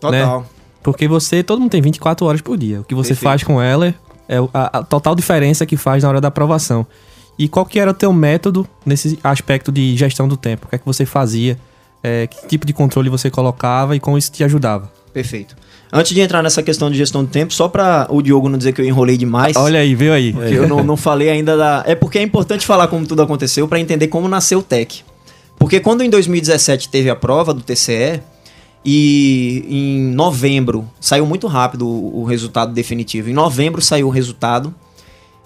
Total. 0.00 0.46
Porque 0.82 1.06
você, 1.06 1.42
todo 1.42 1.60
mundo 1.60 1.70
tem 1.70 1.82
24 1.82 2.24
horas 2.24 2.40
por 2.40 2.56
dia. 2.56 2.80
O 2.80 2.84
que 2.84 2.94
você 2.94 3.08
Perfeito. 3.10 3.24
faz 3.30 3.42
com 3.44 3.60
ela 3.60 3.94
é 4.28 4.36
a, 4.52 4.78
a 4.78 4.82
total 4.82 5.14
diferença 5.14 5.64
que 5.64 5.76
faz 5.76 6.02
na 6.02 6.08
hora 6.08 6.20
da 6.20 6.28
aprovação. 6.28 6.86
E 7.38 7.48
qual 7.48 7.64
que 7.64 7.78
era 7.78 7.90
o 7.90 7.94
teu 7.94 8.12
método 8.12 8.66
nesse 8.84 9.18
aspecto 9.22 9.70
de 9.70 9.96
gestão 9.96 10.26
do 10.26 10.36
tempo? 10.36 10.66
O 10.66 10.68
que 10.68 10.74
é 10.74 10.78
que 10.78 10.84
você 10.86 11.06
fazia? 11.06 11.56
É, 12.02 12.26
que 12.26 12.46
tipo 12.46 12.66
de 12.66 12.72
controle 12.72 13.08
você 13.08 13.30
colocava 13.30 13.96
e 13.96 14.00
como 14.00 14.18
isso 14.18 14.30
te 14.30 14.44
ajudava? 14.44 14.90
Perfeito. 15.12 15.56
Antes 15.92 16.14
de 16.14 16.20
entrar 16.20 16.42
nessa 16.42 16.62
questão 16.62 16.90
de 16.90 16.98
gestão 16.98 17.24
do 17.24 17.30
tempo, 17.30 17.52
só 17.52 17.66
pra 17.68 18.06
o 18.10 18.20
Diogo 18.20 18.48
não 18.48 18.58
dizer 18.58 18.72
que 18.72 18.80
eu 18.80 18.84
enrolei 18.84 19.16
demais. 19.16 19.56
Olha 19.56 19.80
aí, 19.80 19.94
veio 19.94 20.12
aí. 20.12 20.32
Porque 20.34 20.54
eu 20.54 20.68
não, 20.68 20.84
não 20.84 20.96
falei 20.96 21.30
ainda 21.30 21.56
da. 21.56 21.82
É 21.86 21.94
porque 21.94 22.18
é 22.18 22.22
importante 22.22 22.66
falar 22.66 22.88
como 22.88 23.06
tudo 23.06 23.22
aconteceu 23.22 23.66
pra 23.66 23.80
entender 23.80 24.08
como 24.08 24.28
nasceu 24.28 24.58
o 24.58 24.62
TEC. 24.62 25.02
Porque 25.58 25.80
quando 25.80 26.02
em 26.02 26.10
2017 26.10 26.88
teve 26.88 27.08
a 27.08 27.16
prova 27.16 27.54
do 27.54 27.62
TCE, 27.62 28.20
e 28.84 29.64
em 29.68 30.14
novembro 30.14 30.88
saiu 31.00 31.26
muito 31.26 31.46
rápido 31.46 31.86
o, 31.86 32.20
o 32.20 32.24
resultado 32.24 32.72
definitivo. 32.72 33.28
Em 33.28 33.34
novembro 33.34 33.82
saiu 33.82 34.06
o 34.06 34.10
resultado. 34.10 34.74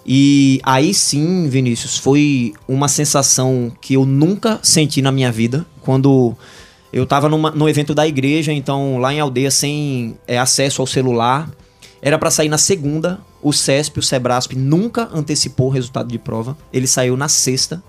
E 0.04 0.60
aí 0.64 0.92
sim, 0.92 1.48
Vinícius, 1.48 1.96
foi 1.96 2.52
uma 2.66 2.88
sensação 2.88 3.72
que 3.80 3.94
eu 3.94 4.04
nunca 4.04 4.58
senti 4.62 5.00
na 5.00 5.12
minha 5.12 5.30
vida. 5.30 5.64
Quando 5.80 6.34
Eu 6.92 7.06
tava 7.06 7.28
numa, 7.28 7.50
no 7.50 7.68
evento 7.68 7.94
da 7.94 8.06
igreja, 8.06 8.52
então 8.52 8.98
lá 8.98 9.14
em 9.14 9.20
aldeia 9.20 9.50
sem 9.50 10.16
é, 10.26 10.38
acesso 10.38 10.82
ao 10.82 10.86
celular. 10.86 11.48
Era 12.02 12.18
para 12.18 12.30
sair 12.30 12.48
na 12.48 12.58
segunda. 12.58 13.20
O 13.40 13.52
CESP, 13.52 13.98
o 13.98 14.02
Sebrasp, 14.02 14.54
nunca 14.54 15.08
antecipou 15.12 15.68
o 15.68 15.70
resultado 15.70 16.08
de 16.08 16.18
prova. 16.18 16.56
Ele 16.72 16.86
saiu 16.86 17.16
na 17.16 17.28
sexta. 17.28 17.82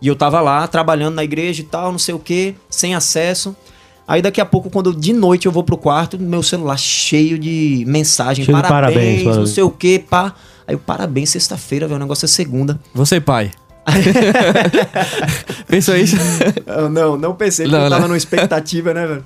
E 0.00 0.08
eu 0.08 0.16
tava 0.16 0.40
lá 0.40 0.66
trabalhando 0.66 1.14
na 1.14 1.24
igreja 1.24 1.62
e 1.62 1.64
tal, 1.64 1.92
não 1.92 1.98
sei 1.98 2.14
o 2.14 2.18
que, 2.18 2.56
sem 2.68 2.94
acesso. 2.94 3.56
Aí 4.06 4.20
daqui 4.20 4.40
a 4.40 4.44
pouco, 4.44 4.68
quando 4.68 4.94
de 4.94 5.12
noite 5.12 5.46
eu 5.46 5.52
vou 5.52 5.62
pro 5.62 5.76
quarto, 5.76 6.18
meu 6.18 6.42
celular 6.42 6.76
cheio 6.78 7.38
de 7.38 7.84
mensagem, 7.86 8.44
Cheio 8.44 8.56
de 8.56 8.62
parabéns, 8.62 8.92
parabéns, 8.94 9.18
não 9.24 9.30
parabéns. 9.30 9.50
sei 9.50 9.62
o 9.62 9.70
que, 9.70 9.98
pá. 9.98 10.34
Aí 10.66 10.74
eu, 10.74 10.78
parabéns, 10.78 11.30
sexta-feira, 11.30 11.86
velho, 11.86 11.96
o 11.98 12.02
negócio 12.02 12.24
é 12.24 12.28
segunda. 12.28 12.78
Você, 12.94 13.20
pai. 13.20 13.50
Pensou 15.68 15.96
isso? 15.96 16.16
Eu 16.66 16.88
não, 16.88 17.16
não 17.16 17.34
pensei, 17.34 17.66
porque 17.66 17.76
Não, 17.76 17.84
eu 17.84 17.90
tava 17.90 18.02
né? 18.02 18.08
numa 18.08 18.16
expectativa, 18.16 18.94
né, 18.94 19.06
velho? 19.06 19.24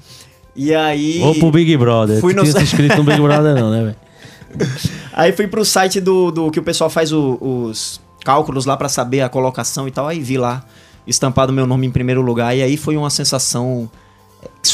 E 0.55 0.75
aí. 0.75 1.21
Ou 1.23 1.35
pro 1.35 1.51
Big 1.51 1.77
Brother. 1.77 2.21
Fui 2.21 2.33
no 2.33 2.43
tinha 2.43 2.53
sa- 2.53 2.59
se 2.61 2.65
inscrito 2.65 2.97
no 2.97 3.05
Big 3.05 3.21
Brother 3.21 3.55
não, 3.55 3.71
né, 3.71 3.83
velho? 3.85 3.97
Aí 5.13 5.33
fui 5.33 5.47
pro 5.47 5.65
site 5.65 6.01
do, 6.01 6.31
do 6.31 6.51
que 6.51 6.59
o 6.59 6.63
pessoal 6.63 6.89
faz 6.89 7.13
o- 7.13 7.37
os 7.41 8.01
cálculos 8.25 8.65
lá 8.65 8.77
pra 8.77 8.89
saber 8.89 9.21
a 9.21 9.29
colocação 9.29 9.87
e 9.87 9.91
tal. 9.91 10.07
Aí 10.09 10.19
vi 10.21 10.39
lá 10.39 10.65
estampado 11.07 11.53
meu 11.53 11.67
nome 11.67 11.87
em 11.87 11.91
primeiro 11.91 12.23
lugar. 12.23 12.57
E 12.57 12.63
aí 12.63 12.77
foi 12.77 12.97
uma 12.97 13.11
sensação 13.11 13.91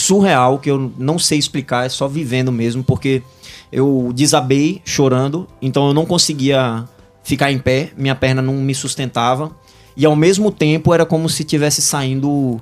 surreal 0.02 0.58
que 0.58 0.70
eu 0.70 0.92
não 0.98 1.18
sei 1.18 1.38
explicar, 1.38 1.86
é 1.86 1.88
só 1.88 2.08
vivendo 2.08 2.52
mesmo, 2.52 2.82
porque 2.82 3.22
eu 3.70 4.10
desabei 4.14 4.82
chorando, 4.84 5.48
então 5.60 5.88
eu 5.88 5.94
não 5.94 6.04
conseguia 6.04 6.84
ficar 7.24 7.50
em 7.50 7.58
pé, 7.58 7.92
minha 7.96 8.14
perna 8.14 8.42
não 8.42 8.54
me 8.54 8.74
sustentava. 8.74 9.50
E 9.96 10.04
ao 10.06 10.16
mesmo 10.16 10.50
tempo 10.50 10.92
era 10.92 11.04
como 11.04 11.28
se 11.28 11.44
tivesse 11.44 11.82
saindo 11.82 12.60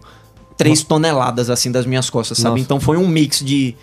três 0.56 0.82
toneladas 0.82 1.48
assim 1.48 1.70
das 1.70 1.86
minhas 1.86 2.10
costas, 2.10 2.38
sabe? 2.38 2.50
Nossa. 2.50 2.62
Então 2.62 2.80
foi 2.80 2.96
um 2.96 3.08
mix 3.08 3.38
de 3.38 3.74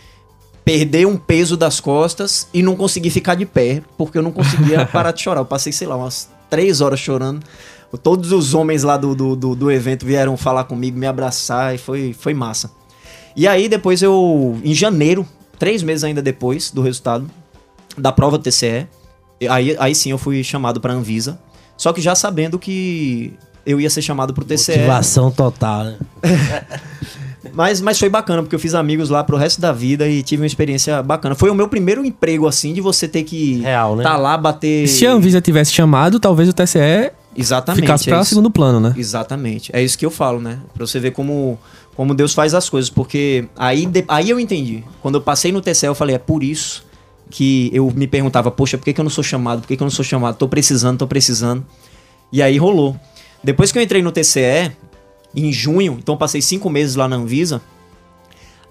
perder 0.64 1.08
um 1.08 1.18
peso 1.18 1.56
das 1.56 1.80
costas 1.80 2.48
e 2.54 2.62
não 2.62 2.76
conseguir 2.76 3.10
ficar 3.10 3.36
de 3.36 3.46
pé, 3.46 3.82
porque 3.98 4.18
eu 4.18 4.22
não 4.22 4.32
conseguia 4.32 4.86
parar 4.92 5.12
de 5.12 5.22
chorar. 5.22 5.42
Eu 5.42 5.46
passei, 5.46 5.72
sei 5.72 5.88
lá, 5.88 5.96
umas 5.96 6.30
três 6.50 6.82
horas 6.82 7.00
chorando. 7.00 7.42
Todos 8.04 8.34
os 8.34 8.54
homens 8.54 8.84
lá 8.84 8.98
do, 8.98 9.16
do, 9.16 9.36
do, 9.36 9.56
do 9.56 9.72
evento 9.72 10.06
vieram 10.06 10.36
falar 10.36 10.66
comigo, 10.66 11.00
me 11.00 11.08
abraçar 11.08 11.74
e 11.74 11.78
foi, 11.78 12.14
foi 12.14 12.34
massa. 12.34 12.70
E 13.38 13.48
aí 13.48 13.70
depois 13.70 14.02
eu, 14.02 14.60
em 14.64 14.74
janeiro, 14.74 15.26
três 15.60 15.84
meses 15.84 16.04
ainda 16.04 16.24
depois 16.24 16.72
do 16.72 16.82
resultado 16.82 17.30
da 17.96 18.12
prova 18.12 18.38
do 18.40 18.44
TCE, 18.44 18.88
aí, 19.48 19.78
aí 19.80 19.94
sim 19.94 20.10
eu 20.10 20.18
fui 20.18 20.44
chamado 20.44 20.82
pra 20.82 20.92
Anvisa, 20.92 21.40
só 21.78 21.94
que 21.94 22.02
já 22.02 22.16
sabendo 22.16 22.58
que 22.58 23.32
eu 23.64 23.80
ia 23.80 23.92
ser 23.92 24.02
chamado 24.02 24.34
pro 24.34 24.44
TCE. 24.44 24.72
Motivação 24.78 25.30
total, 25.30 25.84
né? 25.84 25.98
Mas, 27.54 27.82
mas 27.82 27.98
foi 27.98 28.10
bacana, 28.10 28.42
porque 28.42 28.54
eu 28.54 28.60
fiz 28.60 28.76
amigos 28.76 29.10
lá 29.10 29.24
pro 29.24 29.38
resto 29.38 29.62
da 29.62 29.72
vida 29.72 30.08
e 30.08 30.22
tive 30.22 30.42
uma 30.42 30.48
experiência 30.48 31.02
bacana. 31.02 31.34
Foi 31.34 31.50
o 31.50 31.56
meu 31.56 31.68
primeiro 31.68 32.06
emprego, 32.06 32.46
assim, 32.46 32.74
de 32.74 32.82
você 32.82 33.08
ter 33.08 33.24
que 33.24 33.62
Real, 33.62 33.96
né? 33.96 34.04
tá 34.04 34.18
lá, 34.18 34.38
bater... 34.38 34.88
Se 34.88 35.08
a 35.08 35.14
Anvisa 35.14 35.40
tivesse 35.40 35.72
chamado, 35.72 36.20
talvez 36.20 36.50
o 36.50 36.54
TCE 36.54 37.12
Exatamente. 37.36 37.82
ficasse 37.82 38.10
é 38.10 38.12
pra 38.12 38.22
isso. 38.22 38.30
segundo 38.30 38.52
plano, 38.52 38.80
né? 38.80 38.94
Exatamente. 38.98 39.72
É 39.74 39.82
isso 39.82 39.98
que 39.98 40.06
eu 40.06 40.12
falo, 40.12 40.40
né? 40.40 40.60
Pra 40.74 40.86
você 40.86 41.00
ver 41.00 41.12
como, 41.12 41.58
como 41.98 42.14
Deus 42.14 42.34
faz 42.34 42.54
as 42.54 42.70
coisas. 42.70 42.92
Porque 42.92 43.50
aí, 43.58 43.90
aí 44.08 44.30
eu 44.30 44.40
entendi. 44.40 44.84
Quando 45.02 45.16
eu 45.16 45.22
passei 45.22 45.52
no 45.52 45.62
TCE, 45.62 45.88
eu 45.88 45.96
falei, 45.96 46.16
é 46.16 46.20
por 46.20 46.44
isso 46.44 46.86
que 47.30 47.70
eu 47.74 47.92
me 47.94 48.08
perguntava, 48.08 48.52
poxa, 48.52 48.78
por 48.78 48.86
que, 48.86 48.94
que 48.94 49.02
eu 49.02 49.04
não 49.04 49.10
sou 49.10 49.24
chamado? 49.24 49.62
Por 49.62 49.68
que, 49.68 49.76
que 49.76 49.84
eu 49.84 49.86
não 49.86 49.92
sou 49.92 50.06
chamado? 50.06 50.38
Tô 50.38 50.48
precisando, 50.48 51.00
tô 51.00 51.08
precisando. 51.08 51.66
E 52.32 52.42
aí 52.42 52.58
rolou. 52.58 52.96
Depois 53.44 53.72
que 53.72 53.80
eu 53.80 53.82
entrei 53.82 54.02
no 54.02 54.12
TCE, 54.12 54.72
em 55.36 55.52
junho, 55.52 55.98
então 56.00 56.16
passei 56.16 56.42
cinco 56.42 56.70
meses 56.70 56.96
lá 56.96 57.08
na 57.08 57.16
Anvisa. 57.16 57.62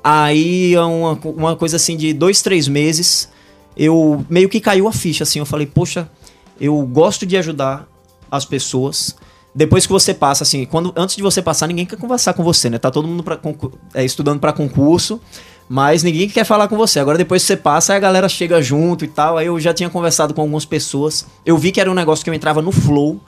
Aí, 0.02 0.74
é 0.74 0.80
uma, 0.80 1.12
uma 1.24 1.56
coisa 1.56 1.76
assim 1.76 1.96
de 1.96 2.12
dois, 2.12 2.40
três 2.40 2.68
meses, 2.68 3.28
eu 3.76 4.24
meio 4.30 4.48
que 4.48 4.60
caiu 4.60 4.86
a 4.86 4.92
ficha, 4.92 5.24
assim. 5.24 5.40
Eu 5.40 5.46
falei, 5.46 5.66
poxa, 5.66 6.08
eu 6.60 6.80
gosto 6.82 7.26
de 7.26 7.36
ajudar 7.36 7.88
as 8.30 8.44
pessoas. 8.44 9.16
Depois 9.56 9.86
que 9.86 9.92
você 9.92 10.12
passa, 10.12 10.44
assim, 10.44 10.66
quando 10.66 10.92
antes 10.94 11.16
de 11.16 11.22
você 11.22 11.40
passar, 11.40 11.66
ninguém 11.66 11.86
quer 11.86 11.96
conversar 11.96 12.34
com 12.34 12.44
você, 12.44 12.68
né? 12.68 12.76
Tá 12.76 12.90
todo 12.90 13.08
mundo 13.08 13.22
pra, 13.22 13.40
é, 13.94 14.04
estudando 14.04 14.38
para 14.38 14.52
concurso, 14.52 15.18
mas 15.66 16.02
ninguém 16.02 16.28
quer 16.28 16.44
falar 16.44 16.68
com 16.68 16.76
você. 16.76 17.00
Agora, 17.00 17.16
depois 17.16 17.40
que 17.40 17.46
você 17.46 17.56
passa, 17.56 17.94
aí 17.94 17.96
a 17.96 18.00
galera 18.00 18.28
chega 18.28 18.60
junto 18.60 19.02
e 19.02 19.08
tal. 19.08 19.38
Aí 19.38 19.46
eu 19.46 19.58
já 19.58 19.72
tinha 19.72 19.88
conversado 19.88 20.34
com 20.34 20.42
algumas 20.42 20.66
pessoas. 20.66 21.24
Eu 21.46 21.56
vi 21.56 21.72
que 21.72 21.80
era 21.80 21.90
um 21.90 21.94
negócio 21.94 22.22
que 22.22 22.28
eu 22.28 22.34
entrava 22.34 22.60
no 22.60 22.70
flow. 22.70 23.18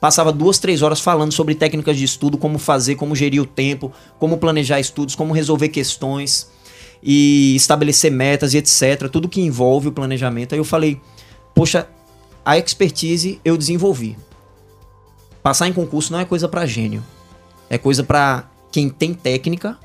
Passava 0.00 0.32
duas, 0.32 0.58
três 0.58 0.82
horas 0.82 1.00
falando 1.00 1.30
sobre 1.30 1.54
técnicas 1.54 1.96
de 1.96 2.02
estudo, 2.02 2.36
como 2.36 2.58
fazer, 2.58 2.96
como 2.96 3.14
gerir 3.14 3.40
o 3.40 3.46
tempo, 3.46 3.92
como 4.18 4.38
planejar 4.38 4.80
estudos, 4.80 5.14
como 5.14 5.32
resolver 5.32 5.68
questões 5.68 6.50
e 7.00 7.54
estabelecer 7.54 8.10
metas 8.10 8.54
e 8.54 8.58
etc. 8.58 9.08
Tudo 9.08 9.28
que 9.28 9.40
envolve 9.40 9.86
o 9.86 9.92
planejamento. 9.92 10.52
Aí 10.52 10.58
eu 10.58 10.64
falei, 10.64 11.00
poxa, 11.54 11.86
a 12.44 12.58
expertise 12.58 13.40
eu 13.44 13.56
desenvolvi. 13.56 14.16
Passar 15.46 15.68
em 15.68 15.72
concurso 15.72 16.12
não 16.12 16.18
é 16.18 16.24
coisa 16.24 16.48
pra 16.48 16.66
gênio. 16.66 17.04
É 17.70 17.78
coisa 17.78 18.02
pra 18.02 18.46
quem 18.72 18.88
tem 18.88 19.14
técnica 19.14 19.76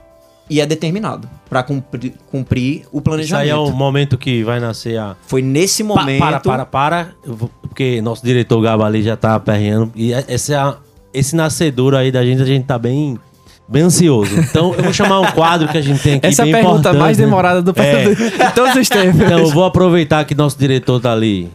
e 0.49 0.59
é 0.59 0.65
determinado 0.65 1.29
pra 1.47 1.61
cumprir, 1.61 2.13
cumprir 2.31 2.77
o 2.91 2.97
Isso 2.97 3.01
planejamento. 3.03 3.43
aí 3.43 3.49
é 3.51 3.55
o 3.55 3.69
momento 3.69 4.17
que 4.17 4.43
vai 4.43 4.59
nascer 4.59 4.97
a. 4.97 5.15
Foi 5.27 5.43
nesse 5.43 5.83
Pa- 5.83 5.89
momento. 6.01 6.19
para, 6.19 6.39
para, 6.39 6.65
para. 6.65 7.07
Vou- 7.23 7.51
Porque 7.61 8.01
nosso 8.01 8.25
diretor 8.25 8.59
Gabo 8.59 8.81
ali 8.83 9.03
já 9.03 9.15
tá 9.15 9.35
aperreando. 9.35 9.91
E 9.95 10.11
é- 10.11 10.25
esse, 10.29 10.51
é- 10.51 10.73
esse 11.13 11.35
nascedor 11.35 11.93
aí 11.93 12.11
da 12.11 12.25
gente, 12.25 12.41
a 12.41 12.45
gente 12.45 12.65
tá 12.65 12.79
bem. 12.79 13.19
Bem 13.67 13.83
ansioso. 13.83 14.35
Então, 14.39 14.73
eu 14.73 14.83
vou 14.83 14.91
chamar 14.91 15.19
um 15.19 15.31
quadro 15.31 15.67
que 15.67 15.77
a 15.77 15.81
gente 15.81 16.01
tem 16.01 16.15
aqui. 16.15 16.25
Essa 16.25 16.41
é 16.41 16.43
a 16.43 16.45
bem 16.45 16.53
pergunta 16.55 16.91
mais 16.91 17.19
né? 17.19 17.23
demorada 17.23 17.61
do 17.61 17.71
É. 17.79 18.05
de 18.15 18.53
todos 18.55 18.75
os 18.77 18.89
tempos. 18.89 19.21
Então, 19.21 19.37
eu 19.37 19.47
vou 19.51 19.63
aproveitar 19.63 20.25
que 20.25 20.33
nosso 20.33 20.57
diretor 20.57 20.99
tá 20.99 21.13
ali 21.13 21.51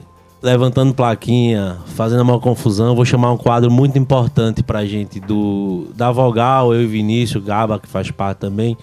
levantando 0.47 0.94
plaquinha, 0.94 1.76
fazendo 1.86 2.22
uma 2.22 2.38
confusão. 2.38 2.94
Vou 2.94 3.05
chamar 3.05 3.32
um 3.32 3.36
quadro 3.36 3.68
muito 3.70 3.99
importante 3.99 4.62
pra 4.62 4.86
gente 4.86 5.18
do 5.18 5.88
da 5.94 6.12
Vogal, 6.12 6.72
eu 6.72 6.82
e 6.82 6.86
Vinícius, 6.86 7.42
Gaba, 7.44 7.80
que 7.80 7.88
faz 7.88 8.11
parte 8.12 8.38
também. 8.38 8.76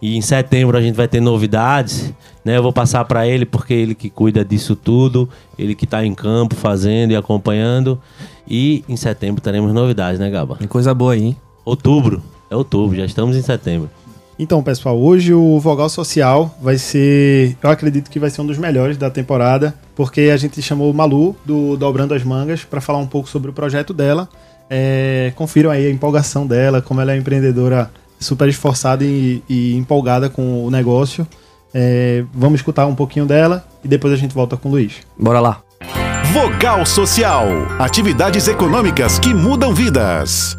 E 0.00 0.16
em 0.16 0.20
setembro 0.20 0.78
a 0.78 0.80
gente 0.80 0.94
vai 0.94 1.08
ter 1.08 1.20
novidades, 1.20 2.14
né? 2.44 2.56
Eu 2.56 2.62
vou 2.62 2.72
passar 2.72 3.04
pra 3.04 3.26
ele 3.26 3.44
porque 3.44 3.74
ele 3.74 3.94
que 3.94 4.08
cuida 4.08 4.44
disso 4.44 4.76
tudo, 4.76 5.28
ele 5.58 5.74
que 5.74 5.86
tá 5.86 6.06
em 6.06 6.14
campo 6.14 6.54
fazendo 6.54 7.10
e 7.10 7.16
acompanhando. 7.16 8.00
E 8.48 8.84
em 8.88 8.96
setembro 8.96 9.42
teremos 9.42 9.72
novidades, 9.72 10.20
né, 10.20 10.30
Gaba? 10.30 10.56
Tem 10.56 10.68
coisa 10.68 10.94
boa 10.94 11.14
aí, 11.14 11.24
hein? 11.24 11.36
Outubro. 11.64 12.22
É 12.48 12.56
outubro, 12.56 12.96
já 12.96 13.04
estamos 13.04 13.36
em 13.36 13.42
setembro. 13.42 13.90
Então, 14.42 14.62
pessoal, 14.62 14.98
hoje 14.98 15.34
o 15.34 15.60
Vogal 15.60 15.90
Social 15.90 16.56
vai 16.62 16.78
ser, 16.78 17.58
eu 17.62 17.68
acredito 17.68 18.10
que 18.10 18.18
vai 18.18 18.30
ser 18.30 18.40
um 18.40 18.46
dos 18.46 18.56
melhores 18.56 18.96
da 18.96 19.10
temporada, 19.10 19.74
porque 19.94 20.30
a 20.32 20.36
gente 20.38 20.62
chamou 20.62 20.90
o 20.90 20.94
Malu 20.94 21.36
do 21.44 21.76
Dobrando 21.76 22.14
as 22.14 22.24
Mangas 22.24 22.64
para 22.64 22.80
falar 22.80 23.00
um 23.00 23.06
pouco 23.06 23.28
sobre 23.28 23.50
o 23.50 23.52
projeto 23.52 23.92
dela. 23.92 24.26
É, 24.70 25.30
confiram 25.36 25.70
aí 25.70 25.86
a 25.86 25.90
empolgação 25.90 26.46
dela, 26.46 26.80
como 26.80 27.02
ela 27.02 27.12
é 27.12 27.18
empreendedora 27.18 27.90
super 28.18 28.48
esforçada 28.48 29.04
e, 29.04 29.42
e 29.46 29.76
empolgada 29.76 30.30
com 30.30 30.64
o 30.64 30.70
negócio. 30.70 31.28
É, 31.74 32.24
vamos 32.32 32.60
escutar 32.60 32.86
um 32.86 32.94
pouquinho 32.94 33.26
dela 33.26 33.62
e 33.84 33.88
depois 33.88 34.10
a 34.10 34.16
gente 34.16 34.34
volta 34.34 34.56
com 34.56 34.70
o 34.70 34.72
Luiz. 34.72 35.02
Bora 35.18 35.38
lá. 35.38 35.60
Vogal 36.32 36.86
Social. 36.86 37.46
Atividades 37.78 38.48
econômicas 38.48 39.18
que 39.18 39.34
mudam 39.34 39.74
vidas. 39.74 40.56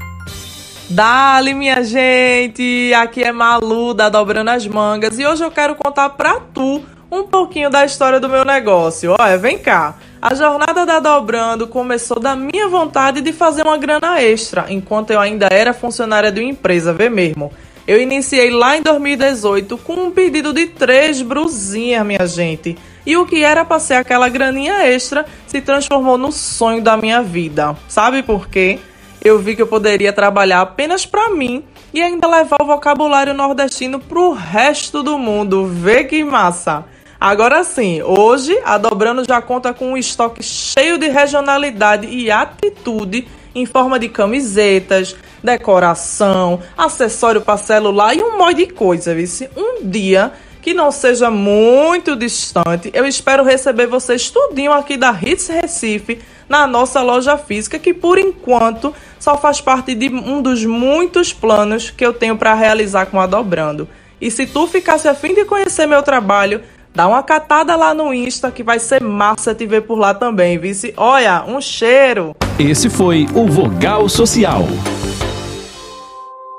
Dali, 0.91 1.53
minha 1.53 1.81
gente! 1.85 2.93
Aqui 2.93 3.23
é 3.23 3.31
Malu 3.31 3.93
da 3.93 4.09
Dobrando 4.09 4.49
as 4.49 4.67
Mangas 4.67 5.17
e 5.17 5.25
hoje 5.25 5.41
eu 5.41 5.49
quero 5.49 5.73
contar 5.73 6.09
pra 6.09 6.41
tu 6.53 6.83
um 7.09 7.23
pouquinho 7.23 7.69
da 7.69 7.85
história 7.85 8.19
do 8.19 8.27
meu 8.27 8.43
negócio. 8.43 9.15
Olha, 9.17 9.37
vem 9.37 9.57
cá. 9.57 9.95
A 10.21 10.35
jornada 10.35 10.85
da 10.85 10.99
Dobrando 10.99 11.65
começou 11.65 12.19
da 12.19 12.35
minha 12.35 12.67
vontade 12.67 13.21
de 13.21 13.31
fazer 13.31 13.65
uma 13.65 13.77
grana 13.77 14.21
extra, 14.21 14.65
enquanto 14.67 15.11
eu 15.11 15.19
ainda 15.21 15.47
era 15.49 15.73
funcionária 15.73 16.29
de 16.29 16.41
uma 16.41 16.49
empresa, 16.49 16.91
vê 16.91 17.09
mesmo. 17.09 17.53
Eu 17.87 17.97
iniciei 17.97 18.51
lá 18.51 18.75
em 18.75 18.81
2018 18.81 19.77
com 19.77 19.93
um 19.93 20.11
pedido 20.11 20.51
de 20.51 20.67
três 20.67 21.21
brusinhas, 21.21 22.05
minha 22.05 22.27
gente. 22.27 22.77
E 23.05 23.15
o 23.15 23.25
que 23.25 23.43
era 23.43 23.63
pra 23.63 23.79
ser 23.79 23.93
aquela 23.93 24.27
graninha 24.27 24.85
extra 24.85 25.25
se 25.47 25.61
transformou 25.61 26.17
no 26.17 26.33
sonho 26.33 26.81
da 26.81 26.97
minha 26.97 27.21
vida. 27.21 27.77
Sabe 27.87 28.21
por 28.21 28.49
quê? 28.49 28.77
Eu 29.23 29.37
vi 29.39 29.55
que 29.55 29.61
eu 29.61 29.67
poderia 29.67 30.11
trabalhar 30.11 30.61
apenas 30.61 31.05
para 31.05 31.29
mim 31.29 31.63
e 31.93 32.01
ainda 32.01 32.27
levar 32.27 32.57
o 32.61 32.65
vocabulário 32.65 33.33
nordestino 33.33 33.99
pro 33.99 34.31
resto 34.31 35.03
do 35.03 35.17
mundo. 35.17 35.67
Vê 35.67 36.03
que 36.03 36.23
massa! 36.23 36.85
Agora 37.19 37.63
sim, 37.63 38.01
hoje 38.01 38.59
a 38.65 38.79
Dobrando 38.79 39.23
já 39.23 39.39
conta 39.39 39.71
com 39.75 39.91
um 39.91 39.97
estoque 39.97 40.41
cheio 40.41 40.97
de 40.97 41.07
regionalidade 41.07 42.07
e 42.07 42.31
atitude 42.31 43.27
em 43.53 43.63
forma 43.63 43.99
de 43.99 44.09
camisetas, 44.09 45.15
decoração, 45.43 46.59
acessório 46.75 47.41
para 47.41 47.57
celular 47.57 48.15
e 48.15 48.23
um 48.23 48.39
monte 48.39 48.65
de 48.65 48.73
coisa, 48.73 49.13
vice. 49.13 49.47
Um 49.55 49.87
dia 49.87 50.31
que 50.63 50.73
não 50.73 50.91
seja 50.91 51.29
muito 51.29 52.15
distante, 52.15 52.89
eu 52.93 53.05
espero 53.05 53.43
receber 53.43 53.87
vocês 53.87 54.29
tudinho 54.31 54.71
aqui 54.71 54.97
da 54.97 55.11
Hits 55.11 55.47
Recife 55.47 56.19
na 56.47 56.67
nossa 56.67 57.01
loja 57.01 57.37
física, 57.37 57.79
que 57.79 57.93
por 57.93 58.19
enquanto 58.19 58.93
só 59.21 59.37
faz 59.37 59.61
parte 59.61 59.93
de 59.93 60.09
um 60.09 60.41
dos 60.41 60.65
muitos 60.65 61.31
planos 61.31 61.91
que 61.91 62.03
eu 62.03 62.11
tenho 62.11 62.35
para 62.35 62.55
realizar 62.55 63.05
com 63.05 63.19
a 63.19 63.27
Dobrando. 63.27 63.87
E 64.19 64.31
se 64.31 64.47
tu 64.47 64.65
ficasse 64.65 65.07
afim 65.07 65.35
de 65.35 65.45
conhecer 65.45 65.85
meu 65.85 66.01
trabalho, 66.01 66.61
dá 66.93 67.07
uma 67.07 67.21
catada 67.21 67.75
lá 67.75 67.93
no 67.93 68.11
Insta 68.11 68.49
que 68.49 68.63
vai 68.63 68.79
ser 68.79 68.99
massa 68.99 69.53
te 69.53 69.67
ver 69.67 69.83
por 69.83 69.99
lá 69.99 70.15
também, 70.15 70.57
vice. 70.57 70.91
Olha, 70.97 71.45
um 71.47 71.61
cheiro! 71.61 72.35
Esse 72.57 72.89
foi 72.89 73.27
o 73.35 73.45
Vogal 73.45 74.09
Social. 74.09 74.63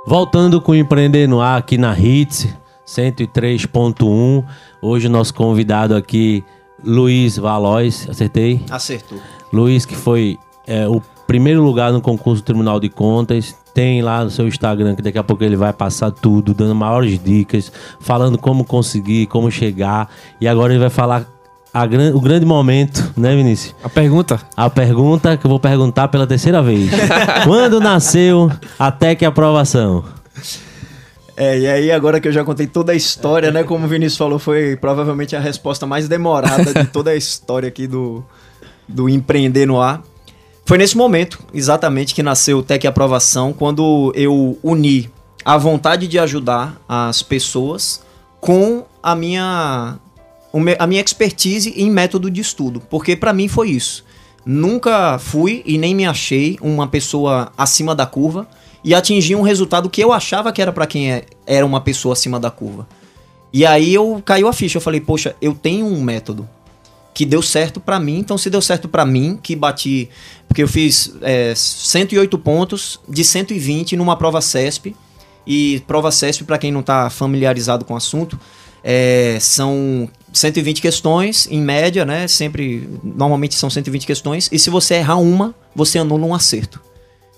Voltando 0.06 0.60
com 0.60 0.70
o 0.70 0.76
Empreender 0.76 1.26
no 1.26 1.40
Ar 1.40 1.58
aqui 1.58 1.76
na 1.76 1.98
Hits 1.98 2.46
103.1. 2.86 4.44
Hoje 4.80 5.08
o 5.08 5.10
nosso 5.10 5.34
convidado 5.34 5.96
aqui, 5.96 6.44
Luiz 6.84 7.36
Valois, 7.36 8.06
acertei? 8.08 8.64
Acertou. 8.70 9.18
Luiz, 9.52 9.84
que 9.84 9.96
foi 9.96 10.38
é, 10.64 10.86
o 10.86 11.02
primeiro 11.32 11.62
lugar 11.62 11.90
no 11.94 12.00
concurso 12.02 12.42
do 12.42 12.44
Tribunal 12.44 12.78
de 12.78 12.90
Contas. 12.90 13.54
Tem 13.72 14.02
lá 14.02 14.22
no 14.22 14.28
seu 14.30 14.46
Instagram, 14.46 14.94
que 14.94 15.00
daqui 15.00 15.16
a 15.16 15.24
pouco 15.24 15.42
ele 15.42 15.56
vai 15.56 15.72
passar 15.72 16.10
tudo, 16.10 16.52
dando 16.52 16.74
maiores 16.74 17.18
dicas, 17.18 17.72
falando 18.00 18.36
como 18.36 18.66
conseguir, 18.66 19.26
como 19.28 19.50
chegar. 19.50 20.10
E 20.38 20.46
agora 20.46 20.74
ele 20.74 20.78
vai 20.80 20.90
falar 20.90 21.24
a 21.72 21.86
gran- 21.86 22.14
o 22.14 22.20
grande 22.20 22.44
momento, 22.44 23.14
né, 23.16 23.34
Vinícius? 23.34 23.74
A 23.82 23.88
pergunta? 23.88 24.38
A 24.54 24.68
pergunta 24.68 25.34
que 25.38 25.46
eu 25.46 25.48
vou 25.48 25.58
perguntar 25.58 26.08
pela 26.08 26.26
terceira 26.26 26.60
vez. 26.62 26.90
Quando 27.44 27.80
nasceu 27.80 28.50
a 28.78 28.92
TEC 28.92 29.24
Aprovação? 29.24 30.04
É, 31.34 31.58
e 31.58 31.66
aí 31.66 31.90
agora 31.90 32.20
que 32.20 32.28
eu 32.28 32.32
já 32.32 32.44
contei 32.44 32.66
toda 32.66 32.92
a 32.92 32.94
história, 32.94 33.50
né? 33.50 33.64
Como 33.64 33.86
o 33.86 33.88
Vinícius 33.88 34.18
falou, 34.18 34.38
foi 34.38 34.76
provavelmente 34.76 35.34
a 35.34 35.40
resposta 35.40 35.86
mais 35.86 36.06
demorada 36.08 36.74
de 36.74 36.84
toda 36.88 37.10
a 37.12 37.16
história 37.16 37.68
aqui 37.68 37.86
do, 37.86 38.22
do 38.86 39.08
Empreender 39.08 39.64
no 39.64 39.80
Ar. 39.80 40.02
Foi 40.64 40.78
nesse 40.78 40.96
momento, 40.96 41.40
exatamente, 41.52 42.14
que 42.14 42.22
nasceu 42.22 42.58
o 42.58 42.62
Tec 42.62 42.84
Aprovação, 42.86 43.52
quando 43.52 44.12
eu 44.14 44.58
uni 44.62 45.10
a 45.44 45.58
vontade 45.58 46.06
de 46.06 46.18
ajudar 46.18 46.80
as 46.88 47.22
pessoas 47.22 48.02
com 48.40 48.84
a 49.02 49.14
minha, 49.14 49.98
a 50.78 50.86
minha 50.86 51.00
expertise 51.02 51.74
em 51.76 51.90
método 51.90 52.30
de 52.30 52.40
estudo. 52.40 52.80
Porque 52.88 53.16
pra 53.16 53.32
mim 53.32 53.48
foi 53.48 53.70
isso. 53.70 54.04
Nunca 54.46 55.18
fui 55.18 55.62
e 55.66 55.78
nem 55.78 55.94
me 55.94 56.06
achei 56.06 56.58
uma 56.62 56.86
pessoa 56.86 57.52
acima 57.58 57.94
da 57.94 58.06
curva 58.06 58.46
e 58.84 58.94
atingi 58.94 59.34
um 59.34 59.42
resultado 59.42 59.90
que 59.90 60.02
eu 60.02 60.12
achava 60.12 60.52
que 60.52 60.62
era 60.62 60.72
pra 60.72 60.86
quem 60.86 61.12
é- 61.12 61.24
era 61.46 61.66
uma 61.66 61.80
pessoa 61.80 62.12
acima 62.12 62.38
da 62.40 62.50
curva. 62.50 62.86
E 63.52 63.66
aí 63.66 63.92
eu 63.92 64.22
caiu 64.24 64.48
a 64.48 64.52
ficha, 64.52 64.78
eu 64.78 64.80
falei, 64.82 65.00
poxa, 65.00 65.36
eu 65.40 65.54
tenho 65.54 65.86
um 65.86 66.00
método 66.02 66.48
que 67.14 67.26
deu 67.26 67.42
certo 67.42 67.80
pra 67.80 68.00
mim, 68.00 68.18
então 68.18 68.38
se 68.38 68.48
deu 68.48 68.62
certo 68.62 68.88
pra 68.88 69.04
mim, 69.04 69.38
que 69.42 69.54
bati, 69.54 70.08
porque 70.48 70.62
eu 70.62 70.68
fiz 70.68 71.12
é, 71.20 71.52
108 71.54 72.38
pontos 72.38 72.98
de 73.08 73.24
120 73.24 73.96
numa 73.96 74.16
prova 74.16 74.40
CESP, 74.40 74.96
e 75.46 75.82
prova 75.86 76.10
CESP, 76.10 76.44
pra 76.44 76.58
quem 76.58 76.70
não 76.70 76.82
tá 76.82 77.10
familiarizado 77.10 77.84
com 77.84 77.94
o 77.94 77.96
assunto, 77.96 78.38
é, 78.82 79.36
são 79.40 80.08
120 80.32 80.80
questões, 80.80 81.46
em 81.50 81.60
média, 81.60 82.04
né, 82.04 82.26
sempre, 82.26 82.88
normalmente 83.02 83.54
são 83.54 83.68
120 83.68 84.06
questões, 84.06 84.48
e 84.50 84.58
se 84.58 84.70
você 84.70 84.94
errar 84.94 85.16
uma, 85.16 85.54
você 85.74 85.98
anula 85.98 86.24
um 86.24 86.34
acerto. 86.34 86.80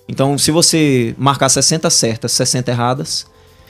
Então, 0.07 0.37
se 0.37 0.51
você 0.51 1.15
marcar 1.17 1.49
60 1.49 1.89
certas, 1.89 2.31
60 2.33 2.71
erradas, 2.71 3.25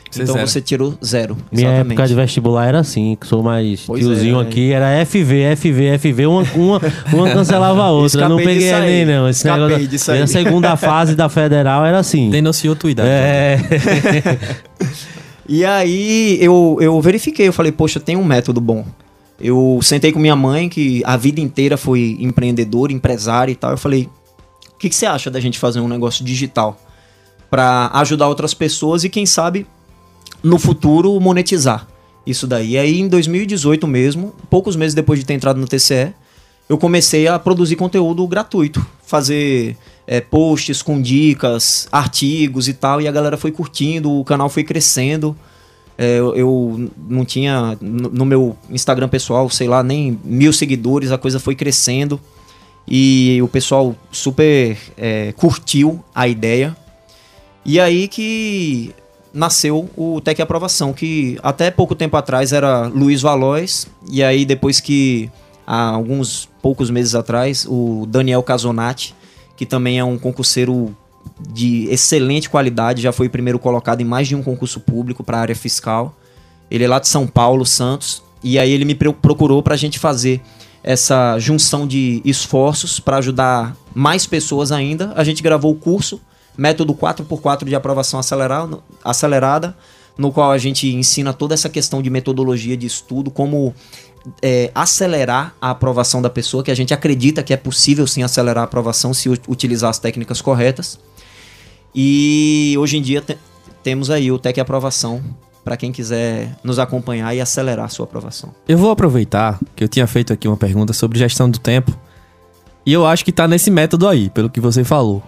Você 0.10 0.24
então 0.24 0.36
zera. 0.36 0.48
você 0.48 0.62
tirou 0.62 0.94
zero. 1.04 1.36
Minha 1.52 1.68
exatamente. 1.68 1.92
época 1.94 2.08
de 2.08 2.16
vestibular 2.16 2.68
era 2.68 2.80
assim, 2.80 3.18
que 3.20 3.28
sou 3.28 3.44
mais 3.44 3.82
Pois 3.86 4.02
tiozinho 4.02 4.40
é, 4.40 4.44
aqui, 4.44 4.72
era 4.72 5.06
FV, 5.06 5.56
FV, 5.58 5.98
FV, 5.98 6.26
uma, 6.26 6.42
uma, 6.56 6.82
uma 7.12 7.30
cancelava 7.32 7.84
a 7.84 7.92
outra. 7.92 8.22
Eu 8.22 8.30
não 8.30 8.38
peguei. 8.38 8.70
Enem, 8.72 9.06
não. 9.06 9.28
Esse 9.28 9.40
Escapei 9.40 9.64
negócio 9.66 9.88
disso 9.88 10.08
da- 10.08 10.14
aí. 10.14 10.22
A 10.22 10.28
segunda 10.28 10.76
fase 10.78 11.16
da 11.16 11.28
federal 11.28 11.86
era 11.86 12.00
assim. 12.00 12.30
Denunciou 12.30 12.76
tua 12.76 12.92
idade. 12.92 13.10
É. 13.10 13.58
E 15.48 15.64
aí 15.64 16.40
eu, 16.42 16.78
eu 16.82 17.00
verifiquei, 17.02 17.48
eu 17.48 17.54
falei, 17.54 17.72
poxa, 17.72 18.00
tem 18.00 18.16
um 18.18 18.24
método 18.24 18.60
bom. 18.60 18.84
Eu 19.40 19.80
sentei 19.84 20.12
com 20.12 20.18
minha 20.20 20.36
mãe, 20.36 20.68
que 20.68 21.04
a 21.06 21.16
vida 21.18 21.40
inteira 21.40 21.78
foi 21.78 22.18
empreendedora, 22.20 22.92
empresária 22.92 23.52
e 23.52 23.56
tal. 23.56 23.72
Eu 23.72 23.78
falei, 23.78 24.10
o 24.74 24.78
que, 24.80 24.90
que 24.90 24.96
você 24.96 25.06
acha 25.06 25.30
da 25.30 25.40
gente 25.40 25.60
fazer 25.60 25.80
um 25.82 25.88
negócio 25.88 26.26
digital 26.26 26.80
para 27.50 27.92
ajudar 27.94 28.28
outras 28.28 28.54
pessoas 28.56 29.04
e 29.04 29.10
quem 29.10 29.26
sabe 29.26 29.68
no 30.46 30.60
futuro 30.60 31.20
monetizar 31.20 31.88
isso 32.26 32.46
daí? 32.46 32.72
E 32.72 32.78
aí 32.78 33.00
em 33.00 33.08
2018 33.08 33.88
mesmo, 33.88 34.34
poucos 34.50 34.76
meses 34.76 34.94
depois 34.94 35.20
de 35.20 35.26
ter 35.26 35.34
entrado 35.34 35.60
no 35.60 35.68
TCE, 35.68 36.14
eu 36.70 36.78
comecei 36.78 37.28
a 37.28 37.38
produzir 37.38 37.76
conteúdo 37.76 38.26
gratuito, 38.28 38.86
fazer 39.04 39.76
é, 40.08 40.22
posts 40.22 40.82
com 40.82 41.02
dicas, 41.02 41.88
artigos 41.92 42.68
e 42.68 42.74
tal, 42.74 43.02
e 43.02 43.08
a 43.08 43.12
galera 43.12 43.38
foi 43.38 43.52
curtindo, 43.52 44.12
o 44.12 44.24
canal 44.24 44.50
foi 44.50 44.64
crescendo. 44.64 45.36
É, 45.98 46.20
eu, 46.20 46.36
eu 46.36 46.92
não 47.08 47.24
tinha 47.24 47.78
no 47.82 48.10
no 48.10 48.26
meu 48.26 48.56
Instagram 48.70 49.08
pessoal, 49.08 49.50
sei 49.50 49.68
lá, 49.68 49.82
nem 49.82 50.20
mil 50.24 50.52
seguidores, 50.52 51.12
a 51.12 51.18
coisa 51.18 51.40
foi 51.40 51.56
crescendo 51.56 52.20
e 52.88 53.40
o 53.42 53.48
pessoal 53.48 53.96
super 54.12 54.78
é, 54.98 55.32
curtiu 55.34 56.04
a 56.14 56.28
ideia. 56.28 56.76
E 57.64 57.80
aí 57.80 58.08
que 58.08 58.94
nasceu 59.36 59.90
o 59.98 60.22
Tec 60.22 60.40
Aprovação, 60.40 60.94
que 60.94 61.38
até 61.44 61.70
pouco 61.70 61.94
tempo 61.94 62.16
atrás 62.16 62.54
era 62.54 62.88
Luiz 62.88 63.22
Valois, 63.22 63.86
e 64.10 64.24
aí 64.24 64.46
depois 64.46 64.80
que, 64.80 65.30
há 65.68 65.90
alguns 65.90 66.50
poucos 66.62 66.90
meses 66.90 67.14
atrás, 67.14 67.68
o 67.70 68.06
Daniel 68.08 68.42
Casonati, 68.42 69.14
que 69.58 69.66
também 69.66 70.00
é 70.00 70.04
um 70.04 70.18
concurseiro 70.18 70.96
de 71.50 71.88
excelente 71.90 72.50
qualidade, 72.50 73.02
já 73.02 73.12
foi 73.12 73.28
primeiro 73.28 73.60
colocado 73.60 74.00
em 74.00 74.06
mais 74.06 74.28
de 74.28 74.36
um 74.36 74.42
concurso 74.42 74.80
público 74.80 75.24
para 75.24 75.38
a 75.38 75.42
área 75.42 75.56
fiscal. 75.56 76.16
Ele 76.72 76.84
é 76.84 76.88
lá 76.88 77.00
de 77.00 77.08
São 77.08 77.28
Paulo, 77.28 77.66
Santos, 77.66 78.24
e 78.44 78.58
aí 78.58 78.72
ele 78.72 78.86
me 78.86 78.96
pro- 78.96 79.14
procurou 79.14 79.62
para 79.62 79.74
a 79.74 79.78
gente 79.78 80.00
fazer 80.00 80.40
essa 80.84 81.38
junção 81.40 81.88
de 81.88 82.22
esforços 82.24 83.00
para 83.00 83.18
ajudar 83.18 83.76
mais 83.94 84.28
pessoas 84.28 84.72
ainda. 84.72 85.12
A 85.16 85.24
gente 85.24 85.42
gravou 85.42 85.72
o 85.72 85.76
curso 85.76 86.22
Método 86.58 86.94
4x4 86.94 87.66
de 87.66 87.76
aprovação 87.76 88.20
acelerada, 89.04 89.76
no 90.18 90.32
qual 90.32 90.52
a 90.52 90.58
gente 90.58 90.88
ensina 90.94 91.34
toda 91.34 91.54
essa 91.54 91.68
questão 91.70 92.02
de 92.02 92.10
metodologia 92.10 92.78
de 92.78 92.86
estudo, 92.88 93.30
como 93.30 93.74
é, 94.42 94.72
acelerar 94.74 95.54
a 95.62 95.72
aprovação 95.72 96.22
da 96.22 96.30
pessoa, 96.30 96.64
que 96.64 96.72
a 96.72 96.76
gente 96.76 96.94
acredita 96.94 97.44
que 97.44 97.54
é 97.54 97.58
possível 97.58 98.08
sim 98.08 98.24
acelerar 98.24 98.62
a 98.62 98.66
aprovação 98.66 99.14
se 99.14 99.30
utilizar 99.48 99.90
as 99.90 100.00
técnicas 100.00 100.42
corretas. 100.42 100.98
E 101.94 102.76
hoje 102.80 102.98
em 102.98 103.02
dia 103.02 103.22
te- 103.22 103.38
temos 103.84 104.10
aí 104.10 104.32
o 104.32 104.40
Tec 104.40 104.58
Aprovação 104.60 105.22
para 105.64 105.78
quem 105.78 105.92
quiser 105.92 106.56
nos 106.64 106.78
acompanhar 106.80 107.34
e 107.36 107.42
acelerar 107.42 107.86
a 107.86 107.90
sua 107.90 108.06
aprovação. 108.06 108.54
Eu 108.68 108.78
vou 108.78 108.92
aproveitar 108.92 109.60
que 109.76 109.84
eu 109.84 109.88
tinha 109.88 110.06
feito 110.06 110.32
aqui 110.32 110.48
uma 110.48 110.58
pergunta 110.58 110.94
sobre 110.94 111.18
gestão 111.18 111.50
do 111.50 111.58
tempo. 111.60 111.98
E 112.86 112.94
eu 112.94 113.06
acho 113.06 113.26
que 113.26 113.32
tá 113.32 113.48
nesse 113.48 113.72
método 113.72 114.08
aí, 114.08 114.30
pelo 114.30 114.50
que 114.50 114.60
você 114.60 114.84
falou. 114.84 115.24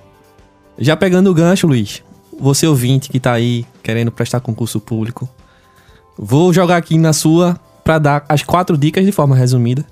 Já 0.78 0.96
pegando 0.96 1.30
o 1.30 1.34
gancho, 1.34 1.68
Luiz, 1.68 2.04
você 2.40 2.68
ouvinte 2.68 3.10
que 3.10 3.20
tá 3.20 3.34
aí 3.34 3.66
querendo 3.82 4.12
prestar 4.12 4.40
concurso 4.40 4.80
público, 4.80 5.28
vou 6.18 6.54
jogar 6.54 6.78
aqui 6.78 6.98
na 6.98 7.14
sua 7.14 7.60
pra 7.84 7.98
dar 7.98 8.26
as 8.30 8.44
quatro 8.44 8.78
dicas 8.78 9.06
de 9.06 9.12
forma 9.12 9.36
resumida, 9.36 9.86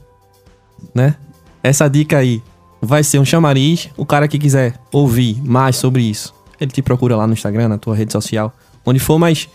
né? 0.93 1.15
Essa 1.63 1.87
dica 1.87 2.17
aí 2.17 2.43
vai 2.81 3.03
ser 3.03 3.19
um 3.19 3.25
chamariz. 3.25 3.89
O 3.97 4.05
cara 4.05 4.27
que 4.27 4.37
quiser 4.37 4.79
ouvir 4.91 5.41
mais 5.43 5.75
sobre 5.75 6.03
isso, 6.03 6.33
ele 6.59 6.71
te 6.71 6.81
procura 6.81 7.15
lá 7.15 7.25
no 7.25 7.33
Instagram, 7.33 7.67
na 7.67 7.77
tua 7.77 7.95
rede 7.95 8.11
social, 8.11 8.53
onde 8.85 8.99
for, 8.99 9.17
mas 9.17 9.49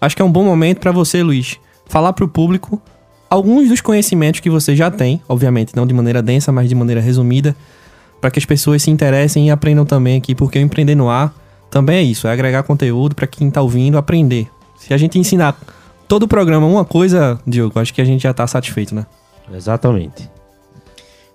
acho 0.00 0.14
que 0.14 0.22
é 0.22 0.24
um 0.24 0.30
bom 0.30 0.44
momento 0.44 0.78
pra 0.78 0.92
você, 0.92 1.22
Luiz, 1.22 1.58
falar 1.86 2.12
pro 2.12 2.28
público 2.28 2.80
alguns 3.28 3.68
dos 3.68 3.80
conhecimentos 3.80 4.40
que 4.40 4.48
você 4.48 4.76
já 4.76 4.90
tem, 4.90 5.20
obviamente 5.28 5.74
não 5.74 5.86
de 5.86 5.94
maneira 5.94 6.22
densa, 6.22 6.52
mas 6.52 6.68
de 6.68 6.74
maneira 6.74 7.00
resumida, 7.00 7.56
para 8.20 8.30
que 8.30 8.38
as 8.38 8.44
pessoas 8.44 8.82
se 8.82 8.90
interessem 8.90 9.48
e 9.48 9.50
aprendam 9.50 9.84
também 9.84 10.16
aqui, 10.18 10.34
porque 10.34 10.58
o 10.58 10.62
empreender 10.62 10.94
no 10.94 11.08
ar 11.08 11.34
também 11.70 11.98
é 11.98 12.02
isso, 12.02 12.26
é 12.26 12.32
agregar 12.32 12.62
conteúdo 12.62 13.14
para 13.14 13.26
quem 13.26 13.50
tá 13.50 13.60
ouvindo 13.60 13.98
aprender. 13.98 14.48
Se 14.78 14.94
a 14.94 14.96
gente 14.96 15.18
ensinar 15.18 15.58
todo 16.08 16.24
o 16.24 16.28
programa 16.28 16.66
uma 16.66 16.84
coisa, 16.84 17.40
Diogo, 17.46 17.78
acho 17.78 17.92
que 17.92 18.00
a 18.00 18.04
gente 18.04 18.22
já 18.22 18.32
tá 18.32 18.46
satisfeito, 18.46 18.94
né? 18.94 19.06
Exatamente. 19.52 20.28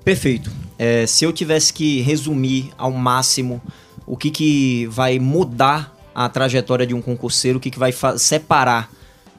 Perfeito. 0.04 0.52
É, 0.78 1.06
se 1.06 1.24
eu 1.24 1.32
tivesse 1.32 1.72
que 1.72 2.02
resumir 2.02 2.72
ao 2.78 2.92
máximo 2.92 3.62
o 4.06 4.18
que, 4.18 4.32
que 4.32 4.88
vai 4.88 5.20
mudar 5.20 5.96
a 6.14 6.28
trajetória 6.28 6.86
de 6.86 6.94
um 6.94 7.02
concurseiro, 7.02 7.58
o 7.58 7.62
que, 7.62 7.70
que 7.70 7.80
vai 7.80 7.94
separar 8.18 8.90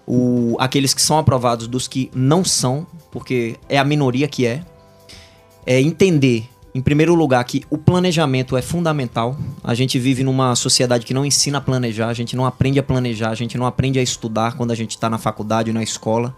o, 0.06 0.56
aqueles 0.58 0.94
que 0.94 1.02
são 1.02 1.18
aprovados 1.18 1.66
dos 1.66 1.86
que 1.88 2.10
não 2.14 2.44
são, 2.44 2.86
porque 3.10 3.56
é 3.68 3.78
a 3.78 3.84
minoria 3.84 4.26
que 4.28 4.46
é, 4.46 4.62
é 5.66 5.80
entender, 5.80 6.48
em 6.74 6.80
primeiro 6.80 7.14
lugar, 7.14 7.44
que 7.44 7.62
o 7.68 7.76
planejamento 7.76 8.56
é 8.56 8.62
fundamental. 8.62 9.36
A 9.62 9.74
gente 9.74 9.98
vive 9.98 10.24
numa 10.24 10.54
sociedade 10.54 11.04
que 11.04 11.12
não 11.12 11.24
ensina 11.24 11.58
a 11.58 11.60
planejar, 11.60 12.08
a 12.08 12.14
gente 12.14 12.34
não 12.34 12.46
aprende 12.46 12.78
a 12.78 12.82
planejar, 12.82 13.30
a 13.30 13.34
gente 13.34 13.58
não 13.58 13.66
aprende 13.66 13.98
a 13.98 14.02
estudar 14.02 14.56
quando 14.56 14.70
a 14.70 14.74
gente 14.74 14.92
está 14.92 15.10
na 15.10 15.18
faculdade 15.18 15.72
na 15.72 15.82
escola. 15.82 16.34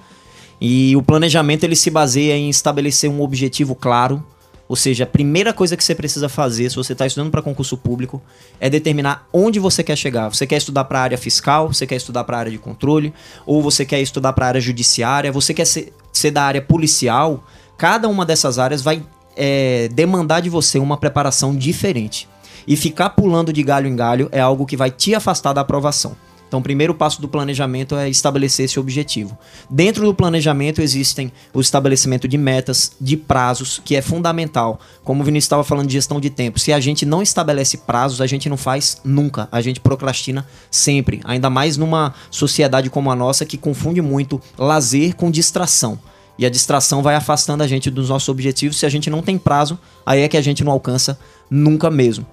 E 0.60 0.96
o 0.96 1.02
planejamento 1.02 1.64
ele 1.64 1.76
se 1.76 1.90
baseia 1.90 2.36
em 2.36 2.48
estabelecer 2.50 3.08
um 3.10 3.20
objetivo 3.20 3.74
claro, 3.74 4.24
Ou 4.66 4.76
seja, 4.76 5.04
a 5.04 5.06
primeira 5.06 5.52
coisa 5.52 5.76
que 5.76 5.84
você 5.84 5.94
precisa 5.94 6.28
fazer 6.28 6.70
se 6.70 6.76
você 6.76 6.94
está 6.94 7.06
estudando 7.06 7.30
para 7.30 7.42
concurso 7.42 7.76
público 7.76 8.22
é 8.58 8.70
determinar 8.70 9.28
onde 9.32 9.60
você 9.60 9.82
quer 9.82 9.96
chegar. 9.96 10.28
Você 10.28 10.46
quer 10.46 10.56
estudar 10.56 10.84
para 10.84 11.00
a 11.00 11.02
área 11.02 11.18
fiscal, 11.18 11.68
você 11.68 11.86
quer 11.86 11.96
estudar 11.96 12.24
para 12.24 12.36
a 12.36 12.40
área 12.40 12.52
de 12.52 12.58
controle, 12.58 13.12
ou 13.44 13.62
você 13.62 13.84
quer 13.84 14.00
estudar 14.00 14.32
para 14.32 14.46
a 14.46 14.48
área 14.48 14.60
judiciária, 14.60 15.30
você 15.30 15.52
quer 15.52 15.66
ser, 15.66 15.92
ser 16.12 16.30
da 16.30 16.42
área 16.42 16.62
policial. 16.62 17.44
Cada 17.76 18.08
uma 18.08 18.24
dessas 18.24 18.58
áreas 18.58 18.80
vai 18.80 19.02
é, 19.36 19.88
demandar 19.92 20.40
de 20.40 20.50
você 20.50 20.78
uma 20.78 20.96
preparação 20.96 21.54
diferente. 21.54 22.28
E 22.66 22.76
ficar 22.76 23.10
pulando 23.10 23.52
de 23.52 23.62
galho 23.62 23.86
em 23.86 23.96
galho 23.96 24.28
é 24.32 24.40
algo 24.40 24.66
que 24.66 24.76
vai 24.76 24.90
te 24.90 25.14
afastar 25.14 25.52
da 25.52 25.60
aprovação. 25.60 26.16
Então, 26.54 26.60
o 26.60 26.62
primeiro 26.62 26.94
passo 26.94 27.20
do 27.20 27.26
planejamento 27.26 27.96
é 27.96 28.08
estabelecer 28.08 28.66
esse 28.66 28.78
objetivo. 28.78 29.36
Dentro 29.68 30.04
do 30.04 30.14
planejamento 30.14 30.80
existem 30.80 31.32
o 31.52 31.60
estabelecimento 31.60 32.28
de 32.28 32.38
metas, 32.38 32.92
de 33.00 33.16
prazos, 33.16 33.82
que 33.84 33.96
é 33.96 34.00
fundamental. 34.00 34.78
Como 35.02 35.20
o 35.20 35.24
Vinícius 35.24 35.46
estava 35.46 35.64
falando 35.64 35.88
de 35.88 35.94
gestão 35.94 36.20
de 36.20 36.30
tempo, 36.30 36.60
se 36.60 36.72
a 36.72 36.78
gente 36.78 37.04
não 37.04 37.22
estabelece 37.22 37.78
prazos, 37.78 38.20
a 38.20 38.26
gente 38.28 38.48
não 38.48 38.56
faz 38.56 39.00
nunca. 39.04 39.48
A 39.50 39.60
gente 39.60 39.80
procrastina 39.80 40.46
sempre. 40.70 41.20
Ainda 41.24 41.50
mais 41.50 41.76
numa 41.76 42.14
sociedade 42.30 42.88
como 42.88 43.10
a 43.10 43.16
nossa 43.16 43.44
que 43.44 43.58
confunde 43.58 44.00
muito 44.00 44.40
lazer 44.56 45.16
com 45.16 45.32
distração. 45.32 45.98
E 46.38 46.44
a 46.44 46.50
distração 46.50 47.02
vai 47.02 47.14
afastando 47.14 47.62
a 47.62 47.66
gente 47.66 47.90
dos 47.90 48.08
nossos 48.08 48.28
objetivos. 48.28 48.76
Se 48.76 48.86
a 48.86 48.88
gente 48.88 49.08
não 49.08 49.22
tem 49.22 49.38
prazo, 49.38 49.78
aí 50.04 50.22
é 50.22 50.28
que 50.28 50.36
a 50.36 50.42
gente 50.42 50.64
não 50.64 50.72
alcança 50.72 51.18
nunca 51.50 51.90
mesmo. 51.90 52.26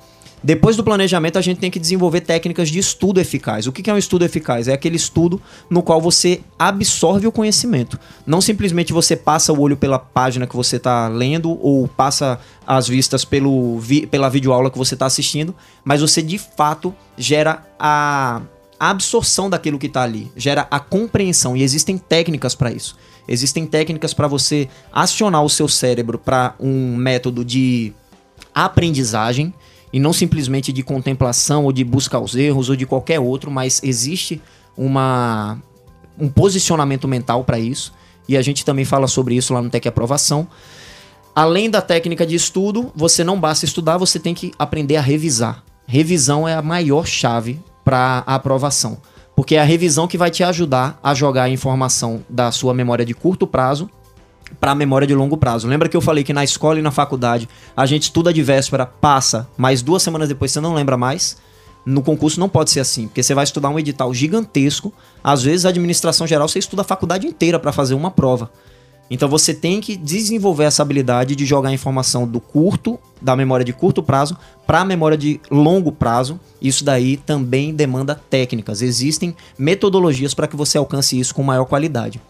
Depois 0.43 0.76
do 0.76 0.84
planejamento, 0.84 1.38
a 1.38 1.41
gente 1.41 1.60
tem 1.60 1.70
que 1.70 1.80
desenvolver 1.80 2.22
técnicas 2.22 2.70
de 2.70 2.80
estudo 2.80 3.20
eficaz. 3.20 3.68
O 3.68 3.72
que 3.72 3.88
é 3.89 3.93
um 3.93 3.97
estudo 3.97 4.26
eficaz? 4.26 4.68
É 4.68 4.74
aquele 4.74 4.95
estudo 4.95 5.39
no 5.70 5.84
qual 5.84 6.02
você 6.02 6.41
absorve 6.58 7.28
o 7.28 7.32
conhecimento. 7.32 7.99
Não 8.26 8.41
simplesmente 8.41 8.91
você 8.91 9.16
passa 9.16 9.54
o 9.54 9.60
olho 9.60 9.78
pela 9.78 9.99
página 9.99 10.47
que 10.47 10.56
você 10.56 10.78
está 10.78 11.08
lendo 11.08 11.60
ou 11.62 11.88
passa 11.88 12.39
as 12.66 12.88
vistas 12.88 13.24
pelo 13.24 13.78
vi 13.78 14.08
pela 14.08 14.30
videoaula 14.30 14.72
que 14.72 14.78
você 14.78 14.95
está 14.95 15.06
assistindo, 15.06 15.54
mas 15.84 16.02
você 16.02 16.24
de 16.24 16.39
fato 16.39 16.93
gera 17.16 17.64
a 17.80 18.41
absorção 18.80 19.47
daquilo 19.47 19.78
que 19.78 19.86
está 19.86 20.02
ali, 20.02 20.32
gera 20.36 20.68
a 20.72 20.80
compreensão 20.80 21.56
e 21.56 21.62
existem 21.62 21.99
técnicas 21.99 22.56
para 22.56 22.72
isso. 22.72 22.97
Existem 23.28 23.65
técnicas 23.65 24.13
para 24.13 24.28
você 24.28 24.67
acionar 24.91 25.43
o 25.43 25.49
seu 25.49 25.67
cérebro 25.67 26.17
para 26.17 26.55
um 26.59 26.95
método 26.95 27.45
de 27.45 27.93
aprendizagem 28.53 29.53
e 29.93 29.99
não 29.99 30.13
simplesmente 30.13 30.72
de 30.72 30.84
contemplação 30.84 31.65
ou 31.65 31.72
de 31.72 31.84
buscar 31.84 32.19
os 32.19 32.36
erros 32.36 32.69
ou 32.69 32.76
de 32.76 32.86
qualquer 32.86 33.19
outro, 33.19 33.51
mas 33.51 33.82
existe 33.84 34.41
uma, 34.78 35.61
um 36.19 36.30
posicionamento 36.30 37.07
mental 37.07 37.43
para 37.43 37.59
isso. 37.59 37.93
E 38.28 38.38
a 38.38 38.41
gente 38.41 38.63
também 38.63 38.86
fala 38.86 39.07
sobre 39.07 39.36
isso 39.36 39.53
lá 39.53 39.61
no 39.61 39.69
Tec 39.69 39.86
Aprovação. 39.88 40.47
Além 41.36 41.69
da 41.69 41.82
técnica 41.82 42.26
de 42.26 42.36
estudo, 42.36 42.91
você 42.95 43.24
não 43.24 43.39
basta 43.39 43.65
estudar, 43.65 43.97
você 43.97 44.19
tem 44.19 44.34
que 44.34 44.51
aprender 44.57 44.97
a 44.97 45.01
revisar. 45.01 45.63
Revisão 45.86 46.47
é 46.47 46.53
a 46.53 46.61
maior 46.61 47.05
chave 47.05 47.59
para 47.84 48.24
a 48.26 48.36
aprovação, 48.36 48.97
porque 49.36 49.55
é 49.55 49.59
a 49.59 49.63
revisão 49.63 50.07
que 50.07 50.17
vai 50.17 50.29
te 50.29 50.43
ajudar 50.43 50.99
a 51.03 51.13
jogar 51.13 51.43
a 51.43 51.49
informação 51.49 52.23
da 52.29 52.51
sua 52.51 52.73
memória 52.73 53.05
de 53.05 53.13
curto 53.13 53.47
prazo 53.47 53.89
para 54.59 54.71
a 54.71 54.75
memória 54.75 55.07
de 55.07 55.15
longo 55.15 55.38
prazo. 55.38 55.67
Lembra 55.67 55.88
que 55.88 55.95
eu 55.95 56.01
falei 56.01 56.23
que 56.23 56.34
na 56.34 56.43
escola 56.43 56.79
e 56.79 56.82
na 56.82 56.91
faculdade 56.91 57.47
a 57.75 57.86
gente 57.86 58.03
estuda 58.03 58.34
de 58.34 58.43
véspera, 58.43 58.86
passa, 58.86 59.47
mas 59.57 59.82
duas 59.82 60.03
semanas 60.03 60.27
depois 60.27 60.51
você 60.51 60.59
não 60.59 60.73
lembra 60.73 60.97
mais? 60.97 61.38
No 61.86 62.03
concurso 62.03 62.39
não 62.39 62.49
pode 62.49 62.69
ser 62.69 62.79
assim, 62.79 63.07
porque 63.07 63.23
você 63.23 63.34
vai 63.34 63.43
estudar 63.43 63.69
um 63.69 63.79
edital 63.79 64.13
gigantesco, 64.13 64.93
às 65.23 65.41
vezes 65.41 65.65
a 65.65 65.69
administração 65.69 66.27
geral 66.27 66.47
você 66.47 66.59
estuda 66.59 66.84
a 66.84 66.86
faculdade 66.86 67.25
inteira 67.25 67.59
para 67.59 67.71
fazer 67.71 67.95
uma 67.95 68.11
prova. 68.11 68.51
Então 69.12 69.28
você 69.28 69.53
tem 69.53 69.82
que 69.82 69.97
desenvolver 69.97 70.64
essa 70.64 70.82
habilidade 70.82 71.36
de 71.36 71.45
jogar 71.45 71.74
informação 71.74 72.26
do 72.26 72.39
curto, 72.39 72.97
da 73.22 73.36
memória 73.36 73.66
de 73.66 73.74
curto 73.74 74.01
prazo, 74.01 74.38
para 74.66 74.80
a 74.80 74.86
memória 74.86 75.18
de 75.18 75.41
longo 75.51 75.91
prazo. 75.91 76.39
Isso 76.62 76.86
daí 76.86 77.18
também 77.18 77.76
demanda 77.76 78.16
técnicas. 78.16 78.82
Existem 78.82 79.36
metodologias 79.59 80.34
para 80.34 80.47
que 80.47 80.55
você 80.55 80.78
alcance 80.78 81.20
isso 81.20 81.36
com 81.36 81.43
maior 81.43 81.66
qualidade. 81.66 82.22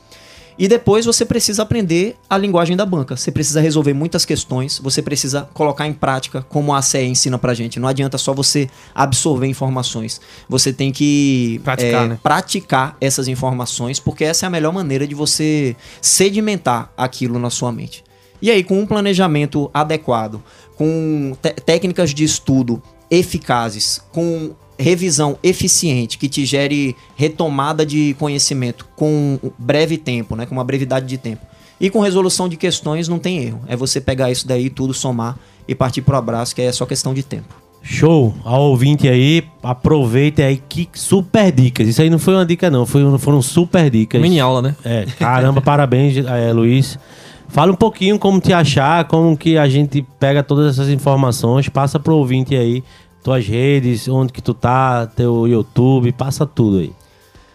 E 0.57 0.67
depois 0.67 1.05
você 1.05 1.25
precisa 1.25 1.63
aprender 1.63 2.15
a 2.29 2.37
linguagem 2.37 2.75
da 2.75 2.85
banca. 2.85 3.15
Você 3.15 3.31
precisa 3.31 3.61
resolver 3.61 3.93
muitas 3.93 4.25
questões, 4.25 4.79
você 4.79 5.01
precisa 5.01 5.49
colocar 5.53 5.87
em 5.87 5.93
prática 5.93 6.45
como 6.49 6.73
a 6.73 6.81
CE 6.81 7.03
ensina 7.03 7.37
pra 7.37 7.53
gente. 7.53 7.79
Não 7.79 7.87
adianta 7.87 8.17
só 8.17 8.33
você 8.33 8.69
absorver 8.93 9.47
informações. 9.47 10.21
Você 10.47 10.71
tem 10.71 10.91
que 10.91 11.59
praticar, 11.63 12.05
é, 12.05 12.07
né? 12.09 12.19
praticar 12.21 12.97
essas 12.99 13.27
informações, 13.27 13.99
porque 13.99 14.23
essa 14.23 14.45
é 14.45 14.47
a 14.47 14.49
melhor 14.49 14.73
maneira 14.73 15.07
de 15.07 15.15
você 15.15 15.75
sedimentar 16.01 16.91
aquilo 16.95 17.39
na 17.39 17.49
sua 17.49 17.71
mente. 17.71 18.03
E 18.41 18.49
aí, 18.49 18.63
com 18.63 18.79
um 18.79 18.87
planejamento 18.87 19.69
adequado, 19.73 20.41
com 20.75 21.37
técnicas 21.65 22.11
de 22.11 22.23
estudo 22.23 22.81
eficazes, 23.09 24.01
com 24.11 24.55
revisão 24.81 25.37
eficiente 25.43 26.17
que 26.17 26.27
te 26.27 26.45
gere 26.45 26.95
retomada 27.15 27.85
de 27.85 28.15
conhecimento 28.19 28.87
com 28.95 29.39
breve 29.57 29.97
tempo, 29.97 30.35
né, 30.35 30.45
com 30.45 30.53
uma 30.53 30.63
brevidade 30.63 31.05
de 31.05 31.17
tempo. 31.17 31.45
E 31.79 31.89
com 31.89 31.99
resolução 31.99 32.47
de 32.47 32.57
questões 32.57 33.07
não 33.07 33.17
tem 33.17 33.39
erro. 33.39 33.61
É 33.67 33.75
você 33.75 33.99
pegar 33.99 34.29
isso 34.29 34.47
daí, 34.47 34.69
tudo 34.69 34.93
somar 34.93 35.37
e 35.67 35.73
partir 35.73 36.01
pro 36.01 36.15
abraço, 36.15 36.53
que 36.53 36.61
é 36.61 36.71
só 36.71 36.85
questão 36.85 37.13
de 37.13 37.23
tempo. 37.23 37.55
Show! 37.81 38.35
Ao 38.43 38.61
ouvinte 38.61 39.07
aí, 39.07 39.43
aproveite 39.63 40.43
aí 40.43 40.61
que 40.69 40.87
super 40.93 41.51
dicas. 41.51 41.87
Isso 41.87 42.01
aí 42.01 42.09
não 42.09 42.19
foi 42.19 42.35
uma 42.35 42.45
dica, 42.45 42.69
não, 42.69 42.85
foi, 42.85 43.01
foram 43.17 43.41
super 43.41 43.89
dicas. 43.89 44.21
Mini 44.21 44.39
aula, 44.39 44.61
né? 44.61 44.75
É, 44.85 45.05
caramba, 45.17 45.61
parabéns, 45.61 46.17
é, 46.17 46.53
Luiz. 46.53 46.99
Fala 47.47 47.71
um 47.71 47.75
pouquinho 47.75 48.17
como 48.19 48.39
te 48.39 48.53
achar, 48.53 49.05
como 49.05 49.35
que 49.35 49.57
a 49.57 49.67
gente 49.67 50.05
pega 50.19 50.43
todas 50.43 50.73
essas 50.73 50.89
informações, 50.89 51.67
passa 51.67 51.99
pro 51.99 52.15
ouvinte 52.15 52.55
aí 52.55 52.83
tuas 53.23 53.45
redes, 53.45 54.07
onde 54.07 54.33
que 54.33 54.41
tu 54.41 54.53
tá, 54.53 55.07
teu 55.07 55.47
YouTube, 55.47 56.11
passa 56.11 56.45
tudo 56.45 56.79
aí. 56.79 56.93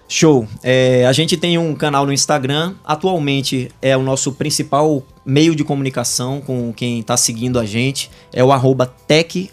Show. 0.08 0.46
É, 0.62 1.04
a 1.04 1.12
gente 1.12 1.36
tem 1.36 1.58
um 1.58 1.74
canal 1.74 2.06
no 2.06 2.12
Instagram. 2.12 2.74
Atualmente 2.84 3.70
é 3.82 3.96
o 3.96 4.02
nosso 4.02 4.30
principal 4.32 5.02
meio 5.24 5.56
de 5.56 5.64
comunicação 5.64 6.40
com 6.40 6.72
quem 6.72 7.00
está 7.00 7.16
seguindo 7.16 7.58
a 7.58 7.66
gente. 7.66 8.08
É 8.32 8.44
o 8.44 8.52
arroba 8.52 8.86
tech 8.86 9.50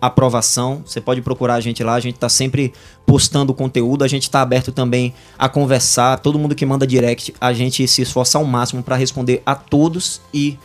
aprovação. 0.00 0.82
Você 0.86 1.00
pode 1.00 1.20
procurar 1.20 1.54
a 1.54 1.60
gente 1.60 1.82
lá. 1.82 1.94
A 1.94 2.00
gente 2.00 2.14
está 2.14 2.28
sempre 2.28 2.72
postando 3.04 3.52
conteúdo. 3.52 4.04
A 4.04 4.08
gente 4.08 4.22
está 4.22 4.40
aberto 4.40 4.70
também 4.70 5.12
a 5.36 5.48
conversar. 5.48 6.20
Todo 6.20 6.38
mundo 6.38 6.54
que 6.54 6.64
manda 6.64 6.86
direct, 6.86 7.34
a 7.40 7.52
gente 7.52 7.86
se 7.88 8.02
esforça 8.02 8.38
ao 8.38 8.44
máximo 8.44 8.84
para 8.84 8.94
responder 8.94 9.42
a 9.44 9.56
todos 9.56 10.20
e 10.32 10.56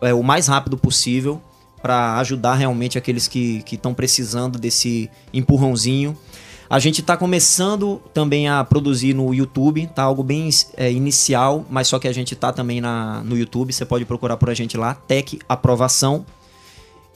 é, 0.00 0.12
o 0.12 0.22
mais 0.24 0.48
rápido 0.48 0.76
possível 0.76 1.40
para 1.84 2.16
ajudar 2.20 2.54
realmente 2.54 2.96
aqueles 2.96 3.28
que 3.28 3.62
estão 3.70 3.92
precisando 3.92 4.58
desse 4.58 5.10
empurrãozinho. 5.34 6.16
A 6.70 6.78
gente 6.78 7.02
está 7.02 7.14
começando 7.14 8.00
também 8.14 8.48
a 8.48 8.64
produzir 8.64 9.12
no 9.12 9.34
YouTube, 9.34 9.86
tá 9.94 10.02
algo 10.02 10.22
bem 10.22 10.48
é, 10.78 10.90
inicial, 10.90 11.62
mas 11.68 11.86
só 11.86 11.98
que 11.98 12.08
a 12.08 12.12
gente 12.12 12.32
está 12.32 12.50
também 12.54 12.80
na, 12.80 13.22
no 13.22 13.36
YouTube, 13.36 13.70
você 13.70 13.84
pode 13.84 14.06
procurar 14.06 14.38
por 14.38 14.48
a 14.48 14.54
gente 14.54 14.78
lá, 14.78 14.94
Tech 14.94 15.38
Aprovação. 15.46 16.24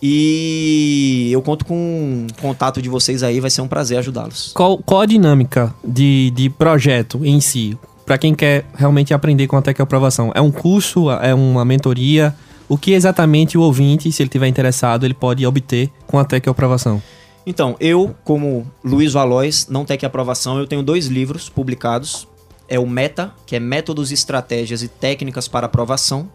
E 0.03 1.31
eu 1.33 1.41
conto 1.41 1.64
com 1.64 2.27
o 2.31 2.43
contato 2.43 2.83
de 2.83 2.91
vocês 2.91 3.23
aí, 3.23 3.41
vai 3.41 3.49
ser 3.49 3.62
um 3.62 3.69
prazer 3.69 3.97
ajudá-los. 3.97 4.53
Qual, 4.53 4.77
qual 4.77 5.01
a 5.01 5.07
dinâmica 5.07 5.75
de, 5.83 6.31
de 6.37 6.51
projeto 6.51 7.25
em 7.25 7.41
si? 7.41 7.75
Para 8.05 8.19
quem 8.19 8.35
quer 8.35 8.66
realmente 8.75 9.14
aprender 9.14 9.47
com 9.47 9.57
a 9.57 9.62
Tech 9.62 9.81
Aprovação? 9.81 10.31
É 10.35 10.43
um 10.43 10.51
curso? 10.51 11.11
É 11.11 11.33
uma 11.33 11.64
mentoria? 11.64 12.37
O 12.69 12.77
que 12.77 12.93
exatamente 12.93 13.57
o 13.57 13.62
ouvinte, 13.62 14.12
se 14.12 14.23
ele 14.23 14.29
tiver 14.29 14.49
interessado, 14.49 15.05
ele 15.05 15.14
pode 15.14 15.47
obter 15.47 15.91
com 16.07 16.19
a 16.19 16.25
Tec 16.25 16.47
Aprovação? 16.49 17.03
Então, 17.47 17.77
eu, 17.81 18.14
como 18.25 18.71
Luiz 18.85 19.14
Valois, 19.14 19.69
não 19.71 19.85
Tec 19.85 20.05
Aprovação, 20.05 20.59
eu 20.59 20.66
tenho 20.66 20.83
dois 20.83 21.07
livros 21.07 21.49
publicados. 21.49 22.29
É 22.69 22.79
o 22.79 22.87
Meta, 22.87 23.33
que 23.47 23.57
é 23.57 23.61
Métodos, 23.61 24.12
Estratégias 24.12 24.83
e 24.83 24.89
Técnicas 24.89 25.49
para 25.49 25.64
Aprovação. 25.64 26.29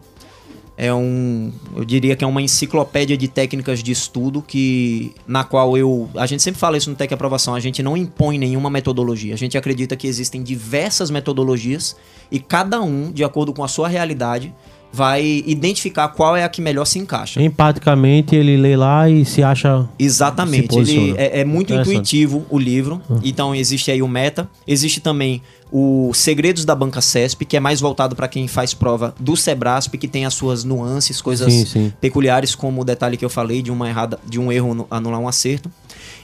É 0.76 0.92
um, 0.92 1.52
eu 1.76 1.84
diria 1.84 2.16
que 2.16 2.24
é 2.24 2.26
uma 2.26 2.42
enciclopédia 2.42 3.16
de 3.16 3.28
técnicas 3.28 3.80
de 3.80 3.92
estudo 3.92 4.42
que 4.42 5.14
na 5.24 5.44
qual 5.44 5.78
eu, 5.78 6.10
a 6.16 6.26
gente 6.26 6.42
sempre 6.42 6.58
fala 6.58 6.76
isso 6.76 6.90
no 6.90 6.96
Tec 6.96 7.12
Aprovação, 7.12 7.54
a 7.54 7.60
gente 7.60 7.80
não 7.80 7.96
impõe 7.96 8.38
nenhuma 8.38 8.68
metodologia. 8.68 9.34
A 9.34 9.36
gente 9.36 9.56
acredita 9.56 9.94
que 9.94 10.08
existem 10.08 10.42
diversas 10.42 11.12
metodologias 11.12 11.94
e 12.28 12.40
cada 12.40 12.82
um, 12.82 13.12
de 13.12 13.22
acordo 13.22 13.52
com 13.52 13.62
a 13.62 13.68
sua 13.68 13.86
realidade, 13.86 14.52
vai 14.94 15.42
identificar 15.44 16.06
qual 16.06 16.36
é 16.36 16.44
a 16.44 16.48
que 16.48 16.62
melhor 16.62 16.84
se 16.84 17.00
encaixa. 17.00 17.42
Empaticamente, 17.42 18.36
ele 18.36 18.56
lê 18.56 18.76
lá 18.76 19.10
e 19.10 19.24
se 19.24 19.42
acha. 19.42 19.88
Exatamente. 19.98 20.72
Se 20.72 20.78
ele 20.78 21.14
é, 21.18 21.40
é, 21.40 21.44
muito 21.44 21.74
intuitivo 21.74 22.46
o 22.48 22.56
livro. 22.56 23.02
Uhum. 23.10 23.18
Então, 23.24 23.52
existe 23.52 23.90
aí 23.90 24.00
o 24.00 24.06
meta. 24.06 24.48
Existe 24.68 25.00
também 25.00 25.42
o 25.72 26.12
Segredos 26.14 26.64
da 26.64 26.76
Banca 26.76 27.00
CESP, 27.00 27.44
que 27.44 27.56
é 27.56 27.60
mais 27.60 27.80
voltado 27.80 28.14
para 28.14 28.28
quem 28.28 28.46
faz 28.46 28.72
prova 28.72 29.12
do 29.18 29.36
Sebrasp, 29.36 29.98
que 29.98 30.06
tem 30.06 30.24
as 30.24 30.34
suas 30.34 30.62
nuances, 30.62 31.20
coisas 31.20 31.52
sim, 31.52 31.66
sim. 31.66 31.92
peculiares, 32.00 32.54
como 32.54 32.82
o 32.82 32.84
detalhe 32.84 33.16
que 33.16 33.24
eu 33.24 33.30
falei 33.30 33.62
de 33.62 33.72
uma 33.72 33.88
errada, 33.88 34.20
de 34.24 34.38
um 34.38 34.52
erro 34.52 34.86
anular 34.88 35.18
um 35.18 35.26
acerto. 35.26 35.68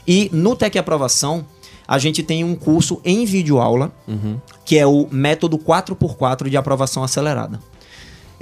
E 0.07 0.29
no 0.31 0.55
Tec 0.55 0.77
Aprovação, 0.77 1.45
a 1.85 1.97
gente 1.99 2.23
tem 2.23 2.45
um 2.45 2.55
curso 2.55 3.01
em 3.03 3.25
vídeo 3.25 3.59
aula, 3.59 3.91
uhum. 4.07 4.37
que 4.63 4.77
é 4.77 4.87
o 4.87 5.09
método 5.11 5.57
4x4 5.57 6.47
de 6.47 6.55
aprovação 6.55 7.03
acelerada. 7.03 7.59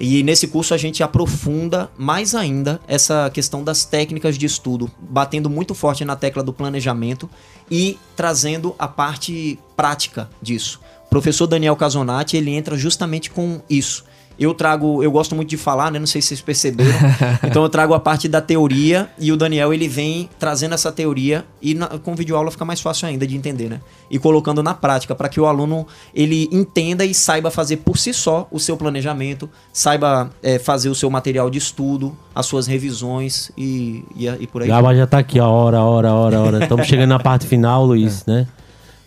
E 0.01 0.23
nesse 0.23 0.47
curso 0.47 0.73
a 0.73 0.77
gente 0.77 1.03
aprofunda 1.03 1.91
mais 1.97 2.33
ainda 2.33 2.79
essa 2.87 3.29
questão 3.29 3.63
das 3.63 3.83
técnicas 3.83 4.37
de 4.37 4.45
estudo, 4.45 4.89
batendo 4.97 5.49
muito 5.49 5.75
forte 5.75 6.05
na 6.05 6.15
tecla 6.15 6.41
do 6.41 6.53
planejamento 6.53 7.29
e 7.69 7.99
trazendo 8.15 8.73
a 8.79 8.87
parte 8.87 9.59
prática 9.75 10.29
disso. 10.41 10.79
O 11.05 11.09
professor 11.09 11.47
Daniel 11.47 11.75
Casonati, 11.75 12.37
ele 12.37 12.51
entra 12.51 12.77
justamente 12.77 13.29
com 13.29 13.61
isso. 13.69 14.05
Eu 14.39 14.53
trago, 14.53 15.03
eu 15.03 15.11
gosto 15.11 15.35
muito 15.35 15.49
de 15.49 15.57
falar, 15.57 15.91
né? 15.91 15.99
Não 15.99 16.07
sei 16.07 16.21
se 16.21 16.29
vocês 16.29 16.41
perceberam. 16.41 16.97
então 17.43 17.61
eu 17.61 17.69
trago 17.69 17.93
a 17.93 17.99
parte 17.99 18.27
da 18.27 18.39
teoria 18.39 19.09
e 19.19 19.31
o 19.31 19.37
Daniel 19.37 19.73
ele 19.73 19.87
vem 19.87 20.29
trazendo 20.39 20.73
essa 20.73 20.91
teoria 20.91 21.45
e 21.61 21.73
na, 21.73 21.87
com 21.87 22.15
videoaula 22.15 22.49
fica 22.49 22.63
mais 22.63 22.79
fácil 22.79 23.07
ainda 23.07 23.27
de 23.27 23.35
entender, 23.35 23.69
né? 23.69 23.81
E 24.09 24.17
colocando 24.17 24.63
na 24.63 24.73
prática 24.73 25.13
para 25.13 25.27
que 25.27 25.41
o 25.41 25.45
aluno 25.45 25.85
ele 26.15 26.47
entenda 26.51 27.03
e 27.03 27.13
saiba 27.13 27.51
fazer 27.51 27.77
por 27.77 27.97
si 27.97 28.13
só 28.13 28.47
o 28.49 28.59
seu 28.59 28.77
planejamento, 28.77 29.49
saiba 29.73 30.29
é, 30.41 30.57
fazer 30.57 30.87
o 30.87 30.95
seu 30.95 31.09
material 31.09 31.49
de 31.49 31.57
estudo, 31.57 32.15
as 32.33 32.45
suas 32.45 32.65
revisões 32.65 33.51
e, 33.57 34.05
e, 34.15 34.27
e 34.27 34.47
por 34.47 34.61
aí. 34.61 34.69
Gaba 34.69 34.95
já 34.95 35.05
tá 35.05 35.19
aqui, 35.19 35.39
ó, 35.39 35.49
hora, 35.49 35.81
hora, 35.81 36.13
hora, 36.13 36.39
hora. 36.39 36.63
Estamos 36.63 36.87
chegando 36.87 37.09
na 37.09 37.19
parte 37.19 37.45
final, 37.45 37.85
Luiz, 37.85 38.23
né? 38.27 38.47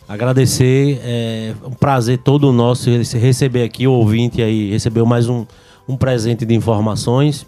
Agradecer, 0.08 1.00
é 1.02 1.54
um 1.64 1.70
prazer 1.70 2.18
todo 2.18 2.52
nosso 2.52 2.90
receber 2.90 3.62
aqui 3.62 3.86
o 3.86 3.92
ouvinte 3.92 4.42
aí, 4.42 4.70
recebeu 4.70 5.06
mais 5.06 5.28
um, 5.28 5.46
um 5.88 5.96
presente 5.96 6.44
de 6.44 6.54
informações, 6.54 7.46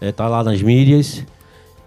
é, 0.00 0.12
tá 0.12 0.28
lá 0.28 0.44
nas 0.44 0.60
mídias. 0.60 1.24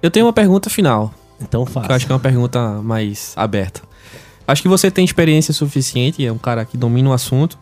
Eu 0.02 0.10
tenho 0.10 0.26
uma 0.26 0.34
pergunta 0.34 0.70
final, 0.70 1.14
Então 1.40 1.64
que 1.64 1.70
eu 1.70 1.74
faça. 1.74 1.94
acho 1.94 2.06
que 2.06 2.12
é 2.12 2.16
uma 2.16 2.22
pergunta 2.22 2.82
mais 2.82 3.34
aberta. 3.36 3.82
Acho 4.48 4.62
que 4.62 4.68
você 4.68 4.90
tem 4.90 5.06
experiência 5.06 5.54
suficiente, 5.54 6.26
é 6.26 6.32
um 6.32 6.38
cara 6.38 6.66
que 6.66 6.78
domina 6.78 7.10
o 7.10 7.14
assunto. 7.14 7.58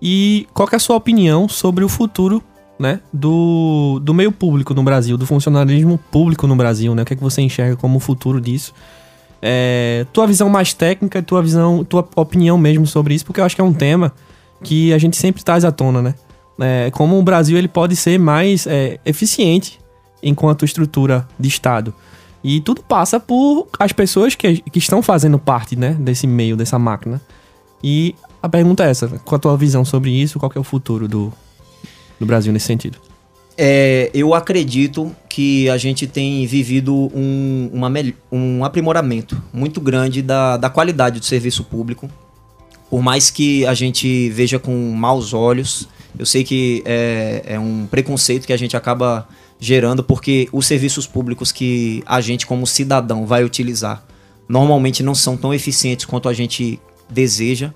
E 0.00 0.46
qual 0.54 0.68
é 0.72 0.76
a 0.76 0.78
sua 0.78 0.96
opinião 0.96 1.48
sobre 1.48 1.84
o 1.84 1.88
futuro, 1.88 2.42
né, 2.78 3.00
do, 3.12 4.00
do 4.02 4.14
meio 4.14 4.32
público 4.32 4.72
no 4.72 4.82
Brasil, 4.82 5.18
do 5.18 5.26
funcionalismo 5.26 5.98
público 6.10 6.46
no 6.46 6.56
Brasil, 6.56 6.94
né? 6.94 7.02
O 7.02 7.04
que 7.04 7.12
é 7.12 7.16
que 7.16 7.22
você 7.22 7.42
enxerga 7.42 7.76
como 7.76 7.96
o 7.98 8.00
futuro 8.00 8.40
disso? 8.40 8.72
É, 9.42 10.06
tua 10.12 10.26
visão 10.26 10.48
mais 10.48 10.74
técnica, 10.74 11.22
tua 11.22 11.42
visão, 11.42 11.82
tua 11.84 12.06
opinião 12.16 12.58
mesmo 12.58 12.86
sobre 12.86 13.14
isso, 13.14 13.24
porque 13.24 13.40
eu 13.40 13.44
acho 13.44 13.54
que 13.54 13.60
é 13.60 13.64
um 13.64 13.72
tema 13.72 14.12
que 14.62 14.92
a 14.92 14.98
gente 14.98 15.16
sempre 15.16 15.42
traz 15.42 15.64
à 15.64 15.72
tona, 15.72 16.02
né? 16.02 16.14
É, 16.60 16.90
como 16.90 17.18
o 17.18 17.22
Brasil 17.22 17.56
ele 17.56 17.68
pode 17.68 17.96
ser 17.96 18.18
mais 18.18 18.66
é, 18.66 19.00
eficiente 19.04 19.80
enquanto 20.22 20.64
estrutura 20.64 21.26
de 21.38 21.48
Estado. 21.48 21.94
E 22.44 22.60
tudo 22.60 22.82
passa 22.82 23.18
por 23.18 23.68
as 23.78 23.92
pessoas 23.92 24.34
que, 24.34 24.58
que 24.60 24.78
estão 24.78 25.02
fazendo 25.02 25.38
parte 25.38 25.76
né, 25.76 25.96
desse 25.98 26.26
meio, 26.26 26.56
dessa 26.56 26.78
máquina. 26.78 27.20
E 27.82 28.14
a 28.42 28.48
pergunta 28.48 28.84
é 28.84 28.90
essa: 28.90 29.08
qual 29.24 29.36
a 29.36 29.38
tua 29.38 29.56
visão 29.56 29.84
sobre 29.84 30.10
isso? 30.10 30.38
Qual 30.38 30.52
é 30.54 30.58
o 30.58 30.64
futuro 30.64 31.08
do, 31.08 31.32
do 32.18 32.26
Brasil 32.26 32.52
nesse 32.52 32.66
sentido? 32.66 32.98
É, 33.62 34.10
eu 34.14 34.32
acredito 34.32 35.14
que 35.28 35.68
a 35.68 35.76
gente 35.76 36.06
tem 36.06 36.46
vivido 36.46 36.94
um, 37.14 37.68
uma 37.70 37.92
um 38.32 38.64
aprimoramento 38.64 39.36
muito 39.52 39.82
grande 39.82 40.22
da, 40.22 40.56
da 40.56 40.70
qualidade 40.70 41.20
do 41.20 41.26
serviço 41.26 41.62
público. 41.64 42.10
Por 42.88 43.02
mais 43.02 43.28
que 43.28 43.66
a 43.66 43.74
gente 43.74 44.30
veja 44.30 44.58
com 44.58 44.72
maus 44.92 45.34
olhos, 45.34 45.86
eu 46.18 46.24
sei 46.24 46.42
que 46.42 46.82
é, 46.86 47.42
é 47.48 47.60
um 47.60 47.86
preconceito 47.86 48.46
que 48.46 48.52
a 48.54 48.56
gente 48.56 48.78
acaba 48.78 49.28
gerando, 49.58 50.02
porque 50.02 50.48
os 50.52 50.66
serviços 50.66 51.06
públicos 51.06 51.52
que 51.52 52.02
a 52.06 52.18
gente, 52.22 52.46
como 52.46 52.66
cidadão, 52.66 53.26
vai 53.26 53.44
utilizar, 53.44 54.02
normalmente 54.48 55.02
não 55.02 55.14
são 55.14 55.36
tão 55.36 55.52
eficientes 55.52 56.06
quanto 56.06 56.30
a 56.30 56.32
gente 56.32 56.80
deseja. 57.10 57.74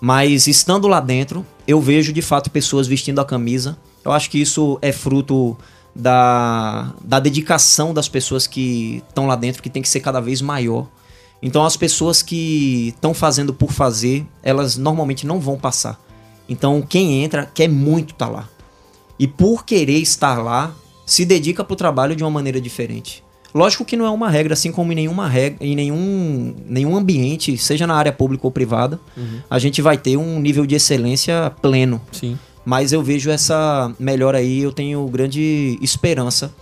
Mas 0.00 0.46
estando 0.46 0.86
lá 0.86 1.00
dentro, 1.00 1.44
eu 1.66 1.80
vejo 1.80 2.12
de 2.12 2.22
fato 2.22 2.48
pessoas 2.48 2.86
vestindo 2.86 3.20
a 3.20 3.24
camisa. 3.24 3.76
Eu 4.04 4.12
acho 4.12 4.30
que 4.30 4.40
isso 4.40 4.78
é 4.80 4.92
fruto 4.92 5.56
da, 5.94 6.92
da 7.02 7.20
dedicação 7.20 7.92
das 7.92 8.08
pessoas 8.08 8.46
que 8.46 9.02
estão 9.08 9.26
lá 9.26 9.36
dentro, 9.36 9.62
que 9.62 9.70
tem 9.70 9.82
que 9.82 9.88
ser 9.88 10.00
cada 10.00 10.20
vez 10.20 10.40
maior. 10.40 10.86
Então, 11.42 11.64
as 11.64 11.76
pessoas 11.76 12.22
que 12.22 12.88
estão 12.88 13.14
fazendo 13.14 13.54
por 13.54 13.72
fazer, 13.72 14.26
elas 14.42 14.76
normalmente 14.76 15.26
não 15.26 15.40
vão 15.40 15.58
passar. 15.58 15.98
Então, 16.48 16.82
quem 16.82 17.22
entra 17.22 17.46
quer 17.46 17.68
muito 17.68 18.12
estar 18.12 18.28
lá. 18.28 18.48
E 19.18 19.26
por 19.26 19.64
querer 19.64 19.98
estar 19.98 20.42
lá, 20.42 20.74
se 21.06 21.24
dedica 21.24 21.64
para 21.64 21.74
o 21.74 21.76
trabalho 21.76 22.14
de 22.14 22.22
uma 22.22 22.30
maneira 22.30 22.60
diferente. 22.60 23.22
Lógico 23.54 23.84
que 23.84 23.96
não 23.96 24.06
é 24.06 24.10
uma 24.10 24.30
regra, 24.30 24.52
assim 24.54 24.70
como 24.70 24.92
em 24.92 24.94
nenhuma 24.94 25.28
regra, 25.28 25.64
em 25.64 25.74
nenhum, 25.74 26.54
nenhum 26.66 26.96
ambiente, 26.96 27.56
seja 27.58 27.86
na 27.86 27.94
área 27.94 28.12
pública 28.12 28.46
ou 28.46 28.50
privada, 28.50 29.00
a 29.48 29.58
gente 29.58 29.82
vai 29.82 29.98
ter 29.98 30.16
um 30.16 30.38
nível 30.40 30.64
de 30.64 30.76
excelência 30.76 31.52
pleno. 31.60 32.00
Sim. 32.12 32.38
Mas 32.70 32.92
eu 32.92 33.02
vejo 33.02 33.28
essa 33.32 33.92
melhora 33.98 34.38
aí, 34.38 34.60
eu 34.60 34.70
tenho 34.70 35.04
grande 35.08 35.76
esperança 35.82 36.52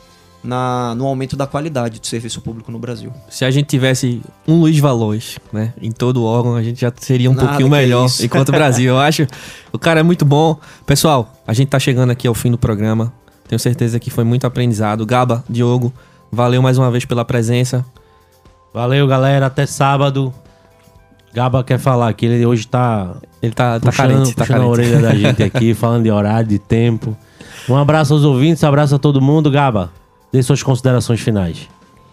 na, 0.42 0.94
no 0.94 1.06
aumento 1.06 1.36
da 1.36 1.46
qualidade 1.46 2.00
do 2.00 2.06
serviço 2.06 2.40
público 2.40 2.72
no 2.72 2.78
Brasil. 2.78 3.12
Se 3.28 3.44
a 3.44 3.50
gente 3.50 3.66
tivesse 3.66 4.22
um 4.46 4.58
Luiz 4.58 4.78
Valois, 4.78 5.38
né, 5.52 5.74
em 5.82 5.92
todo 5.92 6.22
o 6.22 6.24
órgão, 6.24 6.56
a 6.56 6.62
gente 6.62 6.80
já 6.80 6.90
seria 6.96 7.30
um 7.30 7.34
Nada 7.34 7.48
pouquinho 7.48 7.68
melhor 7.68 8.06
isso. 8.06 8.24
enquanto 8.24 8.48
o 8.48 8.52
Brasil. 8.52 8.94
Eu 8.94 8.98
acho. 8.98 9.26
O 9.70 9.78
cara 9.78 10.00
é 10.00 10.02
muito 10.02 10.24
bom. 10.24 10.58
Pessoal, 10.86 11.30
a 11.46 11.52
gente 11.52 11.68
tá 11.68 11.78
chegando 11.78 12.08
aqui 12.08 12.26
ao 12.26 12.32
fim 12.32 12.50
do 12.50 12.56
programa. 12.56 13.12
Tenho 13.46 13.58
certeza 13.58 14.00
que 14.00 14.08
foi 14.08 14.24
muito 14.24 14.46
aprendizado. 14.46 15.04
Gaba, 15.04 15.44
Diogo, 15.46 15.92
valeu 16.32 16.62
mais 16.62 16.78
uma 16.78 16.90
vez 16.90 17.04
pela 17.04 17.22
presença. 17.22 17.84
Valeu, 18.72 19.06
galera. 19.06 19.44
Até 19.44 19.66
sábado. 19.66 20.32
Gaba 21.32 21.62
quer 21.62 21.78
falar 21.78 22.12
que 22.14 22.26
ele 22.26 22.44
hoje 22.44 22.66
tá 22.66 23.16
Ele 23.42 23.52
tá, 23.52 23.78
tá 23.78 23.90
puxando, 23.90 24.08
carente, 24.08 24.34
tá 24.34 24.44
puxando 24.44 24.62
a 24.62 24.66
orelha 24.66 25.00
da 25.00 25.14
gente 25.16 25.42
aqui, 25.42 25.74
falando 25.74 26.04
de 26.04 26.10
horário, 26.10 26.48
de 26.48 26.58
tempo. 26.58 27.16
Um 27.68 27.76
abraço 27.76 28.14
aos 28.14 28.24
ouvintes, 28.24 28.64
abraço 28.64 28.94
a 28.94 28.98
todo 28.98 29.20
mundo. 29.20 29.50
Gaba, 29.50 29.90
dê 30.32 30.42
suas 30.42 30.62
considerações 30.62 31.20
finais. 31.20 31.68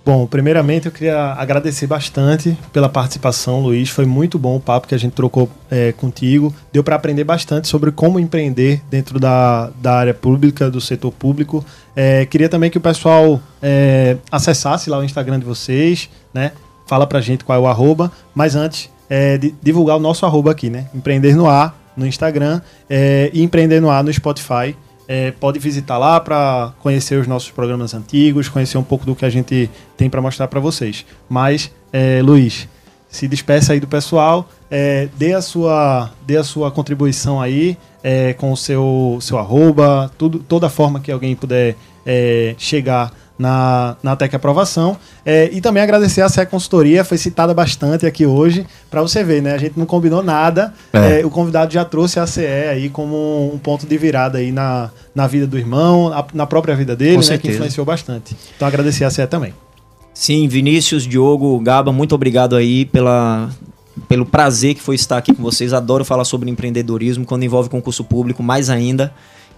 Bom, 0.05 0.27
primeiramente 0.27 0.85
eu 0.85 0.91
queria 0.91 1.33
agradecer 1.33 1.87
bastante 1.87 2.55
pela 2.71 2.87
participação, 2.87 3.59
Luiz. 3.61 3.89
Foi 3.89 4.05
muito 4.05 4.37
bom 4.37 4.57
o 4.57 4.59
papo 4.59 4.87
que 4.87 4.93
a 4.93 4.99
gente 4.99 5.13
trocou 5.13 5.49
é, 5.71 5.93
contigo. 5.93 6.53
Deu 6.71 6.83
para 6.83 6.95
aprender 6.95 7.23
bastante 7.23 7.67
sobre 7.67 7.91
como 7.91 8.19
empreender 8.19 8.83
dentro 8.87 9.19
da, 9.19 9.71
da 9.81 9.95
área 9.95 10.13
pública, 10.13 10.69
do 10.69 10.79
setor 10.79 11.11
público. 11.11 11.65
É, 11.95 12.23
queria 12.27 12.47
também 12.47 12.69
que 12.69 12.77
o 12.77 12.81
pessoal 12.81 13.41
é, 13.63 14.17
acessasse 14.31 14.91
lá 14.91 14.99
o 14.99 15.03
Instagram 15.03 15.39
de 15.39 15.45
vocês, 15.45 16.07
né? 16.31 16.51
Fala 16.85 17.07
pra 17.07 17.19
gente 17.19 17.43
qual 17.43 17.57
é 17.57 17.61
o 17.61 17.65
arroba. 17.65 18.11
Mas 18.35 18.55
antes, 18.55 18.91
é, 19.09 19.39
divulgar 19.61 19.97
o 19.97 19.99
nosso 19.99 20.25
arroba 20.25 20.51
aqui, 20.51 20.69
né? 20.69 20.87
Empreender 20.93 21.35
no 21.35 21.47
ar 21.47 21.75
no 21.95 22.05
Instagram 22.05 22.61
é, 22.89 23.29
e 23.33 23.41
Empreender 23.41 23.79
no 23.79 23.89
ar 23.89 24.03
no 24.03 24.11
Spotify. 24.11 24.75
É, 25.07 25.31
pode 25.31 25.59
visitar 25.59 25.99
lá 25.99 26.19
para 26.19 26.73
conhecer 26.79 27.19
os 27.19 27.27
nossos 27.27 27.51
programas 27.51 27.93
antigos, 27.93 28.49
conhecer 28.49 28.77
um 28.77 28.83
pouco 28.83 29.05
do 29.05 29.15
que 29.15 29.23
a 29.23 29.29
gente 29.29 29.69
tem 29.95 30.09
para 30.09 30.19
mostrar 30.19 30.47
para 30.47 30.59
vocês. 30.59 31.05
Mas, 31.29 31.71
é, 31.93 32.21
Luiz, 32.23 32.67
se 33.07 33.27
despeça 33.27 33.73
aí 33.73 33.79
do 33.79 33.87
pessoal, 33.87 34.49
é, 34.69 35.07
dê, 35.15 35.33
a 35.33 35.41
sua, 35.41 36.11
dê 36.25 36.37
a 36.37 36.43
sua 36.43 36.71
contribuição 36.71 37.39
aí 37.39 37.77
é, 38.03 38.33
com 38.33 38.51
o 38.51 38.57
seu, 38.57 39.19
seu 39.21 39.37
arroba, 39.37 40.11
tudo, 40.17 40.39
toda 40.39 40.69
forma 40.69 40.99
que 40.99 41.11
alguém 41.11 41.35
puder 41.35 41.75
é, 42.05 42.55
chegar 42.57 43.11
na, 43.37 43.95
na 44.01 44.15
Tec 44.15 44.33
Aprovação. 44.33 44.97
É, 45.25 45.49
e 45.51 45.59
também 45.61 45.83
agradecer 45.83 46.21
a 46.21 46.29
CE 46.29 46.45
Consultoria, 46.45 47.03
foi 47.03 47.17
citada 47.17 47.53
bastante 47.53 48.05
aqui 48.05 48.25
hoje, 48.25 48.65
para 48.89 49.01
você 49.01 49.23
ver, 49.23 49.41
né? 49.41 49.53
A 49.53 49.57
gente 49.57 49.77
não 49.77 49.85
combinou 49.85 50.23
nada, 50.23 50.73
É. 50.93 51.21
é, 51.21 51.25
o 51.25 51.29
convidado 51.29 51.73
já 51.73 51.83
trouxe 51.83 52.19
a 52.19 52.25
CE 52.27 52.45
aí 52.45 52.89
como 52.89 53.51
um 53.53 53.57
ponto 53.57 53.85
de 53.85 53.97
virada 53.97 54.37
aí 54.37 54.51
na, 54.51 54.89
na 55.13 55.27
vida 55.27 55.45
do 55.45 55.57
irmão, 55.57 56.09
na, 56.09 56.25
na 56.33 56.45
própria 56.45 56.75
vida 56.75 56.95
dele, 56.95 57.15
Com 57.15 57.17
né? 57.19 57.23
Que 57.23 57.27
certeza. 57.27 57.53
influenciou 57.55 57.85
bastante. 57.85 58.35
Então 58.55 58.67
agradecer 58.67 59.03
a 59.03 59.09
CE 59.09 59.25
também. 59.27 59.53
Sim, 60.13 60.47
Vinícius, 60.47 61.03
Diogo, 61.03 61.59
Gaba, 61.59 61.91
muito 61.91 62.15
obrigado 62.15 62.55
aí 62.55 62.85
pela, 62.85 63.49
pelo 64.07 64.25
prazer 64.25 64.73
que 64.75 64.81
foi 64.81 64.95
estar 64.95 65.17
aqui 65.17 65.33
com 65.33 65.43
vocês. 65.43 65.73
Adoro 65.73 66.05
falar 66.05 66.23
sobre 66.23 66.49
empreendedorismo, 66.49 67.25
quando 67.25 67.43
envolve 67.43 67.69
concurso 67.69 68.01
público, 68.01 68.41
mais 68.41 68.69
ainda. 68.69 69.13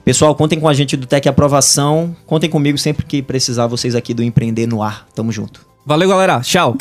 Pessoal, 0.07 0.33
contem 0.33 0.57
com 0.57 0.69
a 0.69 0.73
gente 0.73 0.95
do 0.95 1.05
Tec 1.05 1.27
Aprovação. 1.27 2.15
Contem 2.25 2.49
comigo 2.49 2.77
sempre 2.77 3.05
que 3.05 3.21
precisar 3.21 3.67
vocês 3.67 3.93
aqui 3.93 4.13
do 4.13 4.23
Empreender 4.23 4.65
no 4.65 4.81
Ar. 4.81 5.05
Tamo 5.13 5.33
junto. 5.33 5.65
Valeu, 5.85 6.07
galera. 6.07 6.39
Tchau. 6.39 6.77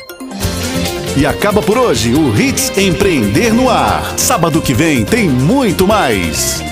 E 1.16 1.26
acaba 1.26 1.60
por 1.60 1.76
hoje 1.76 2.14
o 2.14 2.40
Hits 2.40 2.78
Empreender 2.78 3.52
no 3.52 3.68
Ar. 3.68 4.16
Sábado 4.16 4.62
que 4.62 4.72
vem 4.72 5.04
tem 5.04 5.28
muito 5.28 5.88
mais. 5.88 6.62